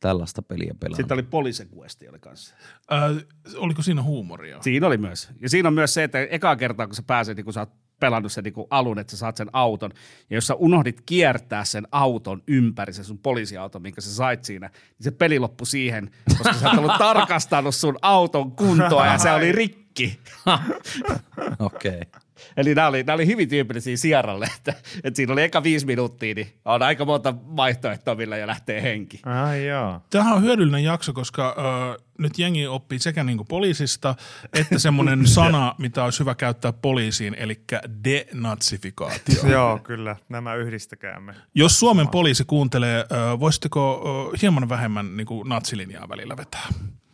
tällaista 0.00 0.42
peliä 0.42 0.74
pelannut. 0.80 0.96
Sitten 0.96 1.14
oli 1.14 1.22
Police 1.22 1.66
Quest 1.76 2.02
oli 2.10 2.18
kanssa. 2.18 2.54
Äh, 2.92 3.26
oliko 3.56 3.82
siinä 3.82 4.02
huumoria? 4.02 4.62
Siinä 4.62 4.86
oli 4.86 4.98
myös. 4.98 5.30
Ja 5.40 5.50
siinä 5.50 5.68
on 5.68 5.74
myös 5.74 5.94
se, 5.94 6.04
että 6.04 6.18
eka 6.18 6.56
kertaa 6.56 6.86
kun 6.86 6.96
sä 6.96 7.02
pääset, 7.06 7.36
niin 7.36 7.44
kun 7.44 7.52
sä 7.52 7.60
oot 7.60 7.85
pelannut 8.00 8.32
sen 8.32 8.44
niin 8.44 8.54
alun, 8.70 8.98
että 8.98 9.10
sä 9.10 9.16
saat 9.16 9.36
sen 9.36 9.48
auton, 9.52 9.90
ja 10.30 10.36
jos 10.36 10.46
sä 10.46 10.54
unohdit 10.54 11.00
kiertää 11.06 11.64
sen 11.64 11.88
auton 11.92 12.42
ympäri, 12.46 12.92
se 12.92 13.04
sun 13.04 13.18
poliisiauto, 13.18 13.78
minkä 13.78 14.00
sä 14.00 14.14
sait 14.14 14.44
siinä, 14.44 14.66
niin 14.68 15.04
se 15.04 15.10
peli 15.10 15.38
loppui 15.38 15.66
siihen, 15.66 16.10
koska 16.38 16.52
sä 16.52 16.68
oot 16.68 16.78
ollut 16.78 16.98
tarkastanut 17.08 17.74
sun 17.74 17.98
auton 18.02 18.52
kuntoa 18.52 19.06
ja 19.06 19.18
se 19.18 19.32
oli 19.32 19.52
rikki. 19.52 20.20
Okei. 21.58 22.00
Okay. 22.00 22.25
Eli 22.56 22.74
nämä 22.74 22.88
oli, 22.88 23.02
nämä 23.02 23.14
oli 23.14 23.26
hyvin 23.26 23.48
tyypillisiä 23.48 23.96
Sierralle, 23.96 24.48
että, 24.56 24.74
että 25.04 25.16
siinä 25.16 25.32
oli 25.32 25.42
eka 25.42 25.62
viisi 25.62 25.86
minuuttia, 25.86 26.34
niin 26.34 26.52
on 26.64 26.82
aika 26.82 27.04
monta 27.04 27.34
vaihtoehtoa, 27.56 28.14
millä 28.14 28.36
jo 28.36 28.46
lähtee 28.46 28.82
henki. 28.82 29.20
Ai 29.24 29.66
joo. 29.66 30.00
Tämähän 30.10 30.34
on 30.34 30.42
hyödyllinen 30.42 30.84
jakso, 30.84 31.12
koska 31.12 31.56
uh, 31.58 32.04
nyt 32.18 32.38
jengi 32.38 32.66
oppii 32.66 32.98
sekä 32.98 33.24
niin 33.24 33.36
kuin 33.36 33.46
poliisista, 33.46 34.14
että 34.52 34.78
semmoinen 34.78 35.26
sana, 35.36 35.74
mitä 35.78 36.04
olisi 36.04 36.20
hyvä 36.20 36.34
käyttää 36.34 36.72
poliisiin, 36.72 37.34
eli 37.38 37.60
denatsifikaatio. 38.04 39.48
joo, 39.52 39.78
kyllä. 39.78 40.16
Nämä 40.28 40.54
yhdistäkäämme. 40.54 41.34
Jos 41.54 41.80
Suomen 41.80 42.08
poliisi 42.08 42.44
kuuntelee, 42.44 43.00
uh, 43.00 43.40
voisitteko 43.40 43.94
uh, 43.94 44.40
hieman 44.42 44.68
vähemmän 44.68 45.16
niin 45.16 45.26
kuin 45.26 45.48
natsilinjaa 45.48 46.08
välillä 46.08 46.36
vetää? 46.36 46.68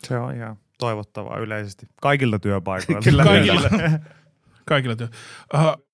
Se 0.04 0.18
on 0.18 0.36
ihan 0.36 0.56
toivottavaa 0.78 1.38
yleisesti. 1.38 1.86
Kaikilta 2.00 2.38
työpaikoilta. 2.38 3.04
Kyllä, 3.10 3.24
kaikilla. 3.24 3.70
Kaikilla 4.72 4.96
työ. 4.96 5.08
Uh, 5.54 5.86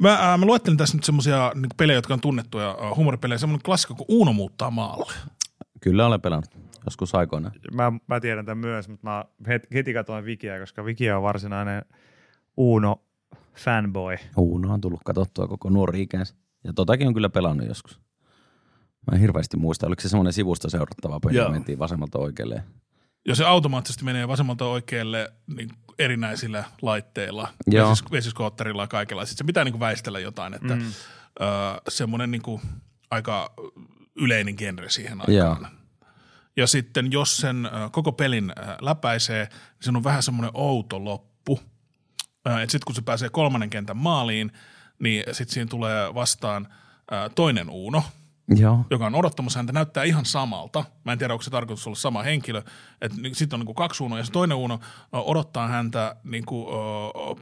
mä, 0.00 0.12
uh, 0.12 0.38
mä 0.38 0.46
luettelin 0.46 0.76
tässä 0.76 0.96
nyt 0.96 1.04
semmoisia 1.04 1.52
niin 1.54 1.66
pelejä, 1.76 1.98
jotka 1.98 2.14
on 2.14 2.20
tunnettuja 2.20 2.74
uh, 2.74 2.96
humoripelejä. 2.96 3.38
Semmoinen 3.38 3.62
klassikko 3.62 3.94
kuin 3.94 4.06
Uno 4.08 4.32
muuttaa 4.32 4.70
maalle. 4.70 5.12
Kyllä 5.80 6.06
olen 6.06 6.20
pelannut 6.20 6.50
joskus 6.84 7.14
aikoina. 7.14 7.50
Mä, 7.72 7.92
mä 8.06 8.20
tiedän 8.20 8.46
tämän 8.46 8.58
myös, 8.58 8.88
mutta 8.88 9.06
mä 9.06 9.24
heti, 9.48 9.68
heti 9.74 9.94
katsoin 9.94 10.24
Wikiä, 10.24 10.60
koska 10.60 10.82
Wiki 10.82 11.10
on 11.10 11.22
varsinainen 11.22 11.82
Uno 12.56 13.02
fanboy. 13.54 14.16
Uno 14.36 14.72
on 14.72 14.80
tullut 14.80 15.00
katsottua 15.04 15.48
koko 15.48 15.70
nuori 15.70 16.02
ikänsä. 16.02 16.34
Ja 16.64 16.72
totakin 16.72 17.08
on 17.08 17.14
kyllä 17.14 17.28
pelannut 17.28 17.68
joskus. 17.68 18.00
Mä 19.10 19.14
en 19.14 19.20
hirveästi 19.20 19.56
muista, 19.56 19.86
oliko 19.86 20.02
se 20.02 20.08
semmoinen 20.08 20.32
sivusta 20.32 20.70
seurattava 20.70 21.20
peli, 21.20 21.36
Joo. 21.36 21.50
mentiin 21.50 21.78
vasemmalta 21.78 22.18
oikealle. 22.18 22.62
Ja 23.26 23.34
se 23.34 23.44
automaattisesti 23.44 24.04
menee 24.04 24.28
vasemmalta 24.28 24.64
oikealle 24.64 25.32
niin 25.56 25.70
erinäisillä 25.98 26.64
laitteilla, 26.82 27.48
vesis, 27.72 28.04
vesiskootterilla 28.12 28.82
ja 28.82 28.86
kaikella. 28.86 29.24
Sitten 29.24 29.38
se 29.38 29.46
pitää 29.46 29.64
niin 29.64 29.72
kuin 29.72 29.80
väistellä 29.80 30.18
jotain, 30.18 30.54
että 30.54 30.76
mm. 30.76 30.82
ö, 30.86 30.92
semmoinen 31.88 32.30
niin 32.30 32.42
kuin 32.42 32.62
aika 33.10 33.54
yleinen 34.16 34.54
genre 34.58 34.90
siihen 34.90 35.20
aikaan. 35.20 35.62
Joo. 35.62 35.70
Ja 36.56 36.66
sitten 36.66 37.12
jos 37.12 37.36
sen 37.36 37.66
ö, 37.66 37.70
koko 37.92 38.12
pelin 38.12 38.50
ö, 38.50 38.62
läpäisee, 38.80 39.44
niin 39.44 39.80
se 39.80 39.90
on 39.90 40.04
vähän 40.04 40.22
semmoinen 40.22 40.50
outo 40.54 41.04
loppu. 41.04 41.60
Sitten 42.58 42.80
kun 42.86 42.94
se 42.94 43.02
pääsee 43.02 43.28
kolmannen 43.28 43.70
kentän 43.70 43.96
maaliin, 43.96 44.52
niin 44.98 45.24
sitten 45.32 45.54
siinä 45.54 45.68
tulee 45.68 46.14
vastaan 46.14 46.68
ö, 47.12 47.30
toinen 47.34 47.70
Uuno, 47.70 48.04
Joo. 48.48 48.84
joka 48.90 49.06
on 49.06 49.14
odottamassa 49.14 49.58
häntä, 49.58 49.72
näyttää 49.72 50.04
ihan 50.04 50.24
samalta. 50.24 50.84
Mä 51.04 51.12
en 51.12 51.18
tiedä, 51.18 51.34
onko 51.34 51.42
se 51.42 51.50
tarkoitus 51.50 51.86
olla 51.86 51.96
sama 51.96 52.22
henkilö. 52.22 52.62
Sitten 53.32 53.56
on 53.56 53.60
niinku 53.60 53.74
kaksi 53.74 54.02
Unoa 54.02 54.18
ja 54.18 54.24
se 54.24 54.32
toinen 54.32 54.56
Uno 54.56 54.80
ö, 54.82 55.18
odottaa 55.18 55.68
häntä 55.68 56.16
niinku, 56.24 56.68
ö, 56.68 56.74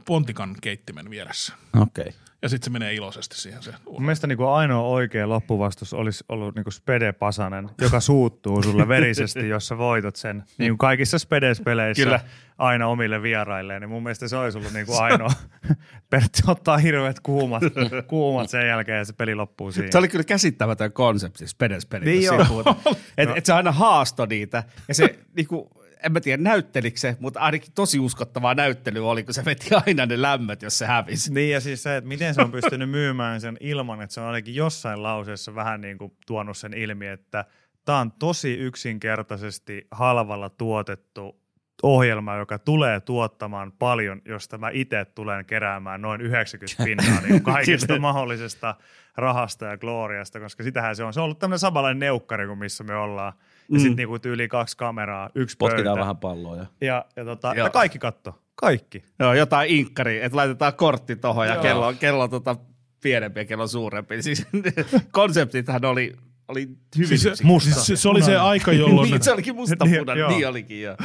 pontikan 0.05 0.55
keittimen 0.61 1.09
vieressä. 1.09 1.53
Okei. 1.81 2.07
Okay. 2.07 2.24
Ja 2.45 2.49
sitten 2.49 2.65
se 2.65 2.69
menee 2.69 2.93
iloisesti 2.93 3.37
siihen 3.37 3.63
se 3.63 3.71
Mun 3.71 3.79
Uno. 3.85 3.99
mielestä 3.99 4.27
niin 4.27 4.37
ainoa 4.41 4.87
oikea 4.87 5.29
loppuvastus 5.29 5.93
olisi 5.93 6.23
ollut 6.29 6.55
niin 6.55 6.71
Spede 6.71 7.13
Pasanen, 7.13 7.69
joka 7.81 7.99
suuttuu 7.99 8.63
sulle 8.63 8.87
verisesti, 8.97 9.49
jos 9.49 9.67
sä 9.67 9.77
voitat 9.77 10.15
sen. 10.15 10.43
Niin 10.57 10.71
kuin 10.71 10.77
kaikissa 10.77 11.17
Spedes-peleissä 11.19 12.03
Kyllä. 12.03 12.19
aina 12.57 12.87
omille 12.87 13.21
vierailleen. 13.21 13.81
Niin 13.81 13.89
mun 13.89 14.03
mielestä 14.03 14.27
se 14.27 14.37
olisi 14.37 14.57
ollut 14.57 14.73
niin 14.73 14.85
kuin 14.85 15.03
ainoa. 15.03 15.31
Pertti 16.09 16.41
ottaa 16.47 16.77
hirveät 16.77 17.19
kuumat, 17.19 17.63
kuumat 18.07 18.49
sen 18.49 18.67
jälkeen 18.67 18.97
ja 18.97 19.05
se 19.05 19.13
peli 19.13 19.35
loppuu 19.35 19.71
siihen. 19.71 19.91
Se 19.91 19.97
oli 19.97 20.07
kyllä 20.07 20.23
käsittämätön 20.23 20.91
konsepti, 20.91 21.47
Spedes-peli. 21.47 22.05
Niin 22.05 22.19
Niin 22.19 22.23
joo. 22.23 22.75
Että 23.17 23.35
et 23.35 23.45
se 23.45 23.53
aina 23.53 23.71
haasto 23.71 24.25
niitä. 24.25 24.63
Ja 24.87 24.93
se, 24.93 25.19
niinku, 25.35 25.69
en 26.05 26.11
mä 26.11 26.19
tiedä 26.19 26.43
näyttelikö 26.43 26.99
se, 26.99 27.17
mutta 27.19 27.39
ainakin 27.39 27.71
tosi 27.75 27.99
uskottavaa 27.99 28.53
näyttely 28.53 29.09
oli, 29.09 29.23
kun 29.23 29.33
se 29.33 29.45
veti 29.45 29.67
aina 29.85 30.05
ne 30.05 30.21
lämmöt, 30.21 30.61
jos 30.61 30.77
se 30.77 30.85
hävisi. 30.85 31.33
Niin 31.33 31.51
ja 31.51 31.61
siis 31.61 31.83
se, 31.83 31.97
että 31.97 32.07
miten 32.07 32.33
se 32.33 32.41
on 32.41 32.51
pystynyt 32.51 32.89
myymään 32.89 33.41
sen 33.41 33.57
ilman, 33.59 34.01
että 34.01 34.13
se 34.13 34.21
on 34.21 34.27
ainakin 34.27 34.55
jossain 34.55 35.03
lauseessa 35.03 35.55
vähän 35.55 35.81
niin 35.81 35.97
kuin 35.97 36.13
tuonut 36.27 36.57
sen 36.57 36.73
ilmi, 36.73 37.07
että 37.07 37.45
tämä 37.85 37.99
on 37.99 38.11
tosi 38.11 38.53
yksinkertaisesti 38.53 39.87
halvalla 39.91 40.49
tuotettu 40.49 41.39
ohjelma, 41.83 42.35
joka 42.35 42.59
tulee 42.59 42.99
tuottamaan 42.99 43.71
paljon, 43.71 44.21
josta 44.25 44.57
mä 44.57 44.69
itse 44.73 45.05
tulen 45.05 45.45
keräämään 45.45 46.01
noin 46.01 46.21
90 46.21 46.83
pinnaa 46.83 47.21
niin 47.21 47.43
kaikesta 47.53 47.99
mahdollisesta 47.99 48.75
rahasta 49.17 49.65
ja 49.65 49.77
gloriasta, 49.77 50.39
koska 50.39 50.63
sitähän 50.63 50.95
se 50.95 51.03
on. 51.03 51.13
Se 51.13 51.19
on 51.19 51.23
ollut 51.23 51.39
tämmöinen 51.39 51.59
samanlainen 51.59 51.99
neukkari 51.99 52.47
kuin 52.47 52.59
missä 52.59 52.83
me 52.83 52.95
ollaan. 52.95 53.33
Ja 53.69 53.73
Mm. 53.75 53.79
sitten 53.79 53.95
niinku 53.95 54.19
tyyli 54.19 54.47
kaksi 54.47 54.77
kameraa, 54.77 55.29
yksi 55.35 55.57
Potkitaan 55.57 55.85
pöytä. 55.85 55.99
vähän 55.99 56.17
palloa. 56.17 56.55
Ja... 56.57 56.65
Ja, 56.81 57.05
ja, 57.15 57.25
tota, 57.25 57.53
Joo. 57.55 57.65
ja 57.67 57.69
kaikki 57.69 57.99
katto. 57.99 58.41
Kaikki. 58.55 59.03
Joo, 59.19 59.33
jotain 59.33 59.69
inkkari, 59.69 60.21
että 60.23 60.35
laitetaan 60.37 60.73
kortti 60.73 61.15
tohon 61.15 61.47
ja 61.47 61.53
Joo. 61.53 61.63
kello, 61.63 61.93
kello 61.93 62.27
tota 62.27 62.55
pienempi 63.03 63.39
ja 63.39 63.45
kello 63.45 63.63
on 63.63 63.69
suurempi. 63.69 64.21
Siis 64.21 64.47
konseptithan 65.11 65.85
oli, 65.85 66.13
oli 66.47 66.69
hyvin 66.97 67.07
Siis 67.19 67.37
se. 67.37 67.43
Musta. 67.43 67.69
siis 67.73 67.85
se, 67.85 67.95
se 67.95 68.09
oli 68.09 68.21
se 68.21 68.37
aika, 68.37 68.71
jolloin... 68.71 69.09
Niin, 69.11 69.23
se 69.23 69.31
olikin 69.31 69.55
musta 69.55 69.85
Niin, 69.85 69.99
punainen, 69.99 70.21
joo. 70.21 70.29
niin 70.29 70.47
olikin 70.47 70.81
joo. 70.81 70.95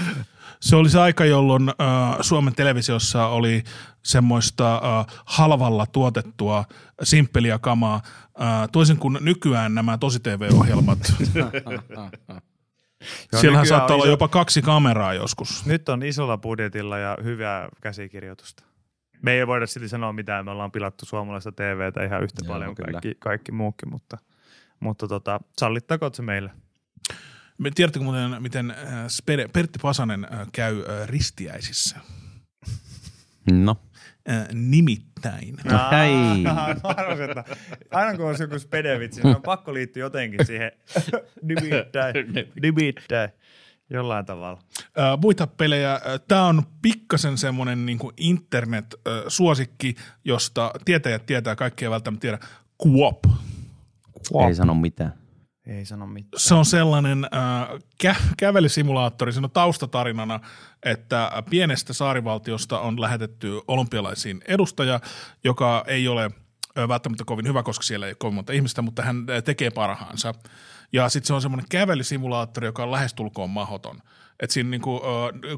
Se 0.61 0.77
oli 0.77 0.91
se 0.91 1.01
aika, 1.01 1.25
jolloin 1.25 1.69
äh, 1.69 2.17
Suomen 2.21 2.55
televisiossa 2.55 3.27
oli 3.27 3.63
semmoista 4.03 4.75
äh, 4.75 5.07
halvalla 5.25 5.87
tuotettua 5.87 6.65
simppeliä 7.03 7.59
kamaa, 7.59 7.95
äh, 8.43 8.69
toisin 8.73 8.97
kuin 8.97 9.19
nykyään 9.21 9.75
nämä 9.75 9.99
tosi 9.99 10.21
TV-ohjelmat. 10.21 10.99
Joo, 11.35 11.51
Siellähän 13.41 13.67
saattaa 13.67 13.95
olla 13.95 14.05
iso- 14.05 14.11
jopa 14.11 14.29
kaksi 14.29 14.63
kameraa 14.63 15.15
joskus. 15.15 15.67
Nyt 15.67 15.89
on 15.89 16.03
isolla 16.03 16.39
budjetilla 16.39 16.99
ja 16.99 17.19
hyvää 17.25 17.69
käsikirjoitusta. 17.81 18.65
Me 19.23 19.33
ei 19.33 19.47
voida 19.47 19.67
silti 19.67 19.89
sanoa 19.89 20.13
mitään, 20.13 20.45
me 20.45 20.51
ollaan 20.51 20.73
pilattu 20.73 21.07
suomalaista 21.07 21.53
TVtä 21.53 22.05
ihan 22.05 22.23
yhtä 22.23 22.43
Joo, 22.45 22.55
paljon 22.55 22.75
kuin 22.75 22.93
kaikki, 22.93 23.17
kaikki 23.19 23.53
muukin, 23.53 23.91
mutta, 23.91 24.19
mutta 24.81 25.09
tota, 25.09 25.41
sallittakoon 25.59 26.15
se 26.15 26.23
meille. 26.23 26.51
Me 27.59 27.71
tiedättekö 27.71 28.05
muuten, 28.05 28.43
miten 28.43 28.71
äh, 28.71 28.77
Spede, 29.09 29.49
Pertti 29.53 29.79
Pasanen 29.83 30.25
äh, 30.33 30.47
käy 30.53 30.79
äh, 30.81 31.09
ristiäisissä? 31.09 32.01
No. 33.51 33.77
Äh, 34.29 34.49
nimittäin. 34.53 35.57
No 35.65 35.79
hei. 35.91 36.43
Mä 36.43 36.67
arvasin, 36.83 37.25
että 37.25 37.45
aina 37.91 38.17
kun 38.17 38.27
on 38.27 38.37
joku 38.41 38.59
spedevitsi, 38.59 39.23
niin 39.23 39.37
on 39.37 39.43
pakko 39.43 39.75
liittyä 39.75 40.01
jotenkin 40.01 40.47
siihen 40.47 40.73
nimittäin, 41.43 42.15
nimittäin 42.63 43.31
jollain 43.91 44.27
tavalla. 44.27 44.59
Äh, 44.79 45.19
muita 45.23 45.47
pelejä. 45.47 46.01
Tämä 46.29 46.47
on 46.47 46.63
pikkasen 46.83 47.39
semmoinen 47.39 47.87
niin 47.87 47.99
internet-suosikki, 48.17 49.95
josta 50.25 50.73
tietäjät 50.85 51.27
tietää, 51.27 51.57
kaikki 51.57 51.85
ei 51.85 51.91
välttämättä 51.91 52.21
tiedä. 52.21 52.39
Quop. 52.87 53.19
Ei 54.49 54.55
sano 54.55 54.75
mitään. 54.75 55.21
Ei 55.67 55.85
sano 55.85 56.07
mitään. 56.07 56.41
Se 56.41 56.55
on 56.55 56.65
sellainen 56.65 57.25
äh, 57.25 57.69
kä- 58.05 58.23
kävelysimulaattori. 58.37 59.33
Siinä 59.33 59.47
on 59.47 59.51
taustatarinana, 59.51 60.41
että 60.83 61.43
pienestä 61.51 61.93
saarivaltiosta 61.93 62.81
on 62.81 63.01
lähetetty 63.01 63.61
olympialaisiin 63.69 64.43
edustaja, 64.49 65.01
joka 65.45 65.85
ei 65.87 66.09
ole 66.09 66.31
ö, 66.79 66.89
välttämättä 66.89 67.25
kovin 67.25 67.47
hyvä, 67.47 67.63
koska 67.63 67.83
siellä 67.83 68.07
ei 68.07 68.11
ole 68.11 68.17
kovin 68.19 68.35
monta 68.35 68.53
ihmistä, 68.53 68.83
mutta 68.83 69.03
hän 69.03 69.27
ö, 69.29 69.43
tekee 69.43 69.71
parhaansa. 69.71 70.35
Ja 70.93 71.09
sitten 71.09 71.27
se 71.27 71.35
on 71.35 71.43
semmoinen 71.43 71.69
kävelysimulaattori, 71.71 72.67
joka 72.67 72.83
on 72.83 72.93
lähestulkoon 72.93 73.51
mahdoton. 73.51 74.03
Et 74.41 74.51
siinä 74.51 74.71
niinku, 74.71 75.01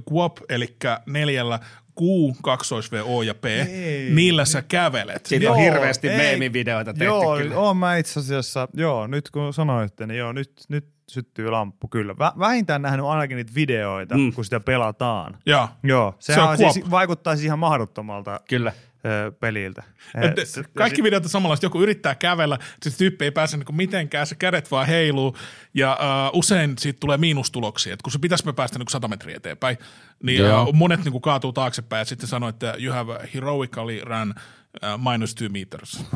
Guap, 0.08 0.36
eli 0.48 0.76
neljällä 1.06 1.60
Q, 1.98 2.02
kaksois 2.42 2.92
V, 2.92 3.00
O 3.04 3.22
ja 3.22 3.34
P, 3.34 3.44
Ei. 3.44 4.10
niillä 4.10 4.44
sä 4.44 4.62
kävelet. 4.62 5.26
Siitä 5.26 5.44
Joo, 5.44 5.54
on 5.54 5.60
hirveästi 5.60 6.08
ei. 6.08 6.16
meemivideoita 6.16 6.92
tehty 6.92 7.04
Joo, 7.04 7.36
kyllä. 7.36 7.56
oon 7.56 7.76
mä 7.76 7.96
itse 7.96 8.20
asiassa, 8.20 8.68
joo, 8.74 9.06
nyt 9.06 9.30
kun 9.30 9.54
sanoitte, 9.54 10.06
niin 10.06 10.18
joo, 10.18 10.32
nyt, 10.32 10.52
nyt 10.68 10.86
syttyy 11.08 11.50
lamppu 11.50 11.88
kyllä. 11.88 12.18
Vä, 12.18 12.32
vähintään 12.38 12.82
nähnyt 12.82 13.06
ainakin 13.06 13.36
niitä 13.36 13.52
videoita, 13.54 14.16
Mm. 14.16 14.32
kun 14.32 14.44
sitä 14.44 14.60
pelataan. 14.60 15.38
Ja, 15.46 15.68
Joo, 15.82 16.14
Se 16.18 16.32
sehän 16.32 16.44
on 16.44 16.50
on 16.50 16.56
siis, 16.72 16.90
vaikuttaisi 16.90 17.44
ihan 17.44 17.58
mahdottomalta 17.58 18.40
Kyllä. 18.48 18.72
Ö, 19.06 19.32
peliltä. 19.40 19.82
Et, 20.22 20.38
Et 20.38 20.48
se- 20.48 20.64
kaikki 20.76 21.00
ja 21.00 21.04
videot 21.04 21.22
on 21.24 21.28
samanlaista. 21.30 21.66
Joku 21.66 21.82
yrittää 21.82 22.14
kävellä, 22.14 22.58
sitten 22.72 22.92
se 22.92 22.98
tyyppi 22.98 23.24
ei 23.24 23.30
pääse 23.30 23.56
niinku 23.56 23.72
mitenkään, 23.72 24.26
se 24.26 24.34
kädet 24.34 24.70
vaan 24.70 24.86
heiluu. 24.86 25.36
Ja 25.74 25.98
uh, 26.32 26.38
usein 26.38 26.74
siitä 26.78 27.00
tulee 27.00 27.16
miinustuloksia. 27.16 27.94
Et 27.94 28.02
kun 28.02 28.12
se 28.12 28.18
pitäisi 28.18 28.46
me 28.46 28.52
päästä 28.52 28.78
niinku 28.78 28.90
100 28.90 29.08
metriä 29.08 29.36
eteenpäin, 29.36 29.78
niin 30.22 30.42
uh, 30.54 30.72
monet 30.74 31.04
niinku 31.04 31.20
kaatuu 31.20 31.52
taaksepäin 31.52 32.00
ja 32.00 32.04
sitten 32.04 32.28
sanoo, 32.28 32.48
että 32.48 32.74
you 32.78 32.94
have 32.94 33.28
heroically 33.34 34.00
run 34.04 34.34
uh, 34.82 35.12
minus 35.12 35.34
two 35.34 35.48
meters. 35.48 35.90
sit- 35.92 36.06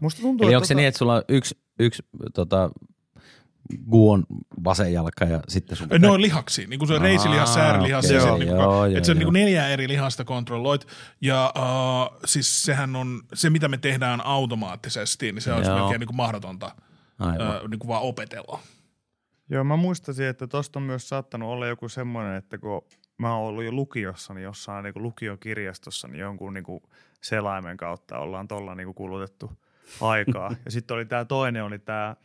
Musta 0.00 0.20
tuntuu, 0.20 0.46
Eli 0.46 0.52
että 0.52 0.58
onko 0.58 0.66
se 0.66 0.74
niin, 0.74 0.88
että 0.88 0.98
sulla 0.98 1.14
on 1.14 1.22
yksi, 1.28 1.58
yksi 1.78 2.02
tota, 2.34 2.70
guon 3.90 4.24
vasen 4.64 4.92
jalka 4.92 5.24
ja 5.24 5.40
sitten 5.48 5.76
sun 5.76 5.88
Ne 5.98 6.08
on 6.08 6.22
lihaksi, 6.22 6.66
niin 6.66 6.78
kuin 6.78 6.88
se 6.88 6.94
Aa, 6.94 7.00
reisilihas, 7.00 7.54
säärilihas 7.54 8.04
okei, 8.04 8.16
ja 8.16 8.22
sitten 8.22 8.38
niin 8.38 8.48
joo, 8.48 8.84
että 8.84 9.04
se 9.04 9.12
on 9.12 9.20
joo. 9.20 9.30
niin 9.30 9.44
neljää 9.44 9.68
eri 9.68 9.88
lihasta 9.88 10.24
kontrolloit. 10.24 10.86
Ja 11.20 11.52
uh, 11.56 12.20
siis 12.24 12.62
sehän 12.62 12.96
on, 12.96 13.22
se 13.34 13.50
mitä 13.50 13.68
me 13.68 13.78
tehdään 13.78 14.26
automaattisesti, 14.26 15.32
niin 15.32 15.42
se 15.42 15.52
on 15.52 15.74
melkein 15.74 16.00
niin 16.00 16.06
kuin 16.06 16.16
mahdotonta 16.16 16.66
uh, 17.20 17.68
niin 17.68 17.78
kuin 17.78 17.88
vaan 17.88 18.02
opetella. 18.02 18.60
Joo, 19.50 19.64
mä 19.64 19.76
muistasin, 19.76 20.26
että 20.26 20.46
tosta 20.46 20.78
on 20.78 20.82
myös 20.82 21.08
saattanut 21.08 21.48
olla 21.48 21.66
joku 21.66 21.88
semmoinen, 21.88 22.34
että 22.34 22.58
kun 22.58 22.82
mä 23.18 23.36
oon 23.36 23.48
ollut 23.48 23.64
jo 23.64 23.72
lukiossa, 23.72 24.34
niin 24.34 24.44
jossain 24.44 24.82
niin 24.82 25.02
lukiokirjastossa, 25.02 26.08
niin 26.08 26.20
jonkun 26.20 26.54
niin 26.54 26.64
selaimen 27.22 27.76
kautta 27.76 28.18
ollaan 28.18 28.48
tuolla 28.48 28.74
niin 28.74 28.94
kulutettu 28.94 29.52
aikaa. 30.00 30.50
ja 30.64 30.70
sitten 30.70 30.94
oli 30.94 31.04
tämä 31.04 31.24
toinen, 31.24 31.64
oli 31.64 31.78
tämä 31.78 32.16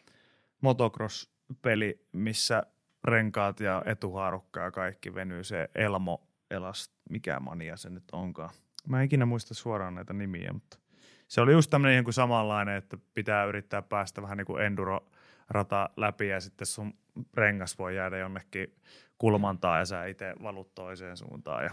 motocross-peli, 0.61 2.07
missä 2.11 2.63
renkaat 3.03 3.59
ja 3.59 3.83
etuhaarukka 3.85 4.59
ja 4.59 4.71
kaikki 4.71 5.15
venyy 5.15 5.43
se 5.43 5.69
Elmo 5.75 6.27
Elast, 6.51 6.91
mikä 7.09 7.39
mania 7.39 7.77
se 7.77 7.89
nyt 7.89 8.03
onkaan. 8.11 8.49
Mä 8.87 8.99
en 8.99 9.05
ikinä 9.05 9.25
muista 9.25 9.53
suoraan 9.53 9.95
näitä 9.95 10.13
nimiä, 10.13 10.53
mutta 10.53 10.79
se 11.27 11.41
oli 11.41 11.51
just 11.51 11.69
tämmöinen 11.69 12.01
ihan 12.01 12.13
samanlainen, 12.13 12.75
että 12.75 12.97
pitää 13.13 13.45
yrittää 13.45 13.81
päästä 13.81 14.21
vähän 14.21 14.37
niin 14.37 14.45
kuin 14.45 14.63
enduro 14.63 15.09
rata 15.49 15.89
läpi 15.97 16.27
ja 16.27 16.39
sitten 16.39 16.67
sun 16.67 16.93
rengas 17.33 17.77
voi 17.77 17.95
jäädä 17.95 18.17
jonnekin 18.17 18.75
kulmantaan 19.17 19.79
ja 19.79 19.85
sä 19.85 20.05
itse 20.05 20.33
valut 20.43 20.75
toiseen 20.75 21.17
suuntaan 21.17 21.63
ja 21.63 21.69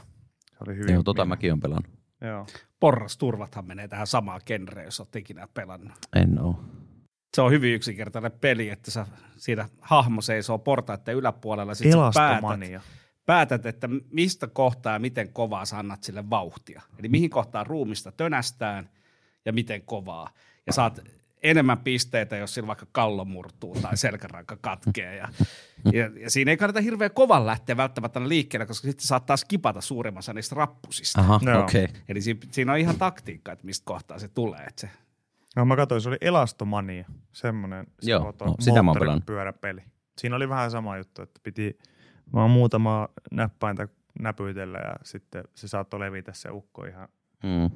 se 0.51 0.57
oli 0.66 0.76
hyvin. 0.76 0.95
Joo, 0.95 1.03
tota 1.03 1.24
mäkin 1.24 1.53
on 1.53 1.61
pelannut. 1.61 1.93
Joo. 2.20 2.47
Porrasturvathan 2.80 3.66
menee 3.66 3.89
tähän 3.89 4.07
samaan 4.07 4.41
genreen, 4.47 4.84
jos 4.84 5.01
olet 5.01 5.16
ikinä 5.16 5.49
pelannut. 5.55 5.93
En 6.16 6.41
oo. 6.41 6.64
Se 7.37 7.43
on 7.43 7.53
hyvin 7.53 7.74
yksinkertainen 7.74 8.32
peli, 8.32 8.68
että 8.68 8.91
sä 8.91 9.07
siinä 9.37 9.68
hahmo 9.80 10.20
seisoo 10.20 10.59
portaiden 10.59 11.14
yläpuolella. 11.14 11.74
Sit 11.74 11.93
sä 11.93 11.99
päätät, 11.99 12.30
Elastomania. 12.30 12.80
päätät, 13.26 13.66
että 13.66 13.89
mistä 14.11 14.47
kohtaa 14.47 14.93
ja 14.93 14.99
miten 14.99 15.32
kovaa 15.32 15.64
sä 15.64 15.78
annat 15.78 16.03
sille 16.03 16.30
vauhtia. 16.30 16.82
Eli 16.99 17.09
mihin 17.09 17.30
kohtaan 17.30 17.66
ruumista 17.66 18.12
tönästään 18.12 18.91
ja 19.45 19.53
miten 19.53 19.82
kovaa. 19.82 20.30
Ja 20.66 20.72
saat 20.72 21.01
enemmän 21.43 21.78
pisteitä, 21.78 22.37
jos 22.37 22.55
sillä 22.55 22.66
vaikka 22.66 22.87
kallo 22.93 23.24
murtuu 23.24 23.76
tai 23.82 23.97
selkäranka 23.97 24.57
katkee. 24.61 25.16
Ja, 25.16 25.28
ja, 25.93 26.11
ja 26.20 26.30
siinä 26.30 26.51
ei 26.51 26.57
kannata 26.57 26.80
hirveän 26.80 27.11
kovan 27.11 27.47
lähteä 27.47 27.76
välttämättä 27.76 28.28
liikkeelle, 28.28 28.66
koska 28.66 28.89
sitten 28.89 29.07
saattaa 29.07 29.37
skipata 29.37 29.80
suurimmassa 29.80 30.32
niistä 30.32 30.55
rappusista. 30.55 31.20
Aha, 31.20 31.34
okei. 31.64 31.84
Okay. 31.84 31.97
Eli 32.09 32.20
siinä, 32.20 32.41
siinä 32.51 32.72
on 32.72 32.78
ihan 32.78 32.97
taktiikka, 32.97 33.53
että 33.53 33.66
mistä 33.66 33.84
kohtaa 33.84 34.18
se 34.18 34.28
tulee. 34.28 34.64
Että 34.64 34.80
se, 34.80 34.91
No 35.57 35.64
mä 35.64 35.76
katsoin, 35.76 36.00
se 36.00 36.09
oli 36.09 36.16
Elastomania, 36.20 37.04
semmoinen 37.32 37.86
se 38.00 38.11
Joo, 38.11 38.22
moto- 38.24 38.44
no, 38.46 38.54
sitä 38.59 38.82
mä 38.82 38.90
oon 38.90 38.98
moottoripyöräpeli. 38.98 39.80
Siinä 40.18 40.36
oli 40.36 40.48
vähän 40.48 40.70
sama 40.70 40.96
juttu, 40.96 41.22
että 41.22 41.40
piti 41.42 41.78
vaan 42.32 42.50
muutama 42.50 43.09
näppäintä 43.32 43.88
näpytellä 44.20 44.78
ja 44.78 44.94
sitten 45.02 45.44
se 45.54 45.68
saattoi 45.68 46.00
levitä 46.00 46.32
se 46.34 46.50
ukko 46.50 46.84
ihan 46.84 47.09
Mm. 47.42 47.70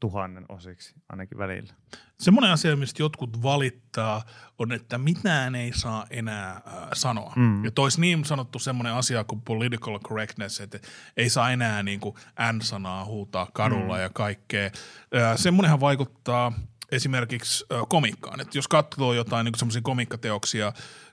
tuhannen 0.00 0.44
osiksi 0.48 0.94
ainakin 1.08 1.38
välillä. 1.38 1.74
Semmoinen 2.20 2.50
asia, 2.52 2.76
mistä 2.76 3.02
jotkut 3.02 3.42
valittaa, 3.42 4.22
on, 4.58 4.72
että 4.72 4.98
mitään 4.98 5.54
ei 5.54 5.72
saa 5.72 6.06
enää 6.10 6.50
äh, 6.50 6.62
sanoa. 6.92 7.32
Mm. 7.36 7.42
Mm. 7.42 7.64
Ja 7.64 7.70
tois 7.70 7.98
niin 7.98 8.24
sanottu 8.24 8.58
semmoinen 8.58 8.92
asia 8.92 9.24
kuin 9.24 9.40
political 9.40 9.98
correctness, 9.98 10.60
että 10.60 10.78
ei 11.16 11.30
saa 11.30 11.50
enää 11.50 11.82
niin 11.82 12.00
kuin 12.00 12.14
N-sanaa 12.52 13.04
huutaa 13.04 13.46
kadulla 13.52 13.94
mm. 13.94 14.00
ja 14.02 14.10
kaikkea. 14.10 14.64
Äh, 14.66 15.36
semmoinenhan 15.36 15.80
vaikuttaa 15.80 16.52
esimerkiksi 16.92 17.64
komikkaan. 17.88 18.40
Että 18.40 18.58
jos 18.58 18.68
katsoo 18.68 19.12
jotain 19.12 19.44
niin 19.44 19.58
semmoisia 19.58 19.82
komikkateoksia 19.82 20.72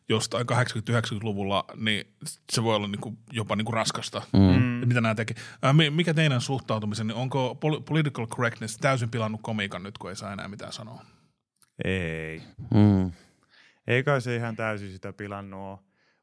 jostain 0.10 0.48
80-90-luvulla, 0.52 1.66
niin 1.76 2.08
se 2.52 2.64
voi 2.64 2.76
olla 2.76 2.88
niin 2.88 3.02
kuin, 3.02 3.18
jopa 3.32 3.56
niin 3.56 3.66
kuin 3.66 3.74
raskasta. 3.74 4.22
Mm. 4.34 4.74
Että 4.76 4.88
mitä 4.88 5.02
nämä 5.02 5.16
teki. 5.16 5.34
Mikä 5.90 6.14
teidän 6.14 6.42
suhtautumisen, 6.42 7.08
niin 7.08 7.16
onko 7.16 7.58
pol- 7.60 7.82
political 7.82 8.28
correctness 8.28 8.78
täysin 8.78 9.10
pilannut 9.10 9.42
komiikan 9.44 9.84
nyt, 9.84 9.98
kun 9.98 10.10
ei 10.10 10.16
saa 10.16 10.34
enää 10.34 10.48
mitään 10.48 10.74
sanoa? 10.74 11.06
Ei. 11.86 12.42
Mm. 12.74 13.12
Ei 13.88 14.04
kai 14.04 14.22
se 14.22 14.36
ihan 14.36 14.56
täysin 14.56 14.92
sitä 14.92 15.14
pilannut 15.14 15.60
ole. 15.60 15.80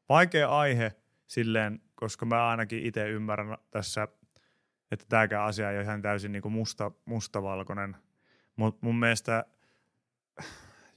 Vaikea 0.09 0.49
aihe 0.49 0.91
silleen, 1.27 1.81
koska 1.95 2.25
mä 2.25 2.47
ainakin 2.47 2.85
itse 2.85 3.09
ymmärrän 3.09 3.57
tässä, 3.71 4.07
että 4.91 5.05
tämäkään 5.09 5.45
asia 5.45 5.71
ei 5.71 5.77
ole 5.77 5.83
ihan 5.83 6.01
täysin 6.01 6.31
niin 6.31 6.41
kuin 6.41 6.53
musta, 6.53 6.91
mustavalkoinen. 7.05 7.95
Mutta 8.55 8.79
mun 8.81 8.99
mielestä, 8.99 9.45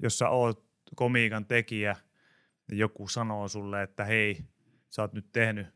jos 0.03 0.19
sä 0.19 0.29
oot 0.29 0.65
komiikan 0.97 1.47
tekijä, 1.47 1.97
niin 2.71 2.79
joku 2.79 3.09
sanoo 3.09 3.49
sulle, 3.49 3.83
että 3.83 4.05
hei, 4.05 4.45
sä 4.91 5.03
oot 5.03 5.13
nyt 5.13 5.33
tehnyt. 5.33 5.67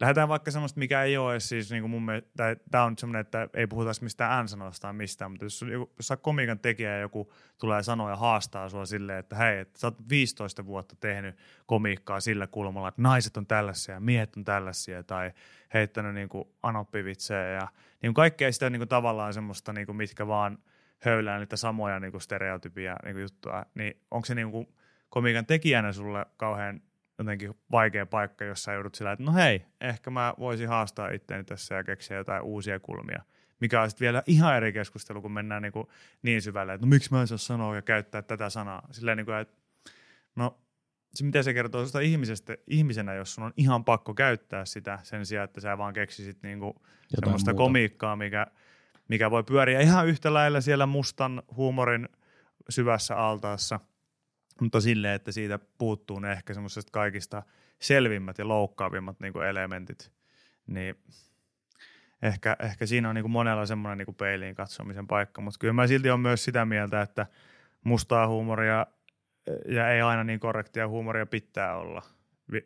Lähdetään 0.00 0.28
vaikka 0.28 0.50
semmoista, 0.50 0.78
mikä 0.78 1.02
ei 1.02 1.16
ole 1.16 1.40
siis 1.40 1.70
niin 1.70 1.82
kuin 1.82 1.90
mun 1.90 2.02
mielestä, 2.02 2.56
tämä 2.70 2.84
on 2.84 2.98
semmoinen, 2.98 3.20
että 3.20 3.48
ei 3.54 3.66
puhuta 3.66 3.90
mistään 4.00 4.44
n-sanoista 4.44 4.82
tai 4.82 4.92
mistään, 4.92 5.30
mutta 5.30 5.44
jos, 5.44 5.62
joku- 5.62 5.92
jos 5.96 6.08
sä 6.08 6.16
komiikan 6.16 6.58
tekijä 6.58 6.90
ja 6.90 7.00
joku 7.00 7.32
tulee 7.58 7.82
sanoa 7.82 8.10
ja 8.10 8.16
haastaa 8.16 8.68
sua 8.68 8.86
silleen, 8.86 9.18
että 9.18 9.36
hei, 9.36 9.58
että 9.58 9.80
sä 9.80 9.86
oot 9.86 10.08
15 10.08 10.66
vuotta 10.66 10.96
tehnyt 11.00 11.36
komiikkaa 11.66 12.20
sillä 12.20 12.46
kulmalla, 12.46 12.88
että 12.88 13.02
naiset 13.02 13.36
on 13.36 13.46
tällaisia 13.46 13.94
ja 13.94 14.00
miehet 14.00 14.36
on 14.36 14.44
tällaisia 14.44 15.02
tai 15.02 15.32
heittänyt 15.74 16.14
niin 16.14 16.28
kuin 16.28 16.48
anoppivitsejä 16.62 17.48
ja 17.48 17.68
niin 18.02 18.08
kuin 18.08 18.14
kaikkea 18.14 18.52
sitä 18.52 18.70
niin 18.70 18.80
kuin 18.80 18.88
tavallaan 18.88 19.34
semmoista, 19.34 19.72
niin 19.72 19.86
kuin 19.86 19.96
mitkä 19.96 20.26
vaan 20.26 20.58
höylää 21.04 21.38
niitä 21.38 21.56
samoja 21.56 22.00
niin 22.00 22.10
kuin 22.10 22.20
stereotypia 22.20 22.96
niin 23.04 23.14
kuin 23.14 23.22
juttua, 23.22 23.64
niin 23.74 24.02
onko 24.10 24.26
se 24.26 24.34
niin 24.34 24.50
kuin 24.50 24.66
komiikan 25.08 25.46
tekijänä 25.46 25.92
sulle 25.92 26.26
kauhean 26.36 26.80
jotenkin 27.18 27.54
vaikea 27.70 28.06
paikka, 28.06 28.44
jos 28.44 28.64
sä 28.64 28.72
joudut 28.72 28.94
sillä, 28.94 29.12
että 29.12 29.24
no 29.24 29.32
hei, 29.32 29.66
ehkä 29.80 30.10
mä 30.10 30.34
voisin 30.38 30.68
haastaa 30.68 31.10
itteeni 31.10 31.44
tässä 31.44 31.74
ja 31.74 31.84
keksiä 31.84 32.16
jotain 32.16 32.42
uusia 32.42 32.80
kulmia. 32.80 33.22
Mikä 33.60 33.82
on 33.82 33.90
sitten 33.90 34.04
vielä 34.04 34.22
ihan 34.26 34.56
eri 34.56 34.72
keskustelu, 34.72 35.22
kun 35.22 35.32
mennään 35.32 35.62
niin, 35.62 35.72
kuin 35.72 35.86
niin 36.22 36.42
syvälle, 36.42 36.74
että 36.74 36.86
no 36.86 36.90
miksi 36.90 37.12
mä 37.12 37.20
en 37.20 37.26
saa 37.26 37.38
sanoa 37.38 37.76
ja 37.76 37.82
käyttää 37.82 38.22
tätä 38.22 38.50
sanaa. 38.50 38.88
Silleen 38.90 39.16
niin 39.16 39.26
kuin, 39.26 39.38
että 39.38 39.56
no 40.36 40.58
se 41.14 41.24
mitä 41.24 41.42
se 41.42 41.54
kertoo 41.54 41.80
sinusta 41.80 42.00
ihmisestä, 42.00 42.56
ihmisenä, 42.66 43.14
jos 43.14 43.34
sun 43.34 43.44
on 43.44 43.52
ihan 43.56 43.84
pakko 43.84 44.14
käyttää 44.14 44.64
sitä 44.64 44.98
sen 45.02 45.26
sijaan, 45.26 45.44
että 45.44 45.60
sä 45.60 45.78
vaan 45.78 45.94
keksisit 45.94 46.42
niin 46.42 46.58
kuin 46.58 46.74
semmoista 47.08 47.50
muuta. 47.50 47.62
komiikkaa, 47.64 48.16
mikä, 48.16 48.46
mikä 49.12 49.30
voi 49.30 49.44
pyöriä 49.44 49.80
ihan 49.80 50.06
yhtä 50.06 50.34
lailla 50.34 50.60
siellä 50.60 50.86
mustan 50.86 51.42
huumorin 51.56 52.08
syvässä 52.68 53.16
altaassa, 53.16 53.80
mutta 54.60 54.80
silleen, 54.80 55.14
että 55.14 55.32
siitä 55.32 55.58
puuttuu 55.78 56.18
ne 56.18 56.32
ehkä 56.32 56.54
semmoiset 56.54 56.90
kaikista 56.90 57.42
selvimmät 57.78 58.38
ja 58.38 58.48
loukkaavimmat 58.48 59.20
niin 59.20 59.32
kuin 59.32 59.46
elementit, 59.46 60.12
niin 60.66 60.94
ehkä, 62.22 62.56
ehkä 62.62 62.86
siinä 62.86 63.08
on 63.08 63.14
niin 63.14 63.22
kuin 63.22 63.32
monella 63.32 63.66
semmoinen 63.66 63.98
niin 63.98 64.06
kuin 64.06 64.14
peiliin 64.14 64.54
katsomisen 64.54 65.06
paikka, 65.06 65.40
mutta 65.40 65.58
kyllä 65.58 65.72
mä 65.72 65.86
silti 65.86 66.10
on 66.10 66.20
myös 66.20 66.44
sitä 66.44 66.64
mieltä, 66.64 67.02
että 67.02 67.26
mustaa 67.84 68.28
huumoria 68.28 68.86
ja 69.68 69.90
ei 69.90 70.00
aina 70.00 70.24
niin 70.24 70.40
korrektia 70.40 70.88
huumoria 70.88 71.26
pitää 71.26 71.76
olla 71.76 72.02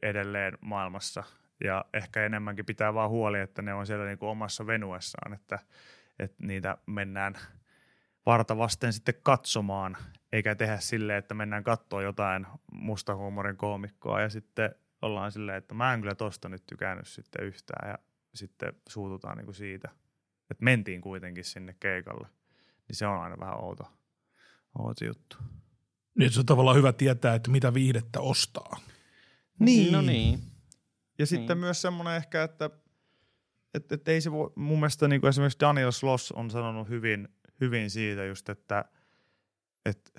edelleen 0.03 0.59
maailmassa. 0.61 1.24
Ja 1.64 1.84
ehkä 1.94 2.26
enemmänkin 2.26 2.66
pitää 2.66 2.94
vaan 2.94 3.11
huoli, 3.11 3.40
että 3.40 3.62
ne 3.62 3.74
on 3.74 3.86
siellä 3.86 4.07
niin 4.07 4.18
kuin 4.18 4.30
omassa 4.30 4.66
venuessaan, 4.66 5.32
että, 5.32 5.59
että 6.19 6.47
niitä 6.47 6.79
mennään 6.87 7.35
varta 8.27 8.59
vasten 8.59 8.93
sitten 8.93 9.14
katsomaan, 9.23 9.97
eikä 10.33 10.55
tehdä 10.55 10.79
silleen, 10.79 11.19
että 11.19 11.35
mennään 11.35 11.64
katsoa 11.64 12.03
jotain 12.03 12.47
mustahuumorin 12.73 13.57
koomikkoa 13.57 14.21
ja 14.21 14.29
sitten 14.29 14.75
ollaan 15.03 15.33
silleen, 15.33 15.59
että 15.59 15.75
mä 15.75 15.95
en 15.95 16.01
kyllä 16.01 16.14
tosta 16.14 16.49
nyt 16.49 16.67
tykännyt 16.67 17.09
sitten 17.09 17.45
yhtään 17.45 17.91
ja 17.91 17.99
sitten 18.35 18.73
suututaan 18.89 19.37
niin 19.37 19.45
kuin 19.45 19.55
siitä, 19.55 19.89
että 20.51 20.64
mentiin 20.64 21.01
kuitenkin 21.01 21.45
sinne 21.45 21.77
keikalle. 21.81 22.29
Niin 22.89 22.97
se 22.97 23.07
on 23.07 23.21
aina 23.21 23.39
vähän 23.39 23.61
outo, 23.61 23.93
outo 24.79 25.05
juttu. 25.05 25.37
Niin 26.19 26.33
se 26.33 26.41
on 26.41 26.47
tavallaan 26.47 26.77
hyvä 26.77 26.93
tietää, 26.93 27.35
että 27.35 27.51
mitä 27.51 27.75
viihdettä 27.75 28.21
ostaa. 28.21 28.81
Niin. 29.59 29.93
No 29.93 30.01
niin. 30.01 30.41
Ja 31.19 31.27
sitten 31.27 31.59
myös 31.59 31.83
semmoinen 31.83 32.17
ehkä, 32.17 32.43
että 32.43 32.71
et, 33.77 33.93
et 33.93 34.09
ei 34.09 34.20
se 34.20 34.33
voi, 34.33 34.53
mun 34.55 34.79
mielestä 34.79 35.09
niin 35.09 35.20
kuin 35.20 35.29
esimerkiksi 35.29 35.61
Daniel 35.61 35.91
Sloss 35.91 36.33
on 36.33 36.51
sanonut 36.51 36.89
hyvin, 36.89 37.29
hyvin 37.61 37.91
siitä 37.91 38.24
just, 38.24 38.49
että 38.49 38.85
et, 39.85 40.12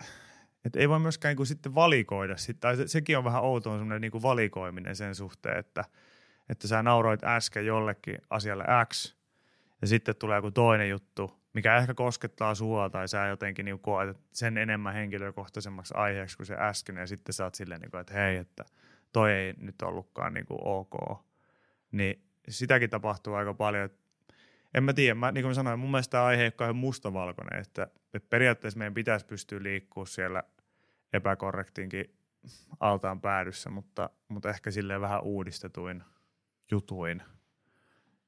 et 0.66 0.76
ei 0.76 0.90
voi 0.90 1.00
myöskään 1.00 1.30
niin 1.30 1.38
kuin 1.38 1.48
sitten 1.48 1.76
valikoida. 1.76 2.38
Sit, 2.38 2.60
tai 2.60 2.76
se, 2.76 2.88
sekin 2.88 3.18
on 3.18 3.24
vähän 3.24 3.44
outoa 3.44 3.78
semmoinen 3.78 4.02
niin 4.02 4.12
kuin 4.12 4.22
valikoiminen 4.22 4.96
sen 4.96 5.16
suhteen, 5.16 5.58
että, 5.58 5.86
että 6.50 6.68
sä 6.68 6.84
nauroit 6.84 7.24
äsken 7.24 7.66
jollekin 7.66 8.18
asialle 8.30 8.64
X 8.94 9.16
ja 9.82 9.88
sitten 9.88 10.16
tulee 10.16 10.38
joku 10.38 10.52
toinen 10.52 10.90
juttu, 10.90 11.32
mikä 11.54 11.78
ehkä 11.78 11.94
koskettaa 11.94 12.56
sua 12.56 12.90
tai 12.90 13.08
sä 13.08 13.28
jotenkin 13.28 13.66
niin 13.66 13.80
koet 13.80 14.18
sen 14.34 14.58
enemmän 14.58 14.94
henkilökohtaisemmaksi 14.94 15.94
aiheeksi 15.98 16.38
kuin 16.38 16.48
se 16.48 16.56
äsken 16.60 16.98
ja 16.98 17.08
sitten 17.08 17.34
sä 17.34 17.44
oot 17.44 17.56
silleen, 17.56 17.82
niin 17.82 17.92
kuin, 17.92 18.02
että 18.02 18.14
hei, 18.14 18.38
että 18.38 18.66
toi 19.14 19.34
ei 19.34 19.54
nyt 19.58 19.82
ollutkaan 19.82 20.34
niin 20.34 20.46
kuin 20.46 20.60
ok. 20.64 20.96
Niin 21.92 22.27
sitäkin 22.50 22.90
tapahtuu 22.90 23.34
aika 23.34 23.54
paljon. 23.54 23.90
En 24.74 24.84
mä 24.84 24.94
tiedä, 24.94 25.16
mä, 25.16 25.32
niin 25.32 25.44
kuin 25.44 25.50
mä 25.50 25.54
sanoin, 25.54 25.80
mun 25.80 25.92
mielestä 25.92 26.12
tämä 26.12 26.26
aihe 26.26 26.44
ei 26.44 26.52
ole 26.60 26.74
mustavalkoinen, 26.74 27.62
että, 27.62 27.88
että 28.14 28.30
periaatteessa 28.30 28.78
meidän 28.78 28.94
pitäisi 28.94 29.26
pystyä 29.26 29.64
liikkua 29.64 30.06
siellä 30.06 30.44
epäkorrektinkin 31.14 32.18
altaan 32.80 33.22
päädyssä, 33.22 33.70
mutta, 33.70 34.10
mutta 34.28 34.50
ehkä 34.50 34.72
silleen 34.72 35.02
vähän 35.02 35.24
uudistetuin 35.24 36.04
jutuin 36.72 37.24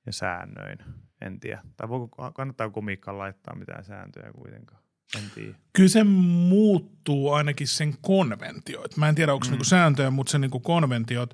ja 0.05 0.13
säännöin, 0.13 0.77
en 1.21 1.39
tiedä. 1.39 1.61
Tai 1.77 1.89
voiko, 1.89 2.31
kannattaa 2.31 2.69
komiikkaan 2.69 3.17
laittaa 3.17 3.55
mitään 3.55 3.83
sääntöjä 3.83 4.31
kuitenkaan, 4.33 4.81
en 5.17 5.31
tiedä. 5.35 5.53
Kyllä 5.73 5.89
se 5.89 6.03
muuttuu 6.03 7.33
ainakin 7.33 7.67
sen 7.67 7.95
konventioit. 8.01 8.97
Mä 8.97 9.09
en 9.09 9.15
tiedä, 9.15 9.33
onko 9.33 9.45
mm. 9.45 9.51
niinku 9.51 9.65
sääntöjä, 9.65 10.11
mutta 10.11 10.31
sen 10.31 10.41
niinku 10.41 10.59
konventiot, 10.59 11.33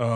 öö, 0.00 0.06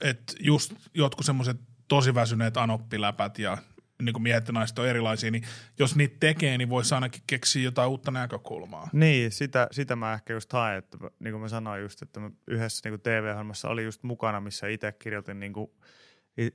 että 0.00 0.32
just 0.40 0.74
jotkut 0.94 1.26
semmoiset 1.26 1.56
tosi 1.88 2.14
väsyneet 2.14 2.56
anoppiläpät 2.56 3.38
ja 3.38 3.58
niin 4.02 4.12
kuin 4.12 4.22
miehet 4.22 4.48
ja 4.48 4.52
naiset 4.52 4.78
on 4.78 4.88
erilaisia, 4.88 5.30
niin 5.30 5.44
jos 5.78 5.96
niitä 5.96 6.16
tekee, 6.20 6.58
niin 6.58 6.68
voisi 6.68 6.94
ainakin 6.94 7.22
keksiä 7.26 7.62
jotain 7.62 7.88
uutta 7.88 8.10
näkökulmaa. 8.10 8.88
Niin, 8.92 9.32
sitä, 9.32 9.68
sitä 9.70 9.96
mä 9.96 10.14
ehkä 10.14 10.32
just 10.32 10.52
haen, 10.52 10.78
että 10.78 10.98
niin 11.18 11.32
kuin 11.32 11.40
mä 11.40 11.48
sanoin 11.48 11.82
just, 11.82 12.02
että 12.02 12.20
mä 12.20 12.30
yhdessä 12.46 12.90
niin 12.90 13.00
TV-ohjelmassa 13.00 13.68
oli 13.68 13.84
just 13.84 14.02
mukana, 14.02 14.40
missä 14.40 14.68
itse 14.68 14.92
kirjoitin 14.92 15.40
niin 15.40 15.52
kuin 15.52 15.70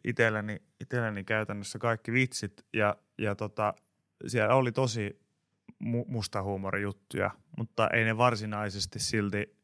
itselleni, 0.03 0.61
itselleni 0.81 1.23
käytännössä 1.23 1.79
kaikki 1.79 2.11
vitsit 2.11 2.65
ja, 2.73 2.95
ja 3.17 3.35
tota, 3.35 3.73
siellä 4.27 4.55
oli 4.55 4.71
tosi 4.71 5.24
mu- 5.83 6.05
musta 6.07 6.43
huumorijuttuja, 6.43 7.31
mutta 7.57 7.89
ei 7.89 8.03
ne 8.03 8.17
varsinaisesti 8.17 8.99
silti 8.99 9.55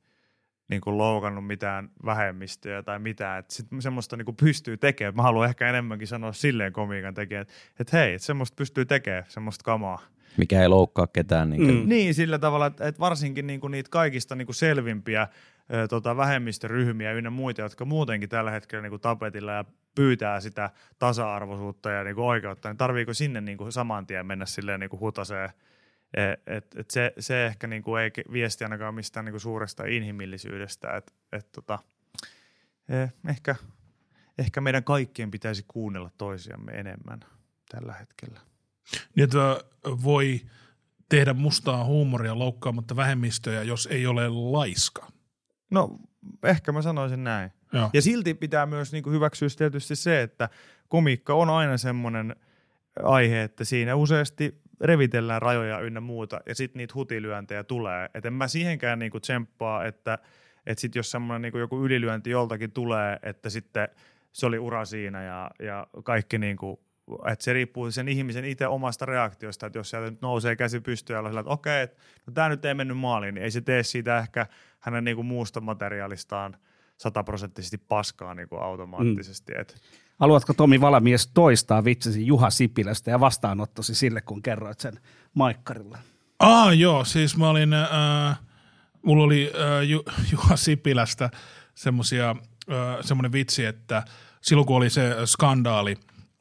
niin 0.69 0.81
kuin 0.81 0.97
loukannut 0.97 1.47
mitään 1.47 1.89
vähemmistöjä 2.05 2.83
tai 2.83 2.99
mitään. 2.99 3.39
Että 3.39 3.53
sit 3.53 3.67
semmoista 3.79 4.17
niin 4.17 4.25
kuin 4.25 4.35
pystyy 4.35 4.77
tekemään. 4.77 5.15
Mä 5.15 5.21
haluan 5.21 5.49
ehkä 5.49 5.69
enemmänkin 5.69 6.07
sanoa 6.07 6.33
silleen 6.33 6.73
komiikan 6.73 7.13
tekijät, 7.13 7.41
että, 7.41 7.53
että 7.79 7.97
hei, 7.97 8.13
että 8.13 8.25
semmoista 8.25 8.55
pystyy 8.55 8.85
tekemään, 8.85 9.23
semmoista 9.27 9.63
kamaa. 9.63 9.99
Mikä 10.37 10.61
ei 10.61 10.67
loukkaa 10.67 11.07
ketään. 11.07 11.49
Niin 11.49 11.61
Mm. 11.61 11.89
Niin, 11.89 12.13
sillä 12.13 12.39
tavalla, 12.39 12.65
että, 12.65 12.87
että 12.87 12.99
varsinkin 12.99 13.47
niin 13.47 13.59
kuin 13.59 13.71
niitä 13.71 13.89
kaikista 13.89 14.35
niin 14.35 14.45
kuin 14.45 14.55
selvimpiä 14.55 15.27
ö, 15.73 15.87
tota, 15.87 16.17
vähemmistöryhmiä 16.17 17.11
ynnä 17.11 17.29
muita, 17.29 17.61
jotka 17.61 17.85
muutenkin 17.85 18.29
tällä 18.29 18.51
hetkellä 18.51 18.81
niin 18.81 18.89
kuin 18.89 19.01
tapetilla 19.01 19.51
ja 19.51 19.65
pyytää 19.95 20.39
sitä 20.39 20.69
tasa-arvoisuutta 20.99 21.89
ja 21.89 22.03
niin 22.03 22.15
kuin 22.15 22.25
oikeutta, 22.25 22.69
niin 22.69 22.77
tarviiko 22.77 23.13
sinne 23.13 23.41
niin 23.41 23.57
kuin 23.57 23.71
saman 23.71 24.07
tien 24.07 24.25
mennä 24.25 24.45
silleen 24.45 24.79
niin 24.79 24.89
kuin 24.89 24.99
hutaseen 24.99 25.49
et, 26.13 26.41
et, 26.47 26.75
et 26.75 26.91
se, 26.91 27.13
se 27.19 27.45
ehkä 27.45 27.67
niinku 27.67 27.95
ei 27.95 28.11
viesti 28.31 28.63
ainakaan 28.63 28.95
mistään 28.95 29.25
niinku 29.25 29.39
suuresta 29.39 29.85
inhimillisyydestä. 29.85 30.97
Et, 30.97 31.13
et 31.31 31.51
tota, 31.51 31.79
eh, 32.89 33.13
ehkä, 33.29 33.55
ehkä 34.37 34.61
meidän 34.61 34.83
kaikkien 34.83 35.31
pitäisi 35.31 35.65
kuunnella 35.67 36.11
toisiamme 36.17 36.71
enemmän 36.71 37.19
tällä 37.69 37.93
hetkellä. 37.93 38.39
Niin, 39.15 39.23
että 39.23 39.63
voi 39.85 40.41
tehdä 41.09 41.33
mustaa 41.33 41.85
huumoria 41.85 42.39
loukkaamatta 42.39 42.95
vähemmistöjä, 42.95 43.63
jos 43.63 43.87
ei 43.91 44.07
ole 44.07 44.29
laiska. 44.29 45.07
No 45.69 45.99
ehkä 46.43 46.71
mä 46.71 46.81
sanoisin 46.81 47.23
näin. 47.23 47.51
Joo. 47.73 47.89
Ja 47.93 48.01
silti 48.01 48.33
pitää 48.33 48.65
myös 48.65 48.91
niinku 48.91 49.09
hyväksyä 49.09 49.47
tietysti 49.57 49.95
se, 49.95 50.21
että 50.21 50.49
komiikka 50.87 51.33
on 51.33 51.49
aina 51.49 51.77
semmoinen 51.77 52.35
aihe, 53.03 53.43
että 53.43 53.65
siinä 53.65 53.95
useasti 53.95 54.61
revitellään 54.81 55.41
rajoja 55.41 55.79
ynnä 55.79 55.99
muuta, 56.01 56.41
ja 56.45 56.55
sitten 56.55 56.77
niitä 56.77 56.93
hutilyöntejä 56.93 57.63
tulee. 57.63 58.09
Et 58.13 58.25
en 58.25 58.33
mä 58.33 58.47
siihenkään 58.47 58.99
niinku 58.99 59.19
tsemppaa, 59.19 59.85
että 59.85 60.17
et 60.65 60.79
sit 60.79 60.95
jos 60.95 61.11
semmoinen 61.11 61.41
niinku 61.41 61.57
joku 61.57 61.85
ylilyönti 61.85 62.29
joltakin 62.29 62.71
tulee, 62.71 63.19
että 63.23 63.49
sitten 63.49 63.89
se 64.31 64.45
oli 64.45 64.59
ura 64.59 64.85
siinä 64.85 65.23
ja, 65.23 65.51
ja 65.59 65.87
kaikki 66.03 66.37
niinku, 66.37 66.79
että 67.31 67.43
se 67.43 67.53
riippuu 67.53 67.91
sen 67.91 68.07
ihmisen 68.07 68.45
itse 68.45 68.67
omasta 68.67 69.05
reaktiosta, 69.05 69.65
että 69.65 69.79
jos 69.79 69.89
sieltä 69.89 70.09
nyt 70.09 70.21
nousee 70.21 70.55
käsi 70.55 70.79
pystyyn 70.79 71.17
ja 71.17 71.29
sillä, 71.29 71.39
että 71.39 71.51
okei, 71.51 71.83
okay, 71.83 71.95
no 72.27 72.33
tämä 72.33 72.49
nyt 72.49 72.65
ei 72.65 72.73
mennyt 72.73 72.97
maaliin, 72.97 73.35
niin 73.35 73.43
ei 73.43 73.51
se 73.51 73.61
tee 73.61 73.83
siitä 73.83 74.17
ehkä 74.17 74.47
hänen 74.79 75.03
niinku 75.03 75.23
muusta 75.23 75.61
materiaalistaan 75.61 76.57
sataprosenttisesti 76.97 77.77
paskaa 77.77 78.35
niinku 78.35 78.55
automaattisesti. 78.55 79.53
Mm. 79.53 79.61
Et, 79.61 79.81
Haluatko 80.21 80.53
Tomi 80.53 80.81
Valamies 80.81 81.27
toistaa 81.27 81.83
vitsesi 81.83 82.27
Juha 82.27 82.49
Sipilästä 82.49 83.11
ja 83.11 83.19
vastaanottosi 83.19 83.95
sille, 83.95 84.21
kun 84.21 84.41
kerroit 84.41 84.79
sen 84.79 84.99
Maikkarilla? 85.33 85.97
Ah 86.39 86.77
joo, 86.77 87.05
siis 87.05 87.37
mä 87.37 87.49
olin, 87.49 87.73
äh, 87.73 88.39
mulla 89.05 89.23
oli 89.23 89.51
äh, 89.55 89.89
Ju, 89.89 90.03
Juha 90.31 90.55
Sipilästä 90.55 91.29
semmosia, 91.75 92.29
äh, 92.71 92.97
semmoinen 93.01 93.31
vitsi, 93.31 93.65
että 93.65 94.03
silloin 94.41 94.67
kun 94.67 94.75
oli 94.75 94.89
se 94.89 95.15
skandaali 95.25 95.97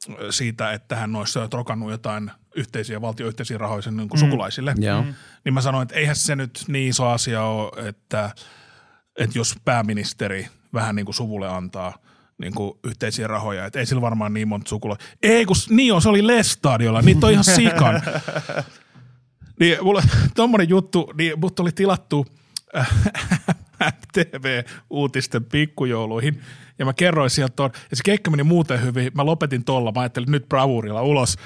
äh, 0.09 0.15
siitä, 0.29 0.71
että 0.71 0.95
hän 0.95 1.15
olisi 1.15 1.39
trokannut 1.49 1.91
jotain 1.91 2.31
yhteisiä 2.55 3.01
valtioyhteisiä 3.01 3.57
rahoja 3.57 3.81
sen 3.81 3.97
niin 3.97 4.09
kuin 4.09 4.19
mm. 4.19 4.25
sukulaisille, 4.25 4.73
Joo. 4.77 5.03
mm. 5.03 5.13
niin 5.45 5.53
mä 5.53 5.61
sanoin, 5.61 5.83
että 5.83 5.95
eihän 5.95 6.15
se 6.15 6.35
nyt 6.35 6.63
niin 6.67 6.89
iso 6.89 7.07
asia 7.07 7.43
ole, 7.43 7.87
että, 7.87 8.31
että 9.19 9.37
jos 9.37 9.55
pääministeri 9.65 10.47
vähän 10.73 10.95
niin 10.95 11.05
kuin 11.05 11.15
suvulle 11.15 11.47
antaa– 11.47 11.93
niin 12.41 12.53
kuin 12.53 12.79
yhteisiä 12.83 13.27
rahoja, 13.27 13.65
että 13.65 13.79
ei 13.79 13.85
sillä 13.85 14.01
varmaan 14.01 14.33
niin 14.33 14.47
monta 14.47 14.69
sukula. 14.69 14.97
Ei 15.23 15.45
kun 15.45 15.55
niin 15.69 15.93
on, 15.93 16.01
se 16.01 16.09
oli 16.09 16.27
Lestadiolla, 16.27 17.01
niitä 17.01 17.25
on 17.25 17.31
ihan 17.31 17.43
sikan. 17.43 18.01
niin 19.59 19.77
mulle 19.81 20.01
tommonen 20.35 20.69
juttu, 20.69 21.13
niin 21.17 21.39
mut 21.39 21.59
oli 21.59 21.71
tilattu 21.71 22.25
äh, 22.77 22.89
TV-uutisten 24.13 25.43
pikkujouluihin, 25.43 26.41
ja 26.79 26.85
mä 26.85 26.93
kerroin 26.93 27.29
sieltä 27.29 27.53
ton, 27.55 27.71
ja 27.91 27.95
se 27.97 28.03
keikka 28.05 28.31
meni 28.31 28.43
muuten 28.43 28.83
hyvin, 28.83 29.11
mä 29.13 29.25
lopetin 29.25 29.63
tolla, 29.63 29.91
mä 29.91 29.99
ajattelin 29.99 30.23
että 30.23 30.31
nyt 30.31 30.49
bravurilla 30.49 31.01
ulos. 31.01 31.37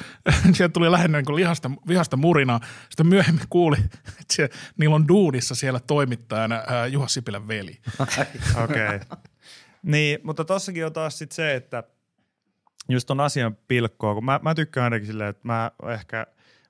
Sieltä 0.53 0.73
tuli 0.73 0.91
lähinnä 0.91 1.21
niin 1.21 1.35
lihasta, 1.35 1.71
vihasta 1.87 2.17
murinaa, 2.17 2.59
sitten 2.89 3.07
myöhemmin 3.07 3.45
kuuli, 3.49 3.77
että 4.07 4.33
se, 4.33 4.49
niillä 4.77 4.95
on 4.95 5.07
duunissa 5.07 5.55
siellä 5.55 5.79
toimittajana 5.79 6.55
äh, 6.55 6.91
Juha 6.91 7.07
Sipilän 7.07 7.47
veli. 7.47 7.79
Okei. 7.99 8.25
Okay. 8.63 8.99
Niin, 9.85 10.19
mutta 10.23 10.45
tossakin 10.45 10.85
on 10.85 10.93
taas 10.93 11.17
sit 11.17 11.31
se, 11.31 11.55
että 11.55 11.83
just 12.89 13.11
on 13.11 13.19
asian 13.19 13.57
pilkkoa, 13.67 14.13
kun 14.13 14.25
mä, 14.25 14.39
mä 14.43 14.55
tykkään 14.55 14.83
ainakin 14.83 15.07
silleen, 15.07 15.29
että 15.29 15.41
mä 15.43 15.71
ehkä 15.93 16.27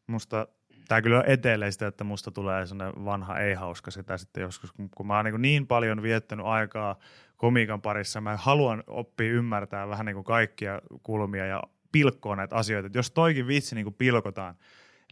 musta, 0.07 0.47
tää 0.87 1.01
kyllä 1.01 1.17
on 1.17 1.23
eteleistä, 1.27 1.87
että 1.87 2.03
musta 2.03 2.31
tulee 2.31 2.65
sellainen 2.65 3.05
vanha 3.05 3.39
ei-hauska 3.39 3.91
sitä 3.91 4.17
sitten 4.17 4.41
joskus, 4.41 4.71
kun 4.95 5.07
mä 5.07 5.15
oon 5.15 5.25
niin, 5.25 5.41
niin 5.41 5.67
paljon 5.67 6.01
viettänyt 6.01 6.45
aikaa 6.45 6.99
komiikan 7.37 7.81
parissa, 7.81 8.21
mä 8.21 8.37
haluan 8.37 8.83
oppia 8.87 9.31
ymmärtää 9.31 9.87
vähän 9.87 10.05
niin 10.05 10.15
kuin 10.15 10.25
kaikkia 10.25 10.81
kulmia 11.03 11.45
ja 11.45 11.63
pilkkoa 11.91 12.35
näitä 12.35 12.55
asioita, 12.55 12.85
että 12.85 12.99
jos 12.99 13.11
toikin 13.11 13.47
vitsi 13.47 13.75
niin 13.75 13.85
kuin 13.85 13.95
pilkotaan, 13.97 14.55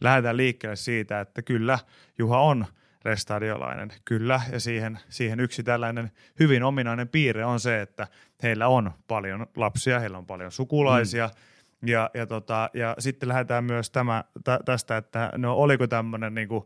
lähdetään 0.00 0.36
liikkeelle 0.36 0.76
siitä, 0.76 1.20
että 1.20 1.42
kyllä 1.42 1.78
Juha 2.18 2.40
on– 2.40 2.66
restadiolainen. 3.04 3.92
Kyllä, 4.04 4.40
ja 4.52 4.60
siihen, 4.60 4.98
siihen 5.08 5.40
yksi 5.40 5.62
tällainen 5.62 6.10
hyvin 6.40 6.62
ominainen 6.62 7.08
piirre 7.08 7.44
on 7.44 7.60
se, 7.60 7.80
että 7.80 8.06
heillä 8.42 8.68
on 8.68 8.92
paljon 9.08 9.46
lapsia, 9.56 10.00
heillä 10.00 10.18
on 10.18 10.26
paljon 10.26 10.52
sukulaisia, 10.52 11.26
mm. 11.26 11.88
ja, 11.88 12.10
ja, 12.14 12.26
tota, 12.26 12.70
ja 12.74 12.96
sitten 12.98 13.28
lähdetään 13.28 13.64
myös 13.64 13.90
tämä, 13.90 14.24
tä, 14.44 14.60
tästä, 14.64 14.96
että 14.96 15.32
no 15.36 15.54
oliko 15.54 15.86
tämmöinen 15.86 16.34
niin 16.34 16.48
kuin, 16.48 16.64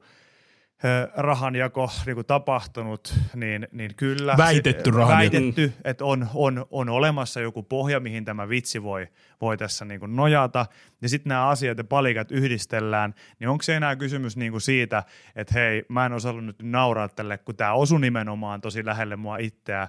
rahanjako 1.17 1.91
niin 2.07 2.15
kuin 2.15 2.27
tapahtunut, 2.27 3.15
niin, 3.35 3.69
niin 3.73 3.95
kyllä. 3.95 4.35
Väitetty 4.37 4.91
rahanjako. 4.91 5.35
Väitetty, 5.35 5.73
että 5.85 6.05
on, 6.05 6.29
on, 6.35 6.67
on 6.71 6.89
olemassa 6.89 7.41
joku 7.41 7.63
pohja, 7.63 8.01
mihin 8.01 8.25
tämä 8.25 8.49
vitsi 8.49 8.83
voi, 8.83 9.09
voi 9.41 9.57
tässä 9.57 9.85
niin 9.85 10.01
kuin 10.01 10.17
nojata. 10.17 10.67
Ja 11.03 11.09
sitten 11.09 11.29
nämä 11.29 11.49
asiat 11.49 11.79
ja 11.79 11.85
palikat 11.85 12.33
yhdistellään, 12.33 13.15
niin 13.41 13.49
onko 13.49 13.63
se 13.63 13.77
enää 13.77 13.97
kysymys 13.97 14.37
niin 14.37 14.53
kuin 14.53 14.63
siitä, 14.63 15.03
että 15.37 15.55
hei, 15.55 15.85
mä 15.89 16.07
en 16.07 16.13
osannut 16.13 16.45
nyt 16.45 16.63
nauraa 16.63 17.09
tälle, 17.09 17.39
kun 17.39 17.57
tämä 17.57 17.73
osui 17.73 18.01
nimenomaan 18.01 18.61
tosi 18.61 18.85
lähelle 18.85 19.17
mua 19.17 19.37
itseä. 19.37 19.89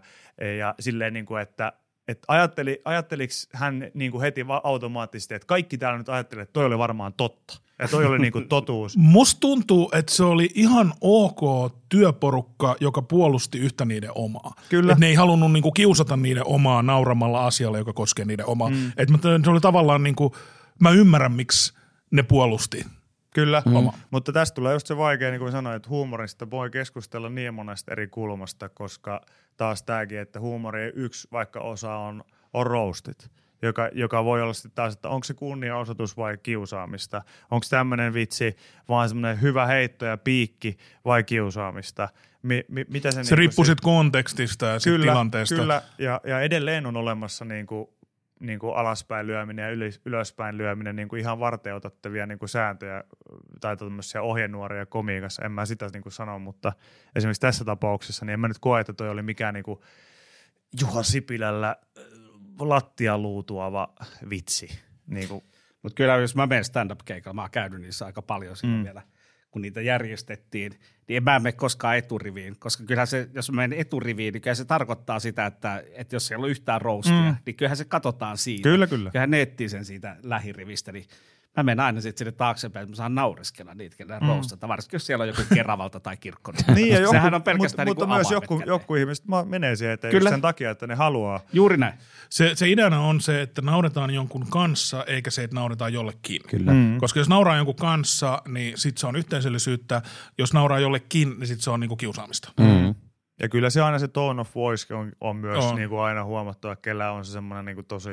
Ja 0.58 0.76
silleen, 0.80 1.14
niin 1.14 1.26
kuin, 1.26 1.42
että 1.42 1.74
että 2.08 2.26
ajatteli, 2.28 2.82
ajatteliko 2.86 3.34
hän 3.54 3.92
niin 3.94 4.12
kuin 4.12 4.22
heti 4.22 4.46
automaattisesti, 4.64 5.34
että 5.34 5.46
kaikki 5.46 5.78
täällä 5.78 5.98
nyt 5.98 6.10
ajattelee, 6.10 6.44
että 6.44 6.54
toi 6.54 6.66
oli 6.66 6.78
varmaan 6.78 7.14
totta. 7.14 7.69
Ja 7.80 7.88
toi 7.88 8.06
oli 8.06 8.20
niin 8.20 8.32
kuin 8.32 8.48
totuus. 8.48 8.98
Musta 9.16 9.40
tuntuu, 9.40 9.92
että 9.94 10.14
se 10.14 10.24
oli 10.24 10.50
ihan 10.56 10.94
ok 11.02 11.74
työporukka, 11.90 12.76
joka 12.80 13.02
puolusti 13.02 13.58
yhtä 13.58 13.86
niiden 13.86 14.12
omaa. 14.16 14.54
Kyllä. 14.70 14.94
Et 14.94 15.00
ne 15.00 15.08
ei 15.08 15.16
halunnut 15.16 15.52
niin 15.52 15.64
kuin 15.64 15.74
kiusata 15.74 16.18
niiden 16.18 16.48
omaa 16.48 16.82
nauramalla 16.82 17.46
asialle, 17.46 17.78
joka 17.78 17.94
koskee 17.94 18.26
niiden 18.26 18.50
omaa. 18.50 18.70
Mm. 18.70 18.92
Et 18.98 19.10
se 19.44 19.50
oli 19.50 19.60
tavallaan, 19.60 20.04
niin 20.04 20.16
kuin, 20.16 20.34
mä 20.80 20.92
ymmärrän, 20.92 21.32
miksi 21.32 21.74
ne 22.12 22.24
puolusti 22.24 22.86
Kyllä, 23.34 23.64
mm. 23.66 23.90
mutta 24.12 24.32
tästä 24.32 24.56
tulee 24.56 24.74
just 24.74 24.88
se 24.88 24.98
vaikea, 24.98 25.30
niin 25.30 25.40
kuin 25.40 25.52
sanoin, 25.52 25.76
että 25.76 25.90
huumorista 25.90 26.50
voi 26.50 26.70
keskustella 26.70 27.30
niin 27.30 27.54
monesta 27.54 27.92
eri 27.92 28.08
kulmasta, 28.08 28.70
koska 28.70 29.22
taas 29.58 29.84
tämäkin, 29.84 30.20
että 30.20 30.40
huumori 30.40 30.92
yksi 30.96 31.28
vaikka 31.32 31.60
osa 31.60 31.96
on, 31.96 32.24
on 32.54 32.68
roastit, 32.68 33.30
joka, 33.62 33.90
joka 33.94 34.26
voi 34.26 34.42
olla 34.42 34.54
sitten 34.54 34.72
taas, 34.76 34.94
että 34.94 35.10
onko 35.10 35.24
se 35.24 35.34
kunniaosoitus 35.34 36.18
vai 36.18 36.38
kiusaamista, 36.44 37.22
onko 37.52 37.66
tämmöinen 37.70 38.14
vitsi 38.14 38.56
vaan 38.90 39.10
semmoinen 39.10 39.42
hyvä 39.42 39.66
heitto 39.66 40.06
ja 40.06 40.18
piikki 40.18 40.78
vai 41.06 41.24
kiusaamista. 41.24 42.10
Mi, 42.42 42.66
mi, 42.68 42.86
mitä 42.90 43.12
se 43.12 43.24
se 43.24 43.32
niin 43.32 43.38
riippuu 43.38 43.66
sitten 43.66 43.84
kontekstista 43.84 44.66
ja 44.66 44.80
sit 44.80 44.94
kyllä, 44.94 45.06
tilanteesta. 45.06 45.56
Kyllä, 45.56 45.82
ja, 45.98 46.22
ja 46.24 46.42
edelleen 46.42 46.86
on 46.86 46.98
olemassa 46.98 47.46
niin 47.46 47.68
kuin 47.68 47.88
niin 48.40 48.60
kuin 48.60 48.76
alaspäin 48.76 49.28
lyöminen 49.28 49.64
ja 49.64 49.72
ylös, 49.72 50.02
ylöspäin 50.06 50.58
lyöminen 50.58 50.96
niin 50.96 51.08
kuin 51.08 51.20
ihan 51.20 51.40
varteutettavia 51.40 52.26
niin 52.26 52.40
kuin 52.40 52.50
sääntöjä 52.50 53.04
tai 53.62 53.78
tämmöisiä 53.78 54.22
ohjenuoria 54.22 54.86
komiikassa, 54.86 55.46
en 55.46 55.52
mä 55.52 55.66
sitä 55.66 55.90
niin 55.94 56.04
kuin 56.04 56.14
sano, 56.14 56.40
mutta 56.40 56.74
esimerkiksi 57.16 57.42
tässä 57.42 57.66
tapauksessa 57.66 58.26
niin 58.26 58.34
en 58.34 58.40
mä 58.40 58.48
nyt 58.48 58.60
koe, 58.60 58.80
että 58.80 58.94
toi 58.94 59.10
oli 59.10 59.22
mikään 59.22 59.54
niin 59.54 59.64
kuin 59.64 59.80
Juha 60.82 61.04
Sipilällä 61.04 61.76
lattialuutuava 62.60 63.94
vitsi. 64.30 64.70
Niin 65.08 65.28
kuin. 65.28 65.44
Mutta 65.82 65.96
kyllä 65.96 66.16
jos 66.16 66.36
mä 66.36 66.48
menen 66.48 66.66
stand-up-keikalla, 66.66 67.34
mä 67.34 67.42
oon 67.42 67.52
käynyt 67.52 67.82
niissä 67.82 68.06
aika 68.06 68.22
paljon 68.22 68.58
silloin 68.58 68.80
mm. 68.80 68.84
vielä– 68.84 69.02
kun 69.52 69.62
niitä 69.62 69.82
järjestettiin, 69.82 70.72
niin 71.08 71.18
en 71.18 71.24
mä 71.24 71.40
mene 71.40 71.52
koskaan 71.52 71.98
eturiviin, 71.98 72.56
koska 72.60 72.84
kyllähän 72.84 73.08
se, 73.08 73.30
jos 73.34 73.52
mä 73.52 73.62
menen 73.62 73.80
eturiviin, 73.80 74.34
niin 74.34 74.42
kyllä 74.42 74.56
se 74.56 74.66
tarkoittaa 74.66 75.20
sitä, 75.20 75.46
että, 75.46 75.84
että 75.94 76.16
jos 76.16 76.28
siellä 76.28 76.44
on 76.44 76.50
yhtään 76.50 76.82
roustia, 76.82 77.32
mm. 77.32 77.36
niin 77.46 77.56
kyllähän 77.56 77.78
se 77.78 77.86
katsotaan 77.86 78.38
siitä. 78.38 78.64
Kyllä, 78.64 78.88
kyllä. 78.88 79.12
Kyllähän 79.12 79.30
ne 79.30 79.42
etsii 79.42 79.70
sen 79.70 79.86
siitä 79.86 80.16
lähirivistä, 80.24 80.92
niin 80.92 81.06
mä 81.58 81.64
menen 81.64 81.86
aina 81.86 82.02
sitten 82.02 82.18
sinne 82.18 82.32
taaksepäin, 82.32 82.84
että 82.84 82.92
mä 82.92 82.96
saan 82.96 83.16
naureskella 83.16 83.74
niitä, 83.74 84.20
mm. 84.22 84.28
roustata, 84.28 84.68
varsinkin 84.68 84.96
jos 84.96 85.06
siellä 85.06 85.24
on 85.24 85.28
joku 85.28 85.42
Keravalta 85.54 86.00
tai 86.00 86.18
kirkko. 86.18 86.52
niin, 86.76 86.94
ja 86.94 87.00
joku, 87.00 87.12
Sehän 87.12 87.34
on 87.34 87.44
pelkästään 87.44 87.88
mutta, 87.88 88.06
niin 88.06 88.10
mutta 88.10 88.32
myös 88.32 88.32
joku, 88.32 88.64
joku 88.66 88.96
ihmiset 88.96 89.26
menee 89.46 89.76
siihen 89.76 89.94
eteen 89.94 90.12
Kyllä. 90.12 90.30
sen 90.30 90.42
takia, 90.42 90.72
että 90.72 90.88
ne 90.88 90.96
haluaa. 90.96 91.40
Juuri 91.54 91.78
näin. 91.78 91.94
Se, 92.30 92.56
se 92.56 92.70
ideana 92.70 93.00
on 93.00 93.22
se, 93.22 93.42
että 93.42 93.62
nauretaan 93.62 94.12
jonkun 94.12 94.48
kanssa, 94.50 95.04
eikä 95.04 95.32
se, 95.32 95.44
että 95.44 95.56
nauretaan 95.56 95.94
jollekin. 95.94 96.42
Kyllä. 96.48 96.72
Mm. 96.72 96.98
Koska 96.98 97.20
jos 97.20 97.30
nauraa 97.30 97.58
jonkun 97.58 97.76
kanssa, 97.76 98.42
niin 98.48 98.78
sit 98.78 98.98
se 98.98 99.08
on 99.08 99.16
yhteisöllisyyttä. 99.16 100.02
Jos 100.38 100.54
nauraa 100.54 100.80
jollekin, 100.80 101.40
niin 101.40 101.48
sit 101.48 101.62
se 101.62 101.70
on 101.70 101.80
niinku 101.80 101.96
kiusaamista. 101.96 102.52
Mm. 102.60 102.96
Ja 103.40 103.50
kyllä 103.50 103.70
se 103.70 103.82
aina 103.82 104.00
se 104.00 104.08
tone 104.08 104.42
of 104.42 104.56
voice 104.56 104.94
on, 104.94 105.12
on 105.22 105.36
myös 105.36 105.66
On. 105.66 105.76
niin 105.76 105.90
kuin 105.90 106.02
aina 106.02 106.24
huomattu, 106.24 106.70
että 106.70 106.82
kellä 106.82 107.12
on 107.12 107.26
se 107.26 107.32
semmoinen 107.32 107.66
niin 107.66 107.76
kuin 107.76 107.86
tosi, 107.86 108.10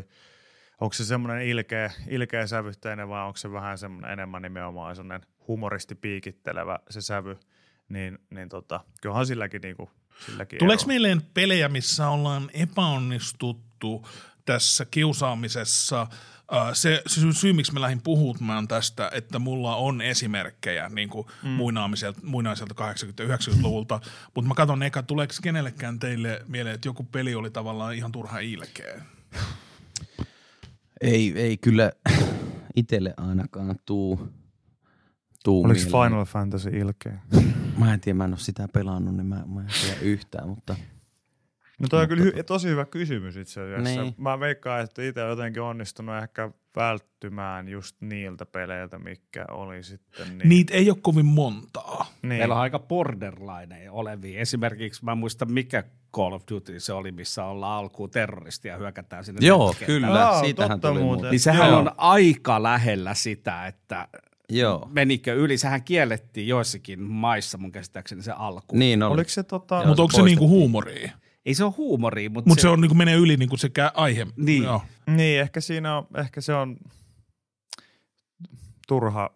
onko 0.80 0.92
se 0.92 1.04
semmoinen 1.04 1.46
ilkeä, 1.46 1.92
ilkeä 2.08 2.46
sävytteinen 2.46 3.08
vai 3.08 3.26
onko 3.26 3.36
se 3.36 3.52
vähän 3.52 3.78
semmoinen 3.78 4.10
enemmän 4.10 4.42
nimenomaan 4.42 4.96
semmoinen 4.96 5.28
humoristi 5.48 5.94
piikittelevä 5.94 6.78
se 6.90 7.00
sävy, 7.00 7.38
niin, 7.88 8.18
niin 8.30 8.48
tota, 8.48 8.80
kyllähän 9.02 9.26
silläkin, 9.26 9.60
niin 9.60 9.76
kuin, 9.76 9.90
silläkin 10.26 10.58
Tuleeko 10.58 10.80
eroa. 10.82 10.88
mieleen 10.88 11.22
pelejä, 11.34 11.68
missä 11.68 12.08
ollaan 12.08 12.50
epäonnistuttu 12.54 14.08
tässä 14.44 14.84
kiusaamisessa? 14.84 16.06
Äh, 16.54 16.68
Se 16.72 17.02
syy, 17.06 17.32
syy, 17.32 17.52
miksi 17.52 17.72
mä 17.72 17.80
lähdin 17.80 18.02
puhumaan 18.02 18.68
tästä, 18.68 19.10
että 19.14 19.38
mulla 19.38 19.76
on 19.76 20.00
esimerkkejä 20.02 20.88
niin 20.88 21.08
kuin 21.08 21.26
mm. 21.42 21.48
muinaamiselta, 21.48 22.20
muinaiselta 22.22 22.74
80-90-luvulta, 22.92 24.00
mutta 24.34 24.48
mä 24.48 24.54
katson 24.54 24.82
eka, 24.82 25.02
tuleeko 25.02 25.34
kenellekään 25.42 25.98
teille 25.98 26.42
mieleen, 26.48 26.74
että 26.74 26.88
joku 26.88 27.02
peli 27.04 27.34
oli 27.34 27.50
tavallaan 27.50 27.94
ihan 27.94 28.12
turha 28.12 28.38
ilkeä? 28.38 29.02
Ei, 31.00 31.32
ei 31.36 31.56
kyllä 31.56 31.92
itselle 32.76 33.14
ainakaan 33.16 33.76
tuu, 33.86 34.28
tuu 35.44 35.64
Oliko 35.64 35.80
mieleen. 35.80 36.10
Final 36.10 36.24
Fantasy 36.24 36.70
ilkeä? 36.70 37.18
Mä 37.78 37.94
en 37.94 38.00
tiedä, 38.00 38.16
mä 38.16 38.24
en 38.24 38.30
ole 38.32 38.38
sitä 38.38 38.68
pelannut, 38.72 39.16
niin 39.16 39.26
mä, 39.26 39.42
mä 39.46 39.60
en 39.60 39.66
tiedä 39.82 40.00
yhtään, 40.00 40.48
mutta 40.48 40.76
No 41.78 41.88
toi 41.90 42.02
on 42.02 42.08
kyllä 42.08 42.24
hy- 42.24 42.42
tosi 42.42 42.68
hyvä 42.68 42.84
kysymys 42.84 43.36
itse 43.36 43.60
asiassa. 43.60 44.02
Niin. 44.02 44.14
Mä 44.18 44.40
veikkaan, 44.40 44.80
että 44.80 45.02
itse 45.02 45.22
on 45.22 45.30
jotenkin 45.30 45.62
onnistunut 45.62 46.22
ehkä 46.22 46.50
välttymään 46.76 47.68
just 47.68 47.96
niiltä 48.00 48.46
peleiltä, 48.46 48.98
mikä 48.98 49.44
oli 49.50 49.82
sitten 49.82 50.38
niin. 50.38 50.48
Niitä 50.48 50.74
ei 50.74 50.90
ole 50.90 50.98
kovin 51.02 51.26
montaa. 51.26 52.06
niin. 52.22 52.28
Meillä 52.28 52.54
on 52.54 52.60
aika 52.60 52.78
borderline 52.78 53.90
olevia. 53.90 54.40
Esimerkiksi 54.40 55.04
mä 55.04 55.12
en 55.12 55.18
muista, 55.18 55.46
mikä 55.46 55.84
Call 56.14 56.32
of 56.32 56.42
Duty 56.50 56.80
se 56.80 56.92
oli, 56.92 57.12
missä 57.12 57.44
ollaan 57.44 57.78
alkuun 57.78 58.10
terroristia 58.10 58.72
ja 58.72 58.78
hyökätään 58.78 59.24
sinne. 59.24 59.46
joo, 59.46 59.68
nettikentälle. 59.68 60.00
kyllä, 60.06 60.28
Aa, 60.28 60.40
siitähän 60.40 60.80
totta 60.80 60.88
tuli 60.88 61.02
muuten. 61.02 61.30
Niin 61.30 61.40
sehän 61.40 61.68
Joo. 61.68 61.78
on 61.78 61.90
aika 61.96 62.62
lähellä 62.62 63.14
sitä, 63.14 63.66
että 63.66 64.08
Joo, 64.48 64.88
menikö 64.92 65.34
yli. 65.34 65.58
Sehän 65.58 65.82
kiellettiin 65.84 66.48
joissakin 66.48 67.00
maissa 67.02 67.58
mun 67.58 67.72
käsittääkseni 67.72 68.22
se 68.22 68.32
alku. 68.32 68.76
niin 68.76 69.02
oli. 69.02 69.14
Oliko 69.14 69.30
se 69.30 69.42
tota... 69.42 69.82
Mutta 69.86 70.02
onko 70.02 70.16
se 70.16 70.22
niinku 70.22 70.48
huumoria? 70.48 71.10
Ei 71.46 71.54
se 71.54 71.64
ole 71.64 71.72
huumoria, 71.76 72.30
mutta 72.30 72.48
Mutta 72.48 72.62
se, 72.62 72.68
on 72.68 72.80
niinku 72.80 72.94
menee 72.94 73.14
yli 73.14 73.36
niinku 73.36 73.56
se 73.56 73.68
kä- 73.68 73.90
aihe. 73.94 74.26
Niin. 74.36 74.62
Joo. 74.62 74.82
Niin, 75.06 75.40
ehkä 75.40 75.60
siinä 75.60 75.96
on, 75.98 76.06
ehkä 76.16 76.40
se 76.40 76.54
on 76.54 76.76
turha 78.88 79.30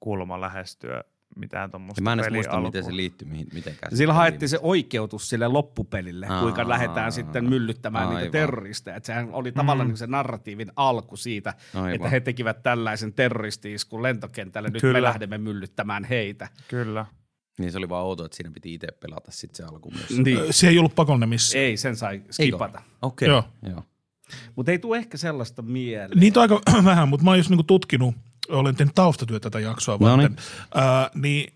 kulma 0.00 0.40
lähestyä 0.40 1.04
mitään 1.36 1.70
tuommoista 1.70 2.00
Ja 2.00 2.02
mä 2.04 2.12
en 2.12 2.18
edes 2.18 2.26
peliä 2.26 2.38
muista, 2.38 2.60
miten 2.60 2.84
se 2.84 2.96
liittyy 2.96 3.28
mihin, 3.28 3.46
mitenkään. 3.54 3.96
Sillä 3.96 4.14
haettiin 4.14 4.48
se 4.48 4.58
oikeutus 4.62 5.28
sille 5.28 5.48
loppupelille, 5.48 6.26
Aa, 6.26 6.40
kuinka 6.42 6.68
lähdetään 6.68 7.12
sitten 7.12 7.44
myllyttämään 7.48 8.04
niitä 8.08 8.18
aivan. 8.18 8.32
terroristeja. 8.32 8.96
Et 8.96 9.04
sehän 9.04 9.28
oli 9.32 9.52
tavallaan 9.52 9.86
Mm. 9.88 9.90
niin 9.90 9.96
se 9.98 10.06
narratiivin 10.06 10.72
alku 10.76 11.16
siitä, 11.16 11.54
Aivan. 11.74 11.92
että 11.94 12.08
he 12.08 12.20
tekivät 12.20 12.62
tällaisen 12.62 13.12
terroristi-iskun 13.12 14.02
lentokentälle, 14.02 14.68
nyt 14.68 14.80
Kyllä. 14.80 14.92
me 14.98 15.02
lähdemme 15.02 15.38
myllyttämään 15.38 16.04
heitä. 16.04 16.48
Kyllä. 16.68 17.06
Niin 17.62 17.72
se 17.72 17.78
oli 17.78 17.88
vaan 17.88 18.04
outo, 18.04 18.24
että 18.24 18.36
siinä 18.36 18.50
piti 18.50 18.74
itse 18.74 18.86
pelata 19.00 19.30
sitten 19.30 19.56
se 19.56 19.62
alku 19.62 19.90
myös. 19.90 20.10
Niin. 20.10 20.38
Se 20.50 20.68
ei 20.68 20.78
ollut 20.78 20.94
pakollinen 20.94 21.28
missään. 21.28 21.64
Ei, 21.64 21.76
sen 21.76 21.96
sai 21.96 22.22
skipata. 22.30 22.82
Okei, 23.02 23.28
Joo. 23.28 23.38
okay. 23.38 23.70
joo. 23.70 23.82
Mutta 24.56 24.72
ei 24.72 24.78
tule 24.78 24.96
ehkä 24.96 25.16
sellaista 25.16 25.62
mieleen. 25.62 26.20
Niitä 26.20 26.40
on 26.40 26.42
aika 26.42 26.60
vähän, 26.84 27.08
mutta 27.08 27.24
mä 27.24 27.30
oon 27.30 27.38
just 27.38 27.50
niinku 27.50 27.62
tutkinut, 27.62 28.14
olen 28.48 28.76
tehnyt 28.76 28.94
taustatyötä 28.94 29.50
tätä 29.50 29.60
jaksoa 29.60 29.96
No 30.00 30.06
varten, 30.06 30.32
niin. 30.32 30.38
Ää, 30.74 31.10
niin 31.14 31.52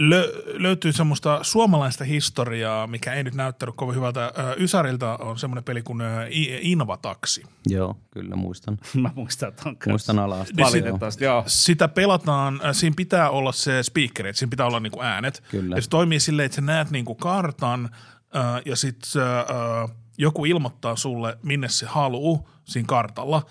lö- 0.00 0.62
löytyy 0.62 0.92
semmoista 0.92 1.38
suomalaista 1.42 2.04
historiaa, 2.04 2.86
mikä 2.86 3.12
ei 3.12 3.24
nyt 3.24 3.34
näyttänyt 3.34 3.74
kovin 3.76 3.96
hyvältä. 3.96 4.32
Ysäriltä 4.58 5.10
on 5.16 5.38
semmoinen 5.38 5.64
peli 5.64 5.82
kuin 5.82 6.02
Invataksi. 6.60 7.42
Joo, 7.66 7.96
kyllä 8.10 8.36
muistan. 8.36 8.78
Mä 9.02 9.10
muistan 9.14 9.52
ton 9.52 9.76
kanssa. 9.76 9.90
Muistan 9.90 10.18
alasta. 10.18 10.54
Niin 10.56 10.66
sit- 10.66 10.72
Valitettavasti, 10.82 11.24
joo. 11.24 11.44
Sitä 11.46 11.88
pelataan, 11.88 12.60
siinä 12.72 12.94
pitää 12.96 13.30
olla 13.30 13.52
se 13.52 13.82
speakeri, 13.82 14.28
että 14.28 14.38
siinä 14.38 14.50
pitää 14.50 14.66
olla 14.66 14.80
niinku 14.80 15.02
äänet. 15.02 15.42
Kyllä. 15.50 15.76
Ja 15.76 15.82
se 15.82 15.88
toimii 15.88 16.20
silleen, 16.20 16.46
että 16.46 16.56
sä 16.56 16.62
näet 16.62 16.90
niinku 16.90 17.14
kartan 17.14 17.90
ja 18.64 18.76
sitten 18.76 19.22
joku 20.18 20.44
ilmoittaa 20.44 20.96
sulle, 20.96 21.38
minne 21.42 21.68
se 21.68 21.86
haluu 21.86 22.48
siinä 22.64 22.86
kartalla, 22.86 23.42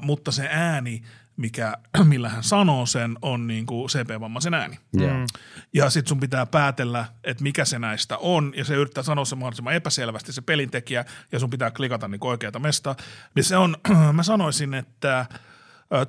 mutta 0.00 0.32
se 0.32 0.48
ääni, 0.50 1.02
mikä, 1.36 1.74
millä 2.04 2.28
hän 2.28 2.42
sanoo 2.42 2.86
sen, 2.86 3.16
on 3.22 3.46
niinku 3.46 3.86
CP-vammaisen 3.88 4.54
ääni. 4.54 4.78
Joo. 4.92 5.14
Mm. 5.14 5.26
Ja 5.72 5.90
sitten 5.90 6.08
sun 6.08 6.20
pitää 6.20 6.46
päätellä, 6.46 7.04
että 7.24 7.42
mikä 7.42 7.64
se 7.64 7.78
näistä 7.78 8.18
on, 8.18 8.52
ja 8.56 8.64
se 8.64 8.74
yrittää 8.74 9.02
sanoa 9.02 9.24
se 9.24 9.36
mahdollisimman 9.36 9.74
epäselvästi 9.74 10.32
se 10.32 10.40
pelintekijä, 10.40 11.04
ja 11.32 11.38
sun 11.38 11.50
pitää 11.50 11.70
klikata 11.70 12.08
niin 12.08 12.20
oikeata 12.24 12.58
mesta. 12.58 12.94
Niin 13.34 13.44
se 13.44 13.56
on, 13.56 13.76
mä 14.12 14.22
sanoisin, 14.22 14.74
että 14.74 15.26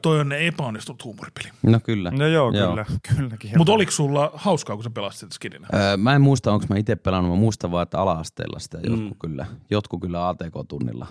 toi 0.02 0.20
on 0.20 0.30
ne 0.30 0.48
epäonnistunut 0.48 1.04
huumoripeli. 1.04 1.50
No 1.64 1.80
kyllä. 1.80 2.12
No 2.12 2.28
joo, 2.28 2.52
Joo. 2.52 2.70
kyllä. 2.70 2.86
Kylläkin. 3.16 3.52
Mutta 3.58 3.74
oliko 3.74 3.92
sulla 3.92 4.32
hauskaa, 4.34 4.76
kun 4.76 4.84
sä 4.84 4.90
pelasit 4.90 5.20
sitä 5.20 5.34
skidinä? 5.34 5.68
Öö, 5.74 5.98
mä 5.98 6.16
en 6.16 6.22
muista, 6.22 6.54
onko 6.54 6.66
mä 6.70 6.78
itse 6.78 6.96
pelannut, 6.96 7.32
mä 7.32 7.40
muistan 7.40 7.72
vaan, 7.72 7.84
että 7.84 8.00
ala-asteella 8.00 8.60
sitä 8.60 8.78
jotkut, 8.90 9.18
kyllä, 9.20 9.46
jotkut 9.70 10.02
kyllä 10.02 10.28
ATK-tunnilla 10.28 11.08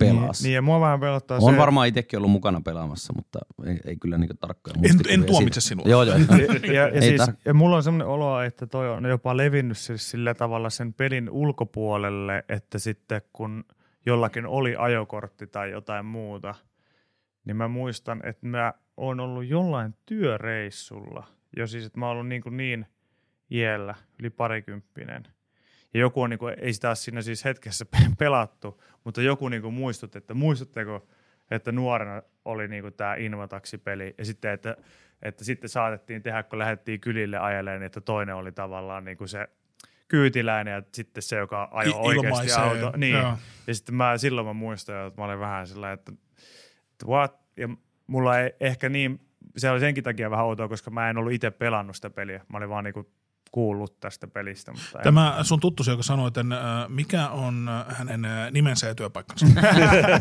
pelas. 0.00 0.40
Niin, 0.40 0.48
niin, 0.48 0.54
ja 0.54 0.62
mua 0.62 0.80
vähän 0.80 1.00
pelottaa 1.00 1.38
on 1.42 1.52
se, 1.52 1.58
varmaan 1.58 1.88
itsekin 1.88 2.16
ollut 2.18 2.30
mukana 2.30 2.60
pelaamassa, 2.60 3.12
mutta 3.16 3.38
ei, 3.66 3.78
ei 3.84 3.96
kyllä 3.96 4.18
niinku 4.18 4.36
tarkkoja 4.40 4.74
En, 4.82 5.00
en 5.08 5.24
tuomitse 5.24 5.60
sinua. 5.60 5.84
Joo, 5.88 6.02
joo. 6.02 6.16
ja, 6.62 6.72
ja, 6.72 6.88
Ei 6.88 7.02
siis, 7.02 7.20
tar- 7.20 7.34
ja 7.44 7.54
mulla 7.54 7.76
on 7.76 7.82
semmoinen 7.82 8.06
olo, 8.08 8.40
että 8.40 8.66
toi 8.66 8.90
on 8.90 9.04
jopa 9.04 9.36
levinnyt 9.36 9.78
siis 9.78 10.10
sillä 10.10 10.34
tavalla 10.34 10.70
sen 10.70 10.94
pelin 10.94 11.30
ulkopuolelle, 11.30 12.44
että 12.48 12.78
sitten 12.78 13.22
kun 13.32 13.64
jollakin 14.06 14.46
oli 14.46 14.74
ajokortti 14.78 15.46
tai 15.46 15.70
jotain 15.70 16.06
muuta, 16.06 16.54
niin 17.44 17.56
mä 17.56 17.68
muistan, 17.68 18.20
että 18.24 18.46
mä 18.46 18.72
oon 18.96 19.20
ollut 19.20 19.46
jollain 19.46 19.94
työreissulla, 20.06 21.26
jo 21.56 21.66
siis, 21.66 21.84
että 21.84 21.98
mä 21.98 22.06
oon 22.06 22.12
ollut 22.12 22.28
niin, 22.28 22.42
kuin 22.42 22.56
niin 22.56 22.86
iällä, 23.50 23.94
yli 24.18 24.30
parikymppinen. 24.30 25.22
Ja 25.94 26.00
joku 26.00 26.22
on, 26.22 26.30
niin 26.30 26.38
kuin, 26.38 26.54
ei 26.58 26.72
sitä 26.72 26.88
ole 26.88 26.96
siinä 26.96 27.22
siis 27.22 27.44
hetkessä 27.44 27.84
pe- 27.84 28.14
pelattu, 28.18 28.82
mutta 29.04 29.22
joku 29.22 29.48
niin 29.48 29.62
kuin 29.62 29.74
muistutti, 29.74 30.18
että 30.18 30.34
muistatteko, 30.34 31.06
että 31.50 31.72
nuorena 31.72 32.22
oli 32.44 32.68
niin 32.68 32.82
kuin 32.82 32.94
tämä 32.94 33.14
Invataksi-peli, 33.14 34.14
ja 34.18 34.24
sitten, 34.24 34.50
että, 34.50 34.76
että 35.22 35.44
sitten 35.44 35.70
saatettiin 35.70 36.22
tehdä, 36.22 36.42
kun 36.42 36.58
lähdettiin 36.58 37.00
kylille 37.00 37.38
ajeleen, 37.38 37.82
että 37.82 38.00
toinen 38.00 38.34
oli 38.34 38.52
tavallaan 38.52 39.04
niin 39.04 39.16
kuin 39.16 39.28
se 39.28 39.48
kyytiläinen 40.08 40.74
ja 40.74 40.82
sitten 40.94 41.22
se, 41.22 41.36
joka 41.36 41.68
ajoi 41.72 41.92
I- 41.92 42.18
oikeasti 42.18 42.52
auto. 42.52 42.92
Niin. 42.96 43.16
joo. 43.16 43.34
Ja 43.66 43.74
sitten 43.74 43.94
mä, 43.94 44.18
silloin 44.18 44.46
mä 44.46 44.52
muistan, 44.52 45.06
että 45.06 45.20
mä 45.20 45.24
olin 45.24 45.40
vähän 45.40 45.66
sillä 45.66 45.92
että, 45.92 46.12
että 46.92 47.06
what? 47.06 47.40
Ja 47.56 47.68
mulla 48.06 48.38
ei 48.38 48.52
ehkä 48.60 48.88
niin, 48.88 49.20
se 49.56 49.70
oli 49.70 49.80
senkin 49.80 50.04
takia 50.04 50.30
vähän 50.30 50.44
outoa, 50.44 50.68
koska 50.68 50.90
mä 50.90 51.10
en 51.10 51.18
ollut 51.18 51.32
itse 51.32 51.50
pelannut 51.50 51.96
sitä 51.96 52.10
peliä. 52.10 52.44
Mä 52.48 52.58
olin 52.58 52.68
vaan 52.68 52.84
niinku 52.84 53.12
kuullut 53.52 54.00
tästä 54.00 54.26
pelistä. 54.26 54.72
Mutta 54.72 54.98
en. 54.98 55.04
Tämä 55.04 55.38
sun 55.42 55.60
tuttusi, 55.60 55.90
joka 55.90 56.02
sanoi, 56.02 56.28
että 56.28 56.40
äh, 56.40 56.88
mikä 56.88 57.28
on 57.28 57.68
äh, 57.68 57.96
hänen 57.98 58.24
äh, 58.24 58.50
nimensä 58.50 58.86
ja 58.86 58.94
työpaikkansa. 58.94 59.46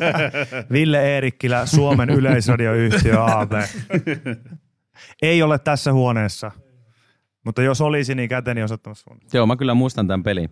Ville 0.72 1.14
Eerikkilä, 1.14 1.66
Suomen 1.66 2.10
yleisradioyhtiö 2.10 3.26
AB. 3.26 3.52
ei 5.22 5.44
ole 5.44 5.60
tässä 5.60 5.94
huoneessa. 5.94 6.52
Mutta 7.46 7.62
jos 7.62 7.82
olisi, 7.82 8.16
niin 8.16 8.30
käteni 8.30 8.64
osoittamassa 8.64 9.04
suunnasta. 9.04 9.38
Joo, 9.38 9.46
mä 9.48 9.56
kyllä 9.56 9.74
muistan 9.74 10.08
tämän 10.08 10.24
pelin. 10.24 10.50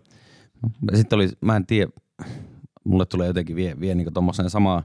Sitten 0.94 1.18
oli, 1.18 1.30
mä 1.42 1.56
en 1.56 1.66
tiedä, 1.66 1.92
mulle 2.84 3.06
tulee 3.06 3.28
jotenkin 3.28 3.56
vie, 3.56 3.80
vie 3.80 3.96
niin 3.96 4.08
samaan, 4.48 4.84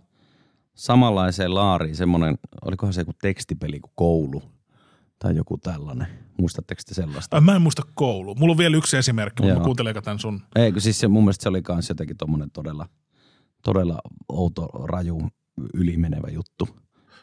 samanlaiseen 0.75 1.55
laariin 1.55 1.97
semmoinen, 1.97 2.39
olikohan 2.65 2.93
se 2.93 3.01
joku 3.01 3.13
tekstipeli 3.23 3.81
kuin 3.81 3.93
koulu 3.95 4.52
tai 5.23 5.37
joku 5.37 5.59
tällainen. 5.59 6.07
Muistatteko 6.39 6.83
te 6.89 6.95
sellaista? 6.95 7.41
Mä 7.41 7.55
en 7.57 7.63
muista 7.63 7.83
koulu. 7.95 8.35
Mulla 8.35 8.53
on 8.53 8.59
vielä 8.59 8.77
yksi 8.77 8.97
esimerkki, 8.97 9.43
mutta 9.43 9.53
Joo. 9.53 9.59
mä 9.59 9.65
kuuntelen 9.65 9.91
eka 9.91 10.03
tämän 10.03 10.19
sun. 10.19 10.41
Ei, 10.57 10.73
siis 10.79 11.01
se, 11.01 11.09
mun 11.09 11.25
mielestä 11.25 11.43
se 11.43 11.49
oli 11.49 11.63
kans 11.63 11.89
jotenkin 11.89 12.17
tommonen 12.17 12.51
todella, 12.51 12.89
todella 13.63 13.99
outo, 14.29 14.67
raju, 14.67 15.29
ylimenevä 15.75 16.29
juttu. 16.31 16.69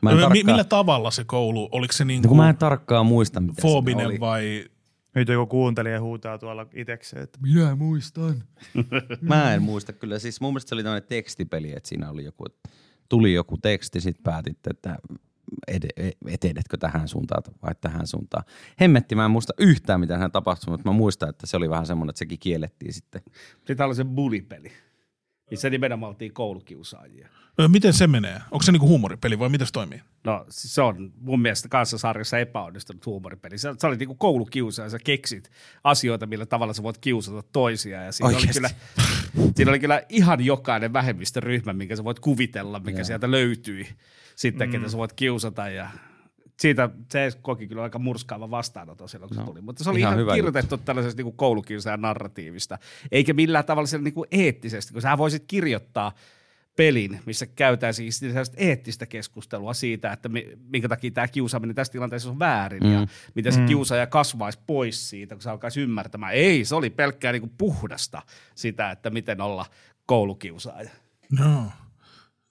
Mä 0.01 0.09
en 0.09 0.15
Mi- 0.15 0.21
tarkkaan, 0.21 0.45
Millä 0.45 0.63
tavalla 0.63 1.11
se 1.11 1.23
koulu, 1.23 1.69
oliko 1.71 1.93
se 1.93 2.03
no, 2.03 2.07
niinku 2.07 2.27
kun 2.27 2.37
mä 2.37 2.49
en 2.49 2.57
tarkkaan 2.57 3.05
muista, 3.05 3.39
mitä 3.39 3.61
foobinen 3.61 4.03
se 4.03 4.07
oli. 4.07 4.19
vai 4.19 4.65
Nyt 5.15 5.27
joku 5.27 5.45
kuuntelija 5.51 6.01
huutaa 6.01 6.37
tuolla 6.37 6.67
itekseen, 6.73 7.23
että 7.23 7.39
minä 7.41 7.75
muistan. 7.75 8.43
Mä 9.21 9.53
en 9.53 9.61
muista 9.61 9.93
kyllä. 9.93 10.19
Siis 10.19 10.41
mun 10.41 10.53
mielestä 10.53 10.69
se 10.69 10.75
oli 10.75 10.83
tämmöinen 10.83 11.07
tekstipeli, 11.09 11.71
että 11.75 11.89
siinä 11.89 12.09
oli 12.09 12.23
joku, 12.23 12.45
tuli 13.09 13.33
joku 13.33 13.57
teksti, 13.57 14.01
sit 14.01 14.23
päätitte, 14.23 14.69
että 14.69 14.97
ed- 15.71 16.11
etenetkö 16.27 16.77
tähän 16.77 17.07
suuntaan 17.07 17.43
vai 17.63 17.75
tähän 17.81 18.07
suuntaan. 18.07 18.43
Hemmetti, 18.81 19.15
mä 19.15 19.25
en 19.25 19.31
muista 19.31 19.53
yhtään, 19.57 19.99
mitä 19.99 20.17
hän 20.17 20.31
tapahtui, 20.31 20.71
mutta 20.71 20.89
mä 20.89 20.93
muistan, 20.93 21.29
että 21.29 21.47
se 21.47 21.57
oli 21.57 21.69
vähän 21.69 21.85
semmoinen, 21.85 22.09
että 22.09 22.19
sekin 22.19 22.39
kiellettiin 22.39 22.93
sitten. 22.93 23.21
Sitten 23.67 23.85
oli 23.85 23.95
se 23.95 24.03
bulipeli. 24.05 24.71
Niin 25.49 25.57
se 25.57 25.69
nimenomaan 25.69 26.09
oltiin 26.09 26.33
koulukiusaajia. 26.33 27.29
Ö, 27.59 27.67
Miten 27.67 27.93
se 27.93 28.07
menee? 28.07 28.41
Onko 28.51 28.63
se 28.63 28.71
niinku 28.71 28.87
huumoripeli 28.87 29.39
vai 29.39 29.49
miten 29.49 29.67
se 29.67 29.73
toimii? 29.73 30.01
No 30.23 30.45
siis 30.49 30.75
se 30.75 30.81
on 30.81 31.13
mun 31.21 31.41
mielestä 31.41 31.69
kanssa 31.69 31.97
sarjassa 31.97 32.39
epäonnistunut 32.39 33.05
huumoripeli. 33.05 33.57
Sä, 33.57 33.75
sä 33.81 33.87
olit 33.87 33.99
niinku 33.99 34.15
koulukiusaaja 34.15 34.85
ja 34.85 34.89
sä 34.89 34.99
keksit 35.03 35.51
asioita, 35.83 36.25
millä 36.25 36.45
tavalla 36.45 36.73
sä 36.73 36.83
voit 36.83 36.97
kiusata 36.97 37.43
toisia. 37.51 38.03
Ja 38.03 38.11
siinä 38.11 38.37
oli, 38.37 38.47
kyllä, 38.53 38.69
siinä 39.55 39.71
oli 39.71 39.79
kyllä 39.79 40.01
ihan 40.09 40.45
jokainen 40.45 40.93
vähemmistöryhmä, 40.93 41.73
minkä 41.73 41.95
sä 41.95 42.03
voit 42.03 42.19
kuvitella, 42.19 42.79
mikä 42.79 42.99
Joo. 42.99 43.05
sieltä 43.05 43.31
löytyi 43.31 43.87
sitten, 44.39 44.67
mm. 44.67 44.71
ketä 44.71 44.89
sä 44.89 44.97
voit 44.97 45.13
kiusata. 45.13 45.69
Ja 45.69 45.89
siitä 46.59 46.89
se 47.11 47.31
koki 47.41 47.67
kyllä 47.67 47.83
aika 47.83 47.99
murskaava 47.99 48.51
vastaanoton 48.51 49.09
silloin, 49.09 49.29
kun 49.29 49.37
no, 49.37 49.43
se 49.43 49.45
tuli. 49.45 49.61
Mutta 49.61 49.83
se 49.83 49.89
oli 49.89 49.99
ihan 49.99 50.19
ihan, 50.19 50.35
kirjoitettu 50.35 50.77
tällaisesta 50.77 51.17
niinku 51.17 51.31
koulukiusaajan 51.31 52.01
narratiivista, 52.01 52.77
eikä 53.11 53.33
millään 53.33 53.65
tavalla 53.65 53.87
siellä 53.87 54.03
niinku 54.03 54.25
eettisesti, 54.31 54.93
kun 54.93 55.01
sä 55.01 55.17
voisit 55.17 55.43
kirjoittaa 55.47 56.11
pelin, 56.75 57.19
missä 57.25 57.45
käytetään 57.45 57.93
siis 57.93 58.19
sellaista 58.19 58.57
eettistä 58.59 59.05
keskustelua 59.05 59.73
siitä, 59.73 60.13
että 60.13 60.29
mi- 60.29 60.57
minkä 60.69 60.89
takia 60.89 61.11
tämä 61.11 61.27
kiusaaminen 61.27 61.75
tässä 61.75 61.93
tilanteessa 61.93 62.29
on 62.29 62.39
väärin 62.39 62.83
mm. 62.83 62.93
ja 62.93 63.07
miten 63.35 63.53
se 63.53 63.59
Mm. 63.59 63.65
kiusaaja 63.65 64.07
kasvaisi 64.07 64.59
pois 64.67 65.09
siitä, 65.09 65.35
kun 65.35 65.41
se 65.41 65.49
alkaisi 65.49 65.81
ymmärtämään. 65.81 66.33
Ei, 66.33 66.65
se 66.65 66.75
oli 66.75 66.89
pelkkää 66.89 67.31
niinku 67.31 67.49
puhdasta 67.57 68.21
sitä, 68.55 68.91
että 68.91 69.09
miten 69.09 69.41
olla 69.41 69.65
koulukiusaaja. 70.05 70.89
No. 71.39 71.63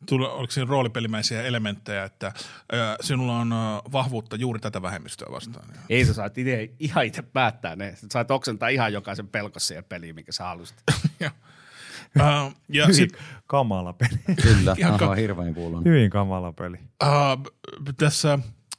Tuli, 0.07 0.27
oliko 0.27 0.51
siinä 0.51 0.71
roolipelimäisiä 0.71 1.43
elementtejä, 1.43 2.05
että 2.05 2.33
ö, 2.73 2.97
sinulla 3.01 3.39
on 3.39 3.53
ö, 3.53 3.57
vahvuutta 3.93 4.37
juuri 4.37 4.61
tätä 4.61 4.83
vähemmistöä 4.83 5.29
vastaan? 5.33 5.69
Ei 5.89 6.05
sä 6.05 6.15
saat 6.15 6.39
ite, 6.39 6.71
ihan 6.81 7.05
itse 7.07 7.23
päättää 7.23 7.77
ne. 7.77 7.97
Sä 7.97 8.07
saat 8.13 8.31
oksentaa 8.31 8.69
ihan 8.69 8.93
jokaisen 8.93 9.29
pelkossa 9.29 9.67
siihen 9.69 9.85
peliin, 9.85 10.15
minkä 10.15 10.33
sä 10.33 10.45
haluaisit. 10.45 10.83
ja 11.21 11.31
ö, 12.17 12.23
ja 12.69 12.93
sit, 12.93 13.13
kamala 13.47 13.93
peli. 13.93 14.37
Kyllä, 14.43 14.75
Ihan 14.79 14.99
ka- 14.99 15.15
hirveän 15.15 15.55
kuulun. 15.55 15.85
Hyvin 15.85 16.11
kamala 16.11 16.53
peli. 16.53 16.77
Uh, 17.03 17.53
tässä 17.97 18.39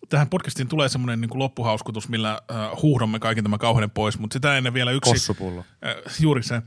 tähän 0.09 0.29
podcastiin 0.29 0.67
tulee 0.67 0.89
semmoinen 0.89 1.21
niin 1.21 1.39
loppuhauskutus, 1.39 2.09
millä 2.09 2.41
uh, 2.73 2.81
huuhdomme 2.81 3.19
kaiken 3.19 3.43
tämän 3.43 3.59
kauheuden 3.59 3.91
pois, 3.91 4.19
mutta 4.19 4.33
sitä 4.33 4.57
ennen 4.57 4.73
vielä 4.73 4.91
yksi, 4.91 5.11
Kossupullo. 5.11 5.59
uh, 5.59 5.65
juuri 6.19 6.43
se, 6.43 6.55
uh, 6.57 6.61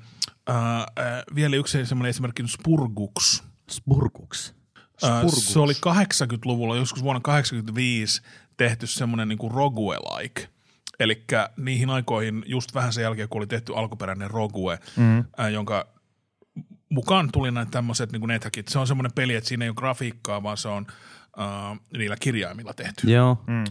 uh, 0.54 1.34
vielä 1.34 1.56
yksi 1.56 1.86
semmoinen 1.86 2.10
esimerkki 2.10 2.42
Spurguks. 2.48 3.44
Spurkuks. 3.70 4.54
Uh, 5.02 5.08
Spurguks. 5.10 5.52
se 5.52 5.58
oli 5.58 5.72
80-luvulla, 5.72 6.76
joskus 6.76 7.02
vuonna 7.02 7.20
85 7.20 8.22
tehty 8.56 8.86
semmoinen 8.86 9.28
niin 9.28 9.38
Rogue-like. 9.52 10.48
Eli 11.00 11.24
niihin 11.56 11.90
aikoihin, 11.90 12.42
just 12.46 12.74
vähän 12.74 12.92
sen 12.92 13.02
jälkeen, 13.02 13.28
kun 13.28 13.38
oli 13.40 13.46
tehty 13.46 13.72
alkuperäinen 13.76 14.30
Rogue, 14.30 14.78
Mm. 14.96 15.24
ää, 15.36 15.48
jonka 15.48 15.86
mukaan 16.88 17.28
tuli 17.32 17.50
näitä 17.50 17.70
tämmöiset 17.70 18.12
niin 18.12 18.22
nethackit. 18.26 18.68
Se 18.68 18.78
on 18.78 18.86
semmoinen 18.86 19.12
peli, 19.14 19.34
että 19.34 19.48
siinä 19.48 19.64
ei 19.64 19.68
ole 19.68 19.74
grafiikkaa, 19.76 20.42
vaan 20.42 20.56
se 20.56 20.68
on 20.68 20.86
äh, 21.40 21.78
niillä 21.98 22.16
kirjaimilla 22.20 22.74
tehty. 22.74 23.10
Joo. 23.10 23.42
Mm. 23.46 23.64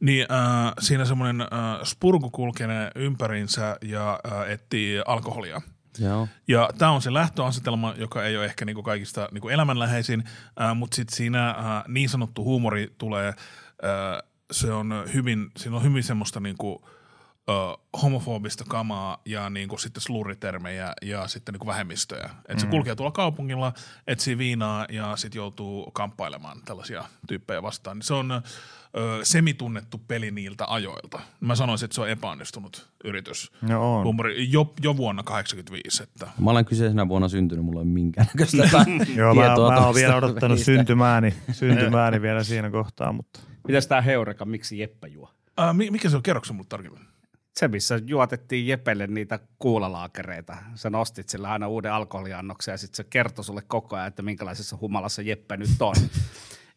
Niin 0.00 0.26
äh, 0.32 0.72
siinä 0.80 1.04
semmoinen 1.04 1.40
äh, 1.40 1.48
spurgu 1.84 2.30
kulkenee 2.30 2.90
ympärinsä 2.94 3.76
ja 3.82 4.20
äh, 4.32 4.50
etsii 4.50 5.02
alkoholia. 5.06 5.62
Joo. 5.98 6.28
Ja 6.48 6.70
tämä 6.78 6.90
on 6.90 7.02
se 7.02 7.14
lähtöasetelma, 7.14 7.94
joka 7.96 8.24
ei 8.24 8.36
ole 8.36 8.44
ehkä 8.44 8.64
niinku 8.64 8.82
kaikista 8.82 9.28
niinku 9.32 9.48
elämänläheisin, 9.48 10.24
äh, 10.60 10.76
mutta 10.76 10.94
sitten 10.94 11.16
siinä 11.16 11.50
äh, 11.50 11.84
niin 11.88 12.08
sanottu 12.08 12.44
huumori 12.44 12.94
tulee, 12.98 13.28
äh, 13.28 14.22
se 14.50 14.72
on 14.72 15.04
hyvin, 15.14 15.50
siinä 15.56 15.76
on 15.76 15.82
hyvin 15.82 16.02
semmoista 16.02 16.40
niinku, 16.40 16.88
äh, 17.50 18.00
homofobista 18.02 18.64
kamaa 18.68 19.20
ja 19.24 19.50
niinku 19.50 19.78
sitten 19.78 20.02
slurritermejä 20.02 20.92
ja 21.02 21.28
sitten 21.28 21.52
niinku 21.52 21.66
vähemmistöjä. 21.66 22.30
Et 22.48 22.58
se 22.58 22.66
kulkee 22.66 22.94
tuolla 22.94 23.12
kaupungilla, 23.12 23.72
etsii 24.06 24.38
viinaa 24.38 24.86
ja 24.88 25.16
sitten 25.16 25.38
joutuu 25.38 25.90
kamppailemaan 25.90 26.60
tällaisia 26.64 27.04
tyyppejä 27.28 27.62
vastaan. 27.62 28.02
Se 28.02 28.14
on 28.14 28.42
ö, 28.96 29.20
semitunnettu 29.22 29.98
peli 30.08 30.30
niiltä 30.30 30.64
ajoilta. 30.68 31.20
Mä 31.40 31.54
sanoisin, 31.54 31.84
että 31.84 31.94
se 31.94 32.00
on 32.00 32.10
epäonnistunut 32.10 32.88
yritys. 33.04 33.52
No 33.62 33.96
on. 33.96 34.04
Huumori, 34.04 34.50
jo, 34.50 34.74
jo 34.82 34.96
vuonna 34.96 35.22
85, 35.22 36.02
että 36.02 36.28
Mä 36.40 36.50
olen 36.50 36.64
kyseisenä 36.64 37.08
vuonna 37.08 37.28
syntynyt, 37.28 37.64
mulla 37.64 37.80
ei 37.80 37.84
ole 37.84 37.92
minkäännäköistä 37.92 38.56
Joo, 39.16 39.34
mä, 39.34 39.42
mä 39.42 39.86
oon 39.86 39.94
vielä 39.94 40.16
odottanut 40.16 40.58
syntymääni, 40.58 41.34
syntymääni 41.52 42.22
vielä 42.22 42.44
siinä 42.44 42.70
kohtaa, 42.70 43.12
mutta 43.12 43.40
Mitäs 43.68 43.86
tää 43.86 44.00
Heureka, 44.00 44.44
miksi 44.44 44.78
Jeppe 44.78 45.08
juo? 45.08 45.30
Ää, 45.56 45.72
mi- 45.72 45.90
mikä 45.90 46.10
se 46.10 46.16
on? 46.16 46.22
Kerroksä 46.22 46.52
mulle 46.52 46.66
tarkemmin? 46.68 47.00
Se, 47.56 47.68
missä 47.68 48.00
juotettiin 48.06 48.66
Jepelle 48.66 49.06
niitä 49.06 49.38
kuulalaakereita. 49.58 50.56
Sä 50.74 50.90
nostit 50.90 51.28
sillä 51.28 51.50
aina 51.50 51.68
uuden 51.68 51.92
alkoholiannoksen 51.92 52.72
ja 52.72 52.78
sitten 52.78 52.96
se 52.96 53.04
kertoi 53.04 53.44
sulle 53.44 53.62
koko 53.66 53.96
ajan, 53.96 54.08
että 54.08 54.22
minkälaisessa 54.22 54.78
humalassa 54.80 55.22
Jeppe 55.22 55.56
nyt 55.56 55.70
on. 55.80 55.94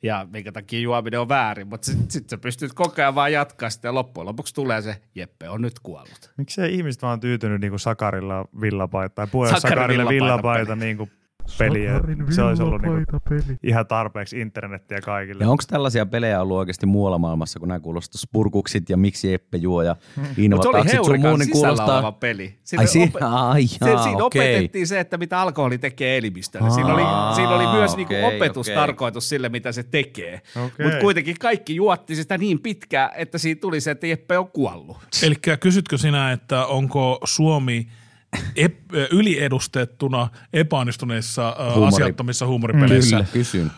Ja 0.05 0.27
minkä 0.33 0.51
takia 0.51 0.79
juominen 0.79 1.19
on 1.19 1.29
väärin, 1.29 1.67
mutta 1.67 1.85
sitten 1.85 2.11
sit 2.11 2.29
sä 2.29 2.37
pystyt 2.37 2.73
koko 2.73 2.93
ajan 2.97 3.15
vaan 3.15 3.31
jatkaa 3.31 3.69
sitä 3.69 3.87
ja 3.87 3.93
loppujen 3.93 4.25
lopuksi 4.25 4.53
tulee 4.55 4.81
se, 4.81 5.01
Jeppe 5.15 5.49
on 5.49 5.61
nyt 5.61 5.79
kuollut. 5.79 6.31
miksei 6.37 6.75
ihmiset 6.75 7.01
vaan 7.01 7.19
tyytynyt 7.19 7.61
niinku 7.61 7.77
Sakarilla 7.77 8.45
villapaita 8.61 9.15
tai 9.15 9.27
Sakarin 9.27 9.61
Sakarilla 9.61 10.09
villapaita 10.09 10.11
villapaita 10.11 10.75
niinku 10.75 11.09
peliä. 11.57 12.01
Se 12.29 12.41
olisi 12.41 12.63
ollut 12.63 12.81
niinku 12.81 13.17
ihan 13.63 13.87
tarpeeksi 13.87 14.39
internettiä 14.39 15.01
kaikille. 15.01 15.43
Ja 15.43 15.49
onko 15.49 15.63
tällaisia 15.67 16.05
pelejä 16.05 16.41
ollut 16.41 16.57
oikeasti 16.57 16.85
muualla 16.85 17.17
maailmassa, 17.17 17.59
kun 17.59 17.67
nämä 17.67 17.79
kuulostaa 17.79 18.19
spurkuksit 18.19 18.89
ja 18.89 18.97
miksi 18.97 19.31
Jeppe 19.31 19.57
juo 19.57 19.81
ja 19.81 19.95
Mutta 19.95 20.21
se 20.23 20.31
oli 20.37 20.45
innovataksit 20.45 21.03
sun 21.03 21.19
muu, 21.19 21.37
niin 21.37 21.45
sisällä 21.45 21.67
oleva 21.67 21.85
kuulostaa... 21.85 22.11
peli. 22.11 22.55
Siinä, 22.63 22.81
Ai, 22.81 22.87
si- 22.87 23.05
ope- 23.05 23.23
ai 23.23 23.65
jaa, 23.81 24.03
siinä 24.03 24.23
okei. 24.23 24.55
opetettiin 24.55 24.87
se, 24.87 24.99
että 24.99 25.17
mitä 25.17 25.41
alkoholi 25.41 25.77
tekee 25.77 26.17
elimistölle. 26.17 26.69
Siinä 26.69 26.93
oli, 26.93 27.35
siinä 27.35 27.49
oli 27.49 27.67
myös 27.77 27.95
niinku 27.95 28.13
okei, 28.13 28.35
opetustarkoitus 28.35 29.29
sille, 29.29 29.49
mitä 29.49 29.71
se 29.71 29.83
tekee. 29.83 30.41
Okei. 30.65 30.85
Mutta 30.85 30.99
kuitenkin 31.01 31.35
kaikki 31.39 31.75
juotti 31.75 32.15
sitä 32.15 32.37
niin 32.37 32.59
pitkään, 32.59 33.09
että 33.15 33.37
siitä 33.37 33.61
tuli 33.61 33.81
se, 33.81 33.91
että 33.91 34.07
Jeppe 34.07 34.37
on 34.37 34.47
kuollut. 34.51 34.97
Eli 35.23 35.35
kysytkö 35.59 35.97
sinä, 35.97 36.31
että 36.31 36.65
onko 36.65 37.19
Suomi 37.23 37.87
ep- 38.55 38.93
yliedustettuna 39.11 40.29
epäonnistuneissa 40.53 41.55
Huumori- 41.75 41.87
asiattomissa 41.87 42.47
huumoripeleissä? 42.47 43.15
Kyllä, 43.17 43.29
kysyn. 43.33 43.71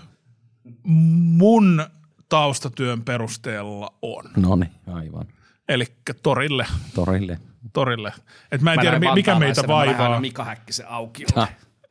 Mun 0.83 1.85
taustatyön 2.29 3.01
perusteella 3.01 3.93
on. 4.01 4.23
No 4.37 4.55
niin, 4.55 4.71
aivan. 4.93 5.25
Eli 5.69 5.85
torille. 6.23 6.65
Torille. 6.95 7.39
torille. 7.73 8.13
Et 8.51 8.61
mä 8.61 8.71
en 8.73 8.77
Mä 8.77 8.81
tiedä, 8.81 8.99
mi- 8.99 9.13
mikä 9.13 9.39
meitä 9.39 9.61
mä 9.61 9.67
vaivaa. 9.67 10.03
aina 10.05 10.19
Mika 10.19 10.43
Häkkisen 10.43 10.89
auki. 10.89 11.25
Ah. 11.35 11.49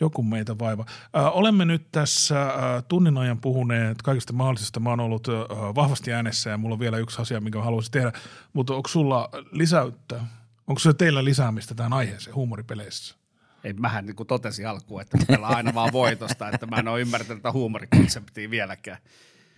Joku 0.00 0.22
meitä 0.22 0.58
vaivaa. 0.58 0.86
Ö, 1.16 1.20
olemme 1.30 1.64
nyt 1.64 1.86
tässä 1.92 2.42
ö, 2.48 2.82
tunnin 2.88 3.18
ajan 3.18 3.38
puhuneet 3.40 4.02
kaikista 4.02 4.32
mahdollisista. 4.32 4.80
Mä 4.80 4.90
oon 4.90 5.00
ollut 5.00 5.28
ö, 5.28 5.32
vahvasti 5.74 6.12
äänessä 6.12 6.50
ja 6.50 6.58
mulla 6.58 6.72
on 6.72 6.78
vielä 6.78 6.98
yksi 6.98 7.22
asia, 7.22 7.40
minkä 7.40 7.58
mä 7.58 7.64
haluaisin 7.64 7.92
tehdä. 7.92 8.12
Mutta 8.52 8.74
onko 8.74 8.88
sulla 8.88 9.28
lisäyttä? 9.52 10.20
Onko 10.66 10.78
se 10.78 10.94
teillä 10.94 11.24
lisäämistä 11.24 11.74
tähän 11.74 11.92
aiheeseen 11.92 12.36
huumoripeleissä? 12.36 13.16
Ei, 13.64 13.72
mähän 13.72 14.06
niin 14.06 14.16
kuin 14.16 14.26
totesin 14.26 14.68
alkuun, 14.68 15.02
että 15.02 15.38
mä 15.38 15.46
aina 15.46 15.74
vaan 15.74 15.92
voitosta, 15.92 16.48
että 16.48 16.66
mä 16.66 16.76
en 16.76 16.88
ole 16.88 17.00
ymmärtänyt 17.00 17.42
tätä 17.42 17.52
huumorikonseptia 17.52 18.50
vieläkään. 18.50 18.98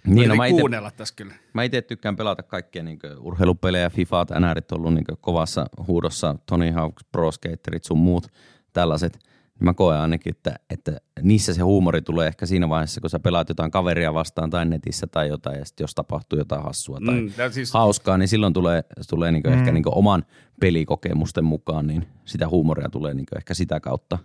Niin, 0.06 0.28
no 0.28 0.36
mä 0.36 0.46
ite, 0.46 0.60
kuunnella 0.60 0.90
tässä 0.90 1.14
kyllä. 1.16 1.34
mä 1.52 1.62
ite 1.62 1.82
tykkään 1.82 2.16
pelata 2.16 2.42
kaikkia 2.42 2.82
niin 2.82 2.98
urheilupelejä, 3.18 3.90
FIFAt, 3.90 4.28
NRit 4.40 4.72
on 4.72 4.78
ollut 4.78 4.94
niin 4.94 5.04
kovassa 5.20 5.66
huudossa, 5.86 6.36
Tony 6.46 6.70
Hawk, 6.70 6.94
Pro 7.12 7.32
Skaterit, 7.32 7.84
sun 7.84 7.98
muut 7.98 8.26
tällaiset. 8.72 9.18
Mä 9.60 9.74
koen 9.74 10.00
ainakin, 10.00 10.30
että, 10.30 10.54
että 10.70 11.00
niissä 11.22 11.54
se 11.54 11.62
huumori 11.62 12.02
tulee 12.02 12.28
ehkä 12.28 12.46
siinä 12.46 12.68
vaiheessa, 12.68 13.00
kun 13.00 13.10
sä 13.10 13.18
pelaat 13.18 13.48
jotain 13.48 13.70
kaveria 13.70 14.14
vastaan 14.14 14.50
tai 14.50 14.64
netissä 14.64 15.06
tai 15.06 15.28
jotain, 15.28 15.58
ja 15.58 15.64
sitten 15.64 15.84
jos 15.84 15.94
tapahtuu 15.94 16.38
jotain 16.38 16.62
hassua 16.62 16.98
tai 17.06 17.20
Mm, 17.20 17.30
siis, 17.50 17.72
hauskaa, 17.72 18.18
niin 18.18 18.28
silloin 18.28 18.52
tulee, 18.52 18.84
tulee 19.10 19.32
niin 19.32 19.48
ehkä 19.48 19.72
niin 19.72 19.84
oman 19.86 20.24
pelikokemusten 20.60 21.44
mukaan, 21.44 21.86
niin 21.86 22.06
sitä 22.24 22.48
huumoria 22.48 22.88
tulee 22.88 23.14
niin 23.14 23.26
ehkä 23.36 23.54
sitä 23.54 23.80
kautta. 23.80 24.18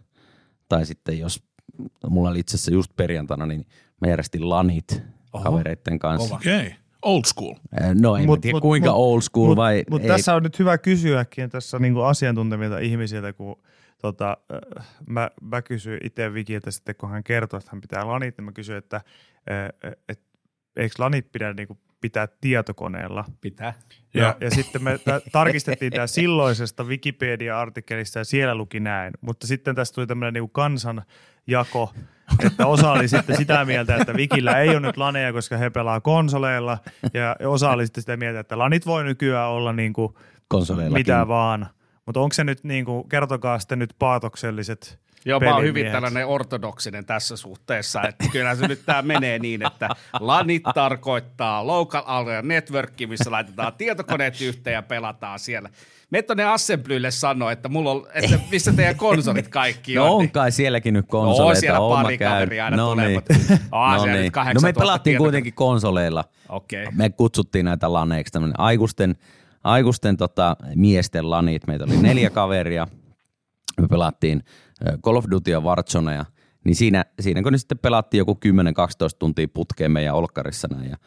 Tai 0.69 0.85
sitten 0.85 1.19
jos, 1.19 1.43
mulla 2.09 2.29
oli 2.29 2.39
itse 2.39 2.55
asiassa 2.55 2.71
just 2.71 2.91
perjantaina, 2.95 3.45
niin 3.45 3.65
mä 4.01 4.07
järjestin 4.07 4.49
lanit 4.49 5.03
Oho. 5.33 5.43
kavereiden 5.43 5.99
kanssa. 5.99 6.35
Okei. 6.35 6.59
Okay. 6.59 6.71
Old 7.01 7.23
school. 7.25 7.55
Eh, 7.81 7.95
No 7.95 8.15
en 8.15 8.25
mut, 8.25 8.41
tiedä 8.41 8.59
kuinka 8.59 8.91
old 8.91 9.21
school 9.21 9.47
mut, 9.47 9.57
vai 9.57 9.83
Mutta 9.89 10.07
ei. 10.07 10.09
tässä 10.09 10.35
on 10.35 10.43
nyt 10.43 10.59
hyvä 10.59 10.77
kysyäkin 10.77 11.49
tässä 11.49 11.79
niinku 11.79 12.01
asiantuntemilta 12.01 12.79
ihmisiltä, 12.79 13.33
kun 13.33 13.55
tota, 14.01 14.37
äh, 14.79 14.87
mä, 15.07 15.31
mä 15.41 15.61
kysyin 15.61 15.99
itse 16.03 16.33
Vikiltä 16.33 16.71
sitten, 16.71 16.95
kun 16.95 17.09
hän 17.09 17.23
kertoi, 17.23 17.57
että 17.57 17.69
hän 17.73 17.81
pitää 17.81 18.07
lanit, 18.07 18.37
niin 18.37 18.45
mä 18.45 18.51
kysyin, 18.51 18.77
että 18.77 18.95
äh, 19.51 19.93
et, 20.09 20.21
eikö 20.75 20.95
lanit 20.97 21.31
pidä 21.31 21.53
niinku 21.53 21.77
pitää 22.01 22.27
tietokoneella. 22.41 23.25
pitää. 23.41 23.73
Ja, 24.13 24.23
Joo. 24.23 24.33
ja 24.41 24.51
sitten 24.51 24.83
me 24.83 24.99
tarkistettiin 25.31 25.91
tämä 25.91 26.07
silloisesta 26.19 26.83
Wikipedia-artikkelista 26.83 28.19
ja 28.19 28.25
siellä 28.25 28.55
luki 28.55 28.79
näin. 28.79 29.13
Mutta 29.21 29.47
sitten 29.47 29.75
tästä 29.75 29.95
tuli 29.95 30.07
tämmöinen 30.07 30.33
niinku 30.33 30.47
kansanjako, 30.47 31.93
että 32.39 32.67
osa 32.67 32.91
oli 32.91 33.07
sitten 33.07 33.37
sitä 33.37 33.65
mieltä, 33.65 33.95
että 33.95 34.13
Wikillä 34.13 34.59
ei 34.59 34.69
ole 34.69 34.79
nyt 34.79 34.97
laneja, 34.97 35.33
koska 35.33 35.57
he 35.57 35.69
pelaa 35.69 36.01
konsoleilla. 36.01 36.77
Ja 37.13 37.35
osa 37.47 37.69
oli 37.69 37.85
sitten 37.85 38.01
sitä 38.01 38.17
mieltä, 38.17 38.39
että 38.39 38.57
lanit 38.57 38.85
voi 38.85 39.03
nykyään 39.03 39.49
olla 39.49 39.73
niinku 39.73 40.17
konsoleillakin. 40.47 40.99
mitä 40.99 41.27
vaan. 41.27 41.67
Mutta 42.05 42.19
onko 42.19 42.33
se 42.33 42.43
nyt, 42.43 42.63
niin 42.63 42.85
kuin, 42.85 43.09
kertokaa 43.09 43.59
sitten 43.59 43.79
nyt 43.79 43.95
paatokselliset 43.99 44.99
Joo, 45.25 45.39
mä 45.39 45.55
oon 45.55 45.63
hyvin 45.63 45.91
tällainen 45.91 46.27
ortodoksinen 46.27 47.05
tässä 47.05 47.37
suhteessa, 47.37 48.01
että 48.03 48.25
kyllä 48.31 48.55
se 48.55 48.67
nyt 48.67 48.81
tämä 48.85 49.01
menee 49.01 49.39
niin, 49.39 49.65
että 49.67 49.89
LANit 50.19 50.63
tarkoittaa 50.73 51.67
Local 51.67 52.03
Area 52.05 52.41
Network, 52.41 52.93
missä 53.07 53.31
laitetaan 53.31 53.73
tietokoneet 53.77 54.41
yhteen 54.41 54.73
ja 54.73 54.81
pelataan 54.81 55.39
siellä. 55.39 55.69
Me 56.11 56.21
tuonne 56.21 56.43
Assemblylle 56.45 57.11
sanoa, 57.11 57.51
että, 57.51 57.69
mulla 57.69 57.91
on, 57.91 58.07
että 58.13 58.39
missä 58.51 58.73
teidän 58.73 58.95
konsolit 58.95 59.47
kaikki 59.47 59.95
No 59.95 60.05
on. 60.05 60.11
on 60.11 60.19
niin- 60.19 60.31
kai 60.31 60.51
sielläkin 60.51 60.93
nyt 60.93 61.05
konsoleita. 61.07 61.53
No, 61.53 61.59
siellä 61.59 61.79
oon 61.79 61.99
mä 61.99 62.03
pari 62.03 62.17
kaveria 62.17 62.65
aina 62.65 62.77
no 62.77 62.89
tulee, 62.89 63.07
niin. 63.07 63.17
mutta 63.17 63.33
onhan 63.71 63.97
no, 63.97 64.03
siellä 64.03 64.19
niin. 64.19 64.25
no 64.25 64.31
8000 64.31 64.67
me 64.67 64.73
pelattiin 64.73 65.03
tietokonetta. 65.11 65.23
kuitenkin 65.31 65.53
konsoleilla. 65.53 66.23
Okei. 66.49 66.87
Me 66.91 67.09
kutsuttiin 67.09 67.65
näitä 67.65 67.93
laneiksi, 67.93 68.31
tämmöinen 68.33 68.59
aikuisten, 68.59 69.15
aikuisten 69.63 70.17
tota, 70.17 70.57
miesten 70.75 71.29
lanit. 71.29 71.67
Meitä 71.67 71.83
oli 71.83 71.97
neljä 71.97 72.29
kaveria. 72.29 72.87
Me 73.81 73.87
pelattiin 73.87 74.43
Call 75.05 75.17
of 75.17 75.25
Duty 75.31 75.51
ja. 75.51 76.25
Niin 76.65 76.75
siinä, 76.75 77.05
siinä 77.19 77.43
kun 77.43 77.51
ne 77.51 77.57
sitten 77.57 77.79
pelattiin 77.79 78.19
joku 78.19 78.39
10-12 78.45 78.47
tuntia 79.19 79.47
putkeen 79.53 79.91
meidän 79.91 80.15
olkkarissa 80.15 80.67
näin. 80.71 80.89
Ja, 80.89 80.97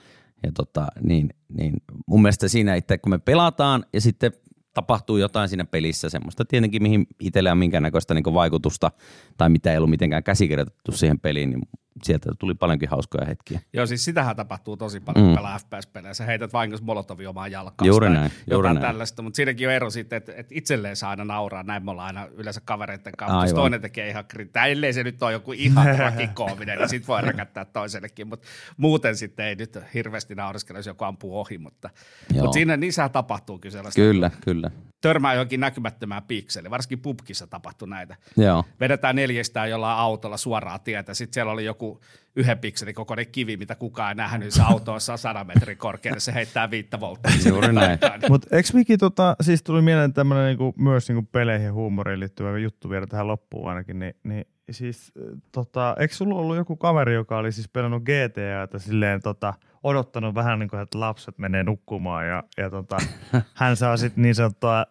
ja 0.42 0.52
tota, 0.54 0.86
niin, 1.02 1.28
niin 1.48 1.74
mun 2.06 2.22
mielestä 2.22 2.48
siinä 2.48 2.74
itse, 2.74 2.98
kun 2.98 3.10
me 3.10 3.18
pelataan 3.18 3.84
ja 3.92 4.00
sitten 4.00 4.32
tapahtuu 4.74 5.16
jotain 5.16 5.48
siinä 5.48 5.64
pelissä, 5.64 6.08
semmoista 6.08 6.44
tietenkin, 6.44 6.82
mihin 6.82 7.06
itsellä 7.20 7.52
on 7.52 7.58
minkäännäköistä 7.58 8.14
niin 8.14 8.34
vaikutusta 8.34 8.90
tai 9.36 9.48
mitä 9.48 9.70
ei 9.70 9.76
ollut 9.76 9.90
mitenkään 9.90 10.22
käsikirjoitettu 10.22 10.92
siihen 10.92 11.20
peliin, 11.20 11.50
niin 11.50 11.62
sieltä 12.02 12.30
tuli 12.38 12.54
paljonkin 12.54 12.88
hauskoja 12.88 13.26
hetkiä. 13.26 13.60
Joo, 13.72 13.86
siis 13.86 14.04
sitähän 14.04 14.36
tapahtuu 14.36 14.76
tosi 14.76 15.00
paljon, 15.00 15.28
Mm. 15.28 15.34
pelaa 15.34 15.58
FPS-pelejä. 15.58 16.14
Sä 16.14 16.24
heität 16.24 16.52
vahingossa 16.52 16.84
molotovia 16.86 17.30
omaan 17.30 17.52
jalkaan. 17.52 17.86
Juuri 17.86 18.10
näin, 18.10 18.30
juuri 18.50 18.68
jotain 18.68 18.74
näin. 18.74 18.86
tällaista, 18.92 19.22
mutta 19.22 19.36
siinäkin 19.36 19.68
on 19.68 19.74
ero 19.74 19.90
sitten, 19.90 20.16
että, 20.16 20.32
että 20.36 20.54
itselleen 20.54 20.96
saa 20.96 21.10
aina 21.10 21.24
nauraa. 21.24 21.62
Näin 21.62 21.84
me 21.84 21.90
ollaan 21.90 22.16
aina 22.16 22.28
yleensä 22.34 22.60
kavereiden 22.64 23.12
kanssa. 23.18 23.34
Jos 23.36 23.42
Aivan. 23.42 23.54
toinen 23.54 23.80
tekee 23.80 24.08
ihan 24.08 24.24
krittää, 24.24 24.66
ellei 24.66 24.92
se 24.92 25.04
nyt 25.04 25.22
ole 25.22 25.32
joku 25.32 25.52
ihan 25.52 25.96
trakikoominen, 25.96 26.78
niin 26.78 26.88
sit 26.88 27.08
voi 27.08 27.22
räkättää 27.22 27.64
toisellekin. 27.64 28.26
Mutta 28.28 28.46
muuten 28.76 29.16
sitten 29.16 29.46
ei 29.46 29.54
nyt 29.54 29.78
hirveästi 29.94 30.34
nauriskella, 30.34 30.78
jos 30.78 30.86
joku 30.86 31.04
ampuu 31.04 31.40
ohi. 31.40 31.58
Mutta, 31.58 31.90
Joo. 32.34 32.42
mutta 32.42 32.54
siinä 32.54 32.76
niissä 32.76 33.08
tapahtuu 33.08 33.58
kyllä 33.58 33.72
sellaista. 33.72 34.00
Kyllä, 34.00 34.30
kyllä. 34.44 34.70
Törmää 35.02 35.34
johonkin 35.34 35.60
näkymättömään 35.60 36.22
pikseliin. 36.22 36.70
Varsinkin 36.70 36.98
pubkissa 36.98 37.46
tapahtui 37.46 37.88
näitä 37.88 38.16
Joo. 38.36 38.64
vedetään 38.80 39.16
neljästään 39.16 39.70
jollain 39.70 39.98
autolla 39.98 40.36
suoraa 40.36 40.78
tietä. 40.78 41.14
Sitten 41.14 41.34
siellä 41.34 41.52
oli 41.52 41.64
joku 41.64 42.00
yhden 42.36 42.58
pikselin 42.58 42.94
kokoinen 42.94 43.26
kivi, 43.26 43.56
mitä 43.56 43.74
kukaan 43.74 44.08
ei 44.08 44.14
nähnyt. 44.14 44.50
Se 44.50 44.62
auto 44.62 44.92
on 44.92 45.00
100 45.00 45.44
metrin 45.44 45.78
korkealla, 45.78 46.20
se 46.20 46.34
heittää 46.34 46.70
viittä 46.70 47.00
volttia. 47.00 47.32
Juuri 47.48 47.72
näin. 47.72 47.98
Mutta 48.28 48.56
eikö 48.56 48.68
Miki, 48.74 48.98
tota, 48.98 49.36
siis 49.40 49.62
tuli 49.62 49.82
mieleen 49.82 50.12
tämmöinen 50.12 50.46
niinku, 50.46 50.74
myös 50.78 51.08
niinku 51.08 51.28
peleihin 51.32 51.66
ja 51.66 51.72
huumoriin 51.72 52.20
liittyvä 52.20 52.58
juttu 52.58 52.90
vielä 52.90 53.06
tähän 53.06 53.26
loppuun 53.26 53.68
ainakin, 53.68 53.98
niin, 53.98 54.14
niin 54.22 54.46
siis 54.70 55.12
tota, 55.52 55.96
eikö 55.98 56.14
sulla 56.14 56.34
ollut 56.34 56.56
joku 56.56 56.76
kaveri, 56.76 57.14
joka 57.14 57.38
oli 57.38 57.52
siis 57.52 57.68
pelannut 57.68 58.02
GTAta 58.02 58.78
silleen 58.78 59.22
tota, 59.22 59.54
odottanut 59.82 60.34
vähän 60.34 60.58
niin 60.58 60.68
kuin, 60.68 60.82
että 60.82 61.00
lapset 61.00 61.38
menee 61.38 61.62
nukkumaan 61.62 62.28
ja, 62.28 62.42
ja 62.56 62.70
tota, 62.70 62.96
hän 63.54 63.76
saa 63.76 63.96
sitten 63.96 64.22
niin 64.22 64.34
sanottua 64.34 64.86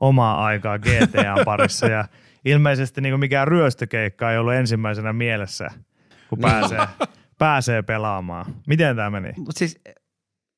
omaa 0.00 0.44
aikaa 0.44 0.78
GTAn 0.78 1.44
parissa 1.44 1.86
ja 1.86 2.04
ilmeisesti 2.44 3.00
niin 3.00 3.12
kuin 3.12 3.20
mikään 3.20 3.48
ryöstökeikka 3.48 4.32
ei 4.32 4.38
ollut 4.38 4.54
ensimmäisenä 4.54 5.12
mielessä, 5.12 5.70
kun 6.28 6.38
pääsee, 6.38 6.86
pääsee 7.38 7.82
pelaamaan. 7.82 8.46
Miten 8.66 8.96
tämä 8.96 9.10
meni? 9.10 9.32
Mut 9.36 9.56
siis, 9.56 9.80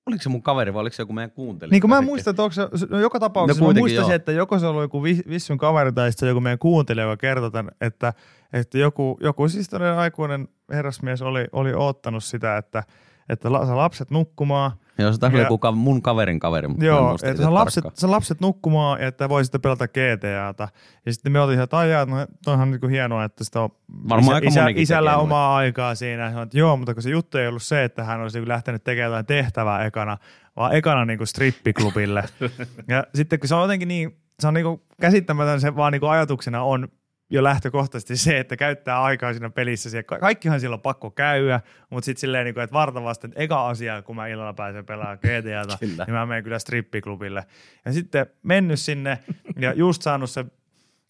oliko 0.07 0.22
se 0.22 0.28
mun 0.28 0.42
kaveri 0.42 0.74
vai 0.74 0.80
oliko 0.80 0.96
se 0.96 1.03
joku 1.03 1.12
meidän 1.12 1.30
kuuntelija? 1.30 1.72
Niin 1.72 1.80
kuin 1.80 1.90
mä 1.90 2.01
muista, 2.01 2.30
että 2.30 2.42
onko 2.42 2.53
se, 2.53 2.86
no 2.90 2.98
joka 2.98 3.20
tapauksessa 3.20 3.64
No 3.64 3.72
mä 3.72 3.78
muistasin, 3.78 4.11
joo. 4.11 4.16
että 4.16 4.32
joko 4.32 4.59
se 4.59 4.66
oli 4.66 4.84
joku 4.84 5.03
vi- 5.03 5.22
vissun 5.28 5.59
kaveri 5.59 5.92
tai 5.92 6.12
sitten 6.12 6.28
joku 6.28 6.40
meidän 6.40 6.59
kuuntelija, 6.59 7.05
joka 7.05 7.16
kertoi 7.16 7.51
tämän, 7.51 7.74
että, 7.80 8.12
että 8.53 8.78
joku, 8.78 9.18
joku 9.20 9.48
siis 9.48 9.70
aikuinen 9.96 10.48
herrasmies 10.72 11.22
oli, 11.22 11.46
oli 11.53 11.74
oottanut 11.74 12.24
sitä, 12.24 12.57
että, 12.57 12.82
että 13.28 13.48
saa 13.51 13.76
lapset 13.76 14.11
nukkumaan. 14.11 14.72
Joo, 15.01 15.12
se 15.12 15.18
taisi 15.18 15.36
olla 15.36 15.42
Ja- 15.42 15.46
joku 15.46 15.59
ka- 15.59 15.72
mun 15.72 16.03
kaverin 16.03 16.38
kaveri, 16.40 16.68
Joo, 16.78 17.16
että 17.22 17.42
saa 17.42 17.55
lapset, 17.55 17.84
saa 17.94 18.11
lapset 18.11 18.40
nukkumaan 18.40 19.01
ja 19.01 19.07
että 19.07 19.28
voi 19.28 19.44
sitten 19.44 19.61
pelata 19.61 19.88
GTAta. 19.88 20.68
Ja 21.07 21.12
sitten 21.12 21.32
me 21.32 21.40
oltiin 21.40 21.55
ihan, 21.55 21.64
että 21.64 21.84
jaa, 21.84 22.07
no, 22.07 22.16
toihan 22.44 22.70
niin 22.70 22.90
hienoa, 22.90 23.24
että 23.24 23.44
sitä 23.44 23.61
on 23.61 23.70
Varmaan 24.09 24.34
aika 24.34 24.51
monikin 24.61 24.82
isällä 24.82 25.11
tekee 25.11 25.22
omaa 25.22 25.57
aikaa 25.57 25.94
siinä. 25.94 26.22
Ja 26.22 26.28
sanoin, 26.30 26.46
että 26.46 26.59
joo, 26.59 26.76
mutta 26.76 26.94
kun 26.94 27.03
se 27.03 27.11
juttu 27.11 27.38
ei 27.38 27.48
ollut 27.48 27.62
se, 27.62 27.84
että 27.84 28.05
hän 28.05 28.20
olisi 28.20 28.48
lähtenyt 28.48 28.84
tekemään 28.84 29.11
jotain 29.11 29.26
tehtävää 29.26 29.84
ekana, 29.84 30.18
vaan 30.57 30.74
ekana 30.74 31.05
niin 31.05 31.18
kuin 31.18 31.28
strippiklubille. 31.28 32.24
ja 32.88 33.05
sitten 33.14 33.40
kun 33.40 33.48
se 33.48 33.55
on 33.55 33.62
jotenkin 33.62 33.88
niin, 33.88 34.16
se 34.40 34.48
on 34.48 34.55
niin 34.55 34.64
kuin 34.64 34.82
käsittämätön, 35.01 35.61
se 35.61 35.76
vaan 35.76 35.92
niin 35.92 36.01
kuin 36.01 36.11
ajatuksena 36.11 36.62
on 36.62 36.88
jo 37.31 37.43
lähtökohtaisesti 37.43 38.16
se, 38.16 38.39
että 38.39 38.57
käyttää 38.57 39.03
aikaa 39.03 39.33
siinä 39.33 39.51
pelissä. 39.51 39.91
Siellä, 39.91 40.03
ka- 40.03 40.18
kaikkihan 40.18 40.61
siellä 40.61 40.74
on 40.74 40.81
pakko 40.81 41.11
käydä, 41.11 41.61
mutta 41.91 42.05
sitten 42.05 42.20
silleen, 42.20 42.45
niin 42.45 42.55
kuin, 42.55 42.64
että 42.64 42.74
vartavasti, 42.74 43.26
että 43.26 43.41
eka 43.41 43.68
asia, 43.68 44.03
kun 44.03 44.16
mä 44.16 44.26
illalla 44.26 44.53
pääsen 44.53 44.87
pelaamaan 44.87 45.18
GTAta, 45.18 45.78
Kyllä. 45.87 46.05
niin 46.05 46.14
mä 46.14 46.26
menen 46.26 46.45
kyllä 46.45 46.59
strippiklubille. 46.59 47.45
Ja 47.85 47.93
sitten 47.93 48.26
mennyt 48.43 48.81
sinne 48.81 49.18
ja 49.59 49.72
just 49.72 50.03
saanut 50.03 50.31
se 50.31 50.45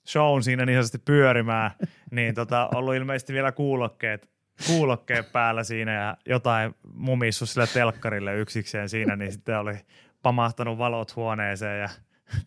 shown 0.06 0.42
siinä 0.42 0.66
niin 0.66 0.76
sanotusti 0.76 0.98
pyörimään, 0.98 1.70
niin 2.10 2.34
tota, 2.34 2.68
ollut 2.74 2.94
ilmeisesti 2.94 3.32
vielä 3.32 3.52
kuulokkeet, 3.52 4.30
kuulokkeet 4.66 5.32
päällä 5.32 5.64
siinä 5.64 5.94
ja 5.94 6.16
jotain 6.26 6.74
mumissu 6.94 7.46
sille 7.46 7.66
telkkarille 7.66 8.36
yksikseen 8.36 8.88
siinä, 8.88 9.16
niin 9.16 9.32
sitten 9.32 9.58
oli 9.58 9.74
pamahtanut 10.22 10.78
valot 10.78 11.16
huoneeseen 11.16 11.80
ja 11.80 11.88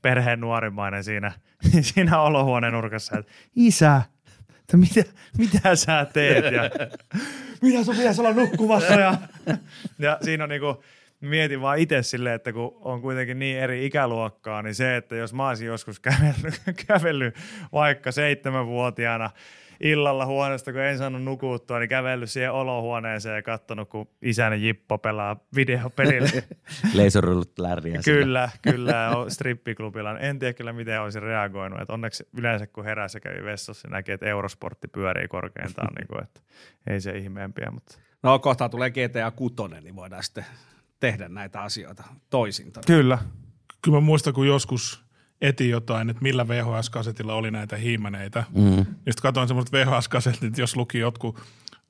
perheen 0.02 0.40
nuorimmainen 0.40 1.04
siinä, 1.04 1.32
siinä 1.82 2.22
olohuoneen 2.22 2.74
nurkassa, 2.74 3.18
että 3.18 3.32
isä, 3.56 4.02
että 4.60 4.78
mitä, 4.78 5.04
mitä 5.38 5.76
sä 5.76 6.08
teet 6.14 6.46
ja 6.54 6.70
minä 7.62 7.84
sun 7.84 7.96
pitäisi 7.96 8.22
olla 8.22 8.34
nukkumassa 8.34 8.94
ja, 8.94 9.18
ja 10.00 10.18
siinä 10.22 10.44
on 10.44 10.50
niinku, 10.50 10.84
mietin 11.22 11.62
vaan 11.62 11.78
itse 11.78 12.04
silleen, 12.04 12.36
että 12.36 12.54
kun 12.54 12.78
on 12.82 13.02
kuitenkin 13.02 13.40
niin 13.40 13.60
eri 13.60 13.86
ikäluokkaa, 13.86 14.62
niin 14.62 14.76
se, 14.76 14.96
että 14.96 15.16
jos 15.16 15.34
mä 15.34 15.48
olisin 15.48 15.68
joskus 15.68 16.00
kävellyt, 16.10 16.62
kävellyt 16.88 17.36
vaikka 17.72 18.12
seitsemänvuotiaana 18.12 19.30
illalla 19.82 20.26
huoneesta, 20.26 20.72
kun 20.72 20.82
en 20.82 20.98
saanut 20.98 21.24
nukuttua, 21.24 21.80
niin 21.80 21.90
kävellyt 21.90 22.32
siihen 22.32 22.52
olohuoneeseen 22.52 23.36
ja 23.36 23.42
katsonut, 23.42 23.90
kun 23.90 24.08
isäni 24.22 24.68
Jippo 24.68 24.98
pelaa 24.98 25.40
videopelillä. 25.56 26.30
Laserrullut 27.04 27.60
läriä. 27.60 28.02
siellä. 28.02 28.22
kyllä, 28.22 28.50
kyllä, 28.62 29.18
on 29.18 29.32
strippiklubilla. 29.32 30.20
En 30.20 30.40
tiedä 30.40 30.54
kyllä, 30.54 30.74
miten 30.74 31.02
olisin 31.02 31.22
reagoinut. 31.22 31.82
Et 31.82 31.90
onneksi 31.90 32.28
yleensä, 32.38 32.68
kun 32.68 32.86
heräsi 32.86 33.18
ja 33.18 33.22
kävi 33.22 33.44
vessassa, 33.44 33.88
näki, 33.88 34.12
että 34.12 34.26
eurosportti 34.26 34.88
pyörii 34.88 35.28
korkeintaan, 35.28 35.94
niin 35.98 36.08
kuin, 36.08 36.24
että 36.24 36.42
ei 36.88 37.02
se 37.02 37.12
ihmeempiä, 37.12 37.72
mutta 37.72 37.98
No 38.24 38.40
kohta 38.40 38.70
tulee 38.70 38.90
GTA 38.90 39.32
6, 39.32 39.56
niin 39.82 39.96
voidaan 39.96 40.24
sitten 40.24 40.46
tehdä 41.00 41.30
näitä 41.30 41.62
asioita 41.62 42.04
toisin. 42.30 42.72
Kyllä. 42.88 43.18
Kyllä 43.82 43.98
mä 43.98 44.02
muistan, 44.02 44.34
kun 44.34 44.48
joskus 44.48 45.03
etin 45.44 45.70
jotain, 45.70 46.10
että 46.10 46.24
millä 46.24 46.48
VHS-kasetilla 46.48 47.34
oli 47.34 47.52
näitä 47.52 47.76
hiimeneitä. 47.76 48.44
Mm. 48.56 48.78
Ja 48.78 48.84
sitten 48.84 49.22
katsoin 49.22 49.48
semmoiset 49.48 49.74
VHS-kasetit, 49.74 50.58
jos 50.58 50.76
luki 50.76 51.00
jotkut 51.00 51.40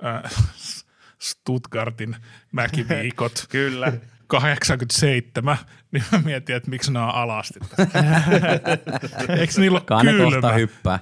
äh, 0.06 0.32
Stuttgartin 1.20 2.16
mäkiviikot. 2.52 3.46
Kyllä. 3.50 3.94
87, 4.28 5.58
niin 5.92 6.04
mä 6.12 6.20
mietin, 6.26 6.56
että 6.56 6.70
miksi 6.70 6.94
nämä 6.94 7.08
on 7.08 7.16
alasti. 7.16 7.60
Eikö 9.40 9.54
niillä 9.58 9.76
ole 9.76 9.86
kohta 9.88 10.12
kylmä? 10.12 10.54
hyppää. 10.54 11.00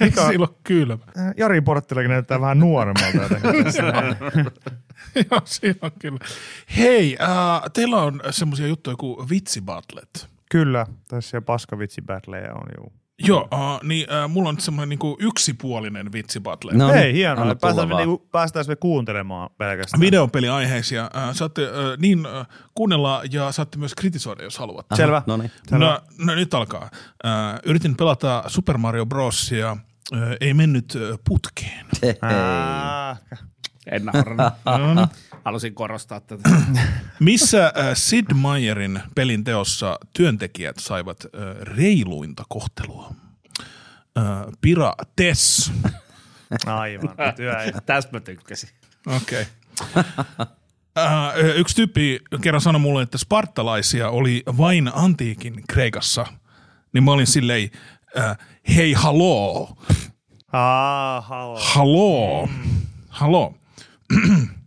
Eikö 0.00 0.28
niillä 0.28 0.46
ole 0.48 0.56
kylmä? 0.64 0.98
Jari 1.36 1.60
Porttilakin 1.60 2.10
näyttää 2.10 2.40
vähän 2.40 2.58
nuoremmalta 2.58 3.16
jotenkin. 3.16 3.50
Joo, 5.30 5.40
siinä 5.44 5.78
on 5.82 5.90
kyllä. 5.98 6.18
Hei, 6.76 7.16
äh, 7.20 7.62
teillä 7.72 8.02
on 8.02 8.20
semmoisia 8.30 8.66
juttuja 8.66 8.96
kuin 8.96 9.28
vitsibattlet. 9.28 10.33
Kyllä, 10.50 10.86
tässä 11.08 11.40
paskavitsi 11.40 12.02
battleja 12.02 12.54
on 12.54 12.66
juu. 12.78 12.92
Joo, 13.18 13.48
uh, 13.52 13.82
niin 13.82 14.06
uh, 14.24 14.30
mulla 14.30 14.48
on 14.48 14.60
semmoinen 14.60 14.88
niinku 14.88 15.16
yksipuolinen 15.20 16.12
vitsibattle. 16.12 16.72
No 16.72 16.88
Hei, 16.88 17.02
niin, 17.02 17.14
hienoa. 17.14 17.54
Päästään, 17.54 17.88
me, 17.88 17.94
niinku, 17.94 18.28
päästään 18.32 18.64
me 18.68 18.76
kuuntelemaan 18.76 19.50
pelkästään. 19.58 20.00
Videopeliaiheisia. 20.00 21.04
Uh, 21.04 21.34
saatte 21.34 21.62
uh, 21.62 21.68
niin 21.98 22.26
uh, 22.26 22.46
kuunnella 22.74 23.22
ja 23.30 23.52
saatte 23.52 23.78
myös 23.78 23.94
kritisoida, 23.94 24.42
jos 24.42 24.58
haluatte. 24.58 24.96
Selvä. 24.96 25.22
No 25.26 25.36
niin. 25.36 25.50
No, 25.70 26.00
no 26.18 26.34
nyt 26.34 26.54
alkaa. 26.54 26.90
Uh, 27.24 27.30
yritin 27.64 27.96
pelata 27.96 28.44
Super 28.46 28.78
Mario 28.78 29.06
Brosia. 29.06 29.76
Uh, 30.12 30.18
ei 30.40 30.54
mennyt 30.54 30.94
uh, 30.94 31.18
putkeen. 31.28 31.86
Ah, 32.22 33.20
En. 33.86 34.02
Halusin 35.44 35.74
korostaa 35.74 36.20
tätä. 36.20 36.50
Missä 37.20 37.72
uh, 37.76 37.84
Sid 37.94 38.26
Meierin 38.34 39.00
pelin 39.14 39.44
teossa 39.44 39.98
työntekijät 40.12 40.76
saivat 40.78 41.24
uh, 41.24 41.30
reiluinta 41.62 42.42
kohtelua? 42.48 43.14
Uh, 44.18 44.52
Pira 44.60 44.92
Tess. 45.16 45.72
aivan. 46.66 47.16
Työ. 47.36 47.54
Tästä 47.86 48.12
mä 48.12 48.20
tykkäsin. 48.20 48.68
Okei. 49.16 49.46
Okay. 49.96 51.50
yksi 51.56 51.76
tyyppi 51.76 52.20
kerran 52.40 52.60
sanoi 52.60 52.80
mulle, 52.80 53.02
että 53.02 53.18
spartalaisia 53.18 54.10
oli 54.10 54.42
vain 54.56 54.90
antiikin 54.94 55.54
Kreikassa. 55.68 56.26
niin 56.92 57.04
mä 57.04 57.12
olin 57.12 57.26
silleen, 57.26 57.70
äh, 58.18 58.38
hei 58.76 58.92
haloo, 58.92 59.76
Ah, 60.52 61.24
halo. 61.24 61.58
haloo, 61.62 62.48
haloo. 63.08 63.54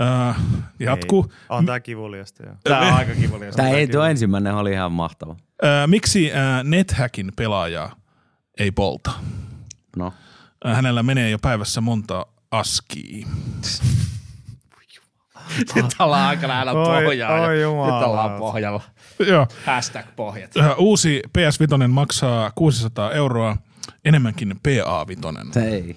äh, 0.00 0.36
jatkuu. 0.80 1.26
Ei. 1.30 1.36
On 1.48 1.66
tää 1.66 1.80
kivuliasta. 1.80 2.42
Tämä 2.64 2.80
on 2.80 2.92
aika 2.94 3.14
kivuliasta. 3.14 3.62
Tämä 3.62 3.74
ei, 3.76 3.88
tuo 3.88 4.04
ensimmäinen 4.04 4.54
oli 4.54 4.72
ihan 4.72 4.92
mahtava. 4.92 5.36
Äh, 5.64 5.70
miksi 5.86 6.32
äh, 6.32 6.64
NetHackin 6.64 7.32
pelaaja 7.36 7.90
ei 8.58 8.70
polta? 8.70 9.10
No, 9.96 10.12
Äh, 10.66 10.76
hänellä 10.76 11.02
menee 11.02 11.30
jo 11.30 11.38
päivässä 11.38 11.80
monta 11.80 12.26
askia. 12.50 13.26
Nyt 15.74 15.86
ollaan 15.98 16.28
aika 16.28 16.48
lähellä 16.48 16.72
Oi- 16.72 17.02
pohjaa. 17.04 17.40
oi 17.40 17.54
Nyt 17.54 17.62
jumalauta. 17.62 18.06
ollaan 18.06 18.38
pohjalla. 18.38 18.82
Joo. 19.26 19.46
Hashtag 19.66 20.06
pohjat. 20.16 20.56
Äh, 20.56 20.74
uusi 20.78 21.22
PS5 21.38 21.88
maksaa 21.88 22.50
600 22.54 23.12
euroa, 23.12 23.56
enemmänkin 24.04 24.50
PA5. 24.68 25.52
se 25.52 25.68
ei. 25.68 25.96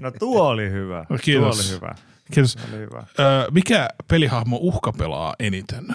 No 0.00 0.10
tuo 0.10 0.48
oli 0.48 0.70
hyvä. 0.70 1.04
Kiitos. 1.22 1.56
Tuo 1.56 1.64
oli 1.66 1.74
hyvä. 1.76 1.94
Kiitos. 2.32 2.56
Tuo 2.56 2.64
oli 2.68 2.78
hyvä. 2.78 2.98
Ö, 3.18 3.50
mikä 3.50 3.88
pelihahmo 4.08 4.56
uhka 4.60 4.92
pelaa 4.92 5.34
eniten? 5.38 5.86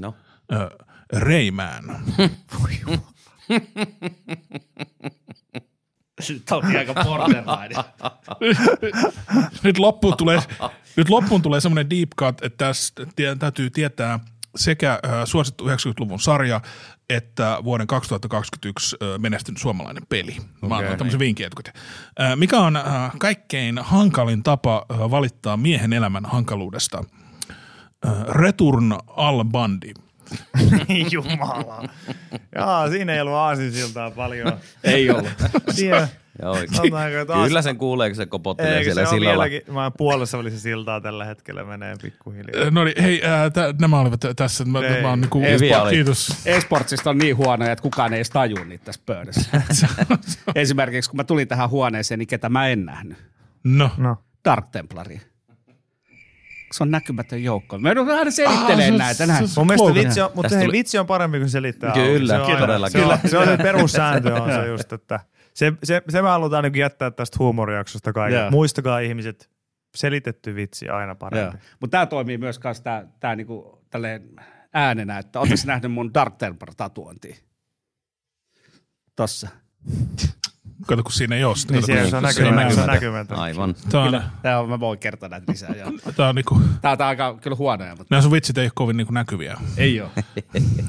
No, 0.00 0.14
Ö, 0.52 0.70
Rayman. 1.12 1.84
Nyt 6.28 6.50
on 6.50 6.76
aika 6.76 6.94
borderline. 7.04 7.74
nyt 9.64 9.78
loppuun 9.78 10.16
tulee, 10.16 10.40
nyt 10.96 11.08
loppuun 11.08 11.42
tulee 11.42 11.60
semmoinen 11.60 11.90
deep 11.90 12.08
cut, 12.18 12.44
että 12.44 12.66
tässä 12.66 12.94
täytyy 13.38 13.70
tietää 13.70 14.20
sekä 14.56 15.00
suosittu 15.24 15.68
90-luvun 15.68 16.20
sarja 16.20 16.60
että 17.16 17.58
vuoden 17.64 17.86
2021 17.86 18.96
ö, 19.02 19.18
menestynyt 19.18 19.60
suomalainen 19.60 20.02
peli. 20.08 20.36
Mä 20.68 20.76
annan 20.76 20.98
tämmöisen 20.98 21.20
vinkin 21.20 21.46
etukäteen. 21.46 21.76
Ö, 22.20 22.36
Mikä 22.36 22.58
on 22.60 22.78
kaikkein 23.18 23.78
hankalin 23.78 24.42
tapa 24.42 24.86
valittaa 24.88 25.56
miehen 25.56 25.92
elämän 25.92 26.24
hankaluudesta? 26.24 27.04
Return 28.28 28.92
al 29.06 29.44
Bandi. 29.44 29.92
Jumala. 31.10 31.88
Jaa, 32.54 32.90
siinä 32.90 33.14
ei 33.14 33.20
ollut 33.20 33.34
aasinsiltaa 33.34 34.10
paljon. 34.10 34.52
Ei 34.84 35.10
ollut. 35.10 35.28
Siinä, 35.70 36.08
joo, 36.42 36.56
Sanotaanko, 36.72 37.18
että 37.18 37.34
as- 37.34 37.46
Kyllä 37.48 37.62
sen 37.62 37.76
kuulee, 37.76 38.08
kun 38.08 38.16
se 38.16 38.26
kopottelee 38.26 38.72
Eikö 38.72 38.84
siellä 38.84 39.04
se 39.04 39.10
sillalla. 39.10 39.44
vieläkin, 39.44 39.74
mä 39.74 39.90
puolessa 39.90 40.38
välissä 40.38 40.60
siltaa 40.60 41.00
tällä 41.00 41.24
hetkellä 41.24 41.64
menee 41.64 41.96
pikkuhiljaa. 42.02 42.70
No 42.70 42.84
niin, 42.84 43.02
hei, 43.02 43.22
ää, 43.24 43.50
tä, 43.50 43.74
nämä 43.80 44.00
olivat 44.00 44.20
tässä. 44.36 44.64
Mä, 44.64 44.78
Ei. 44.80 45.02
mä 45.02 45.08
oon 45.10 45.20
niinku, 45.20 45.40
kiitos. 45.90 46.28
E-sportsista 46.46 47.10
on 47.10 47.18
niin 47.18 47.36
huonoja, 47.36 47.72
että 47.72 47.82
kukaan 47.82 48.12
ei 48.12 48.16
edes 48.18 48.30
tajua 48.30 48.64
niitä 48.64 48.84
tässä 48.84 49.00
pöydässä. 49.06 49.50
Esimerkiksi 50.54 51.10
kun 51.10 51.16
mä 51.16 51.24
tulin 51.24 51.48
tähän 51.48 51.70
huoneeseen, 51.70 52.18
niin 52.18 52.26
ketä 52.26 52.48
mä 52.48 52.68
en 52.68 52.84
nähnyt. 52.84 53.18
No. 53.64 53.90
No. 53.96 54.16
Dark 54.44 54.66
Templari. 54.72 55.20
Se 56.72 56.82
on 56.82 56.90
näkymätön 56.90 57.42
joukko. 57.42 57.78
Mä 57.78 57.88
joudun 57.88 58.10
aina 58.10 58.30
selittelemään 58.30 58.80
Ah, 58.92 58.98
se- 58.98 58.98
näitä. 58.98 59.26
Näin. 59.26 59.48
se- 59.48 59.60
Mun 59.60 59.66
mielestä 59.66 59.94
vitsi 59.94 60.20
on, 60.20 60.30
mutta 60.34 60.54
hei, 60.56 60.64
tuli- 60.64 60.78
vitsi 60.78 60.98
on 60.98 61.06
parempi 61.06 61.38
kuin 61.38 61.50
selittää. 61.50 61.92
Kyllä, 61.92 62.34
se 62.34 62.52
on 62.52 62.58
todellakin. 62.58 63.00
Se 63.00 63.06
on, 63.06 63.18
se, 63.30 63.38
on 63.38 63.46
se 63.56 63.56
perussääntö 63.62 64.34
on 64.34 64.52
se 64.52 64.66
just, 64.66 64.92
että 64.92 65.20
se, 65.54 65.72
se, 65.84 66.02
se 66.08 66.22
me 66.22 66.28
halutaan 66.28 66.64
niin 66.64 66.74
jättää 66.78 67.10
tästä 67.10 67.36
huumorijaksosta 67.40 68.12
kaikille. 68.12 68.40
Joo. 68.42 68.50
Muistakaa 68.50 68.98
ihmiset, 68.98 69.50
selitetty 69.94 70.54
vitsi 70.54 70.88
aina 70.88 71.14
parempi. 71.14 71.58
Mutta 71.80 71.90
tämä 71.92 72.06
toimii 72.06 72.38
myös 72.38 72.58
kans 72.58 72.80
tää, 72.80 73.06
tää 73.20 73.36
niinku 73.36 73.84
tälleen 73.90 74.28
äänenä, 74.74 75.18
että 75.18 75.38
ootteko 75.40 75.60
nähnyt 75.66 75.92
mun 75.92 76.14
Dark 76.14 76.36
Templar 76.36 76.74
tatuointia? 76.76 77.36
Tossa. 79.16 79.48
Kato, 80.86 81.02
kun 81.02 81.12
siinä 81.12 81.36
ei 81.36 81.44
ole. 81.44 81.56
sitä. 81.56 81.72
Niin 81.72 81.82
Kato, 81.86 82.10
se 82.10 82.16
on 82.16 82.22
näkymätön. 82.22 82.74
Se 82.74 82.80
on 82.80 82.86
näkymätön. 82.86 83.38
Aivan. 83.38 83.74
Tää 83.90 84.00
on, 84.00 84.06
Kyllä, 84.06 84.30
tää 84.42 84.60
on, 84.60 84.68
mä 84.68 84.80
voin 84.80 84.98
kertoa 84.98 85.28
näitä 85.28 85.52
lisää. 85.52 85.74
Joo. 85.76 85.92
tää 86.16 86.28
on 86.28 86.34
niinku, 86.34 86.60
Tää, 86.80 86.96
tää 86.96 87.06
on 87.06 87.08
aika 87.08 87.38
kyllä 87.40 87.56
huonoja, 87.56 87.90
mutta 87.96 88.06
nämä 88.10 88.22
sun 88.22 88.32
vitsit 88.32 88.58
ei 88.58 88.64
ole 88.64 88.72
kovin 88.74 88.96
niinku 88.96 89.12
näkyviä. 89.12 89.56
ei 89.76 90.00
ole. 90.00 90.10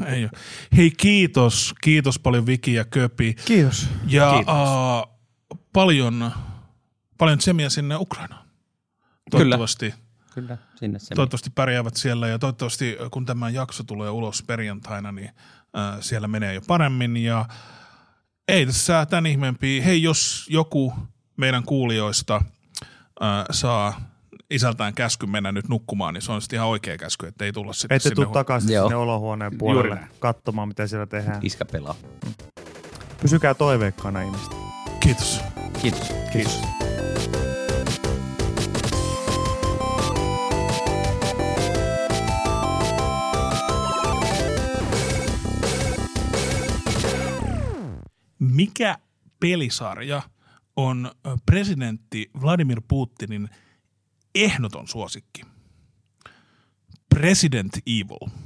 ei 0.16 0.24
ole. 0.24 0.32
Hei, 0.78 0.92
kiitos. 0.92 1.76
Kiitos 1.82 2.20
paljon 2.20 2.46
Viki 2.46 2.74
ja 2.74 2.86
Köpi. 2.86 3.34
Kiitos. 3.46 3.88
Ja 4.08 4.32
Kiitos. 4.36 4.54
uh, 4.54 5.14
paljon, 5.74 6.32
paljon 7.18 7.38
tsemiä 7.38 7.70
sinne 7.70 7.96
Ukrainaan. 7.96 8.44
Toivottavasti, 9.32 9.94
Kyllä, 10.34 10.58
sinne 10.76 11.00
se. 11.00 11.16
toivottavasti 11.16 11.50
pärjäävät 11.50 11.96
siellä 11.96 12.28
ja 12.28 12.40
toivottavasti 12.40 12.98
kun 13.12 13.26
tämä 13.26 13.50
jakso 13.50 13.84
tulee 13.84 14.10
ulos 14.10 14.44
perjantaina, 14.44 15.12
niin 15.12 15.30
äh, 15.78 15.98
siellä 16.00 16.28
menee 16.28 16.54
jo 16.54 16.62
paremmin 16.68 17.18
ja 17.18 17.46
ei 18.48 18.66
tässä 18.66 19.06
tämän 19.06 19.26
ihmeempiä. 19.26 19.84
Hei, 19.84 20.04
jos 20.04 20.48
joku 20.50 20.94
meidän 21.38 21.64
kuulijoista 21.64 22.36
äh, 23.24 23.46
saa 23.52 24.02
isältään 24.50 24.94
käsky 24.94 25.26
mennä 25.26 25.52
nyt 25.52 25.68
nukkumaan, 25.70 26.14
niin 26.14 26.22
se 26.22 26.32
on 26.32 26.42
sitten 26.42 26.58
ihan 26.58 26.68
oikea 26.70 26.98
käsky, 26.98 27.28
että 27.28 27.46
ei 27.46 27.54
tulla 27.54 27.74
sitten 27.74 27.96
Ette 27.96 28.10
sinne. 28.10 28.26
takaisin 28.34 28.74
Joo. 28.74 28.86
sinne 28.86 28.96
olohuoneen 28.96 29.52
Juuri 29.52 29.58
puolelle 29.60 29.96
näin. 29.96 30.08
katsomaan, 30.20 30.68
mitä 30.68 30.88
siellä 30.88 31.06
tehdään. 31.06 31.40
Iskä 31.42 31.66
pelaa. 31.66 31.96
Pysykää 33.22 33.54
toiveikkaana 33.54 34.22
ihmiset. 34.22 34.52
Kiitos. 35.00 35.42
Kiitos. 35.82 36.12
Kiitos. 36.34 36.60
Mikä 48.52 48.98
pelisarja 49.40 50.22
on 50.76 51.12
presidentti 51.46 52.32
Vladimir 52.42 52.82
Putinin 52.88 53.50
ehdoton 54.36 54.88
suosikki? 54.88 55.42
President 57.10 57.78
Evil. 57.88 58.43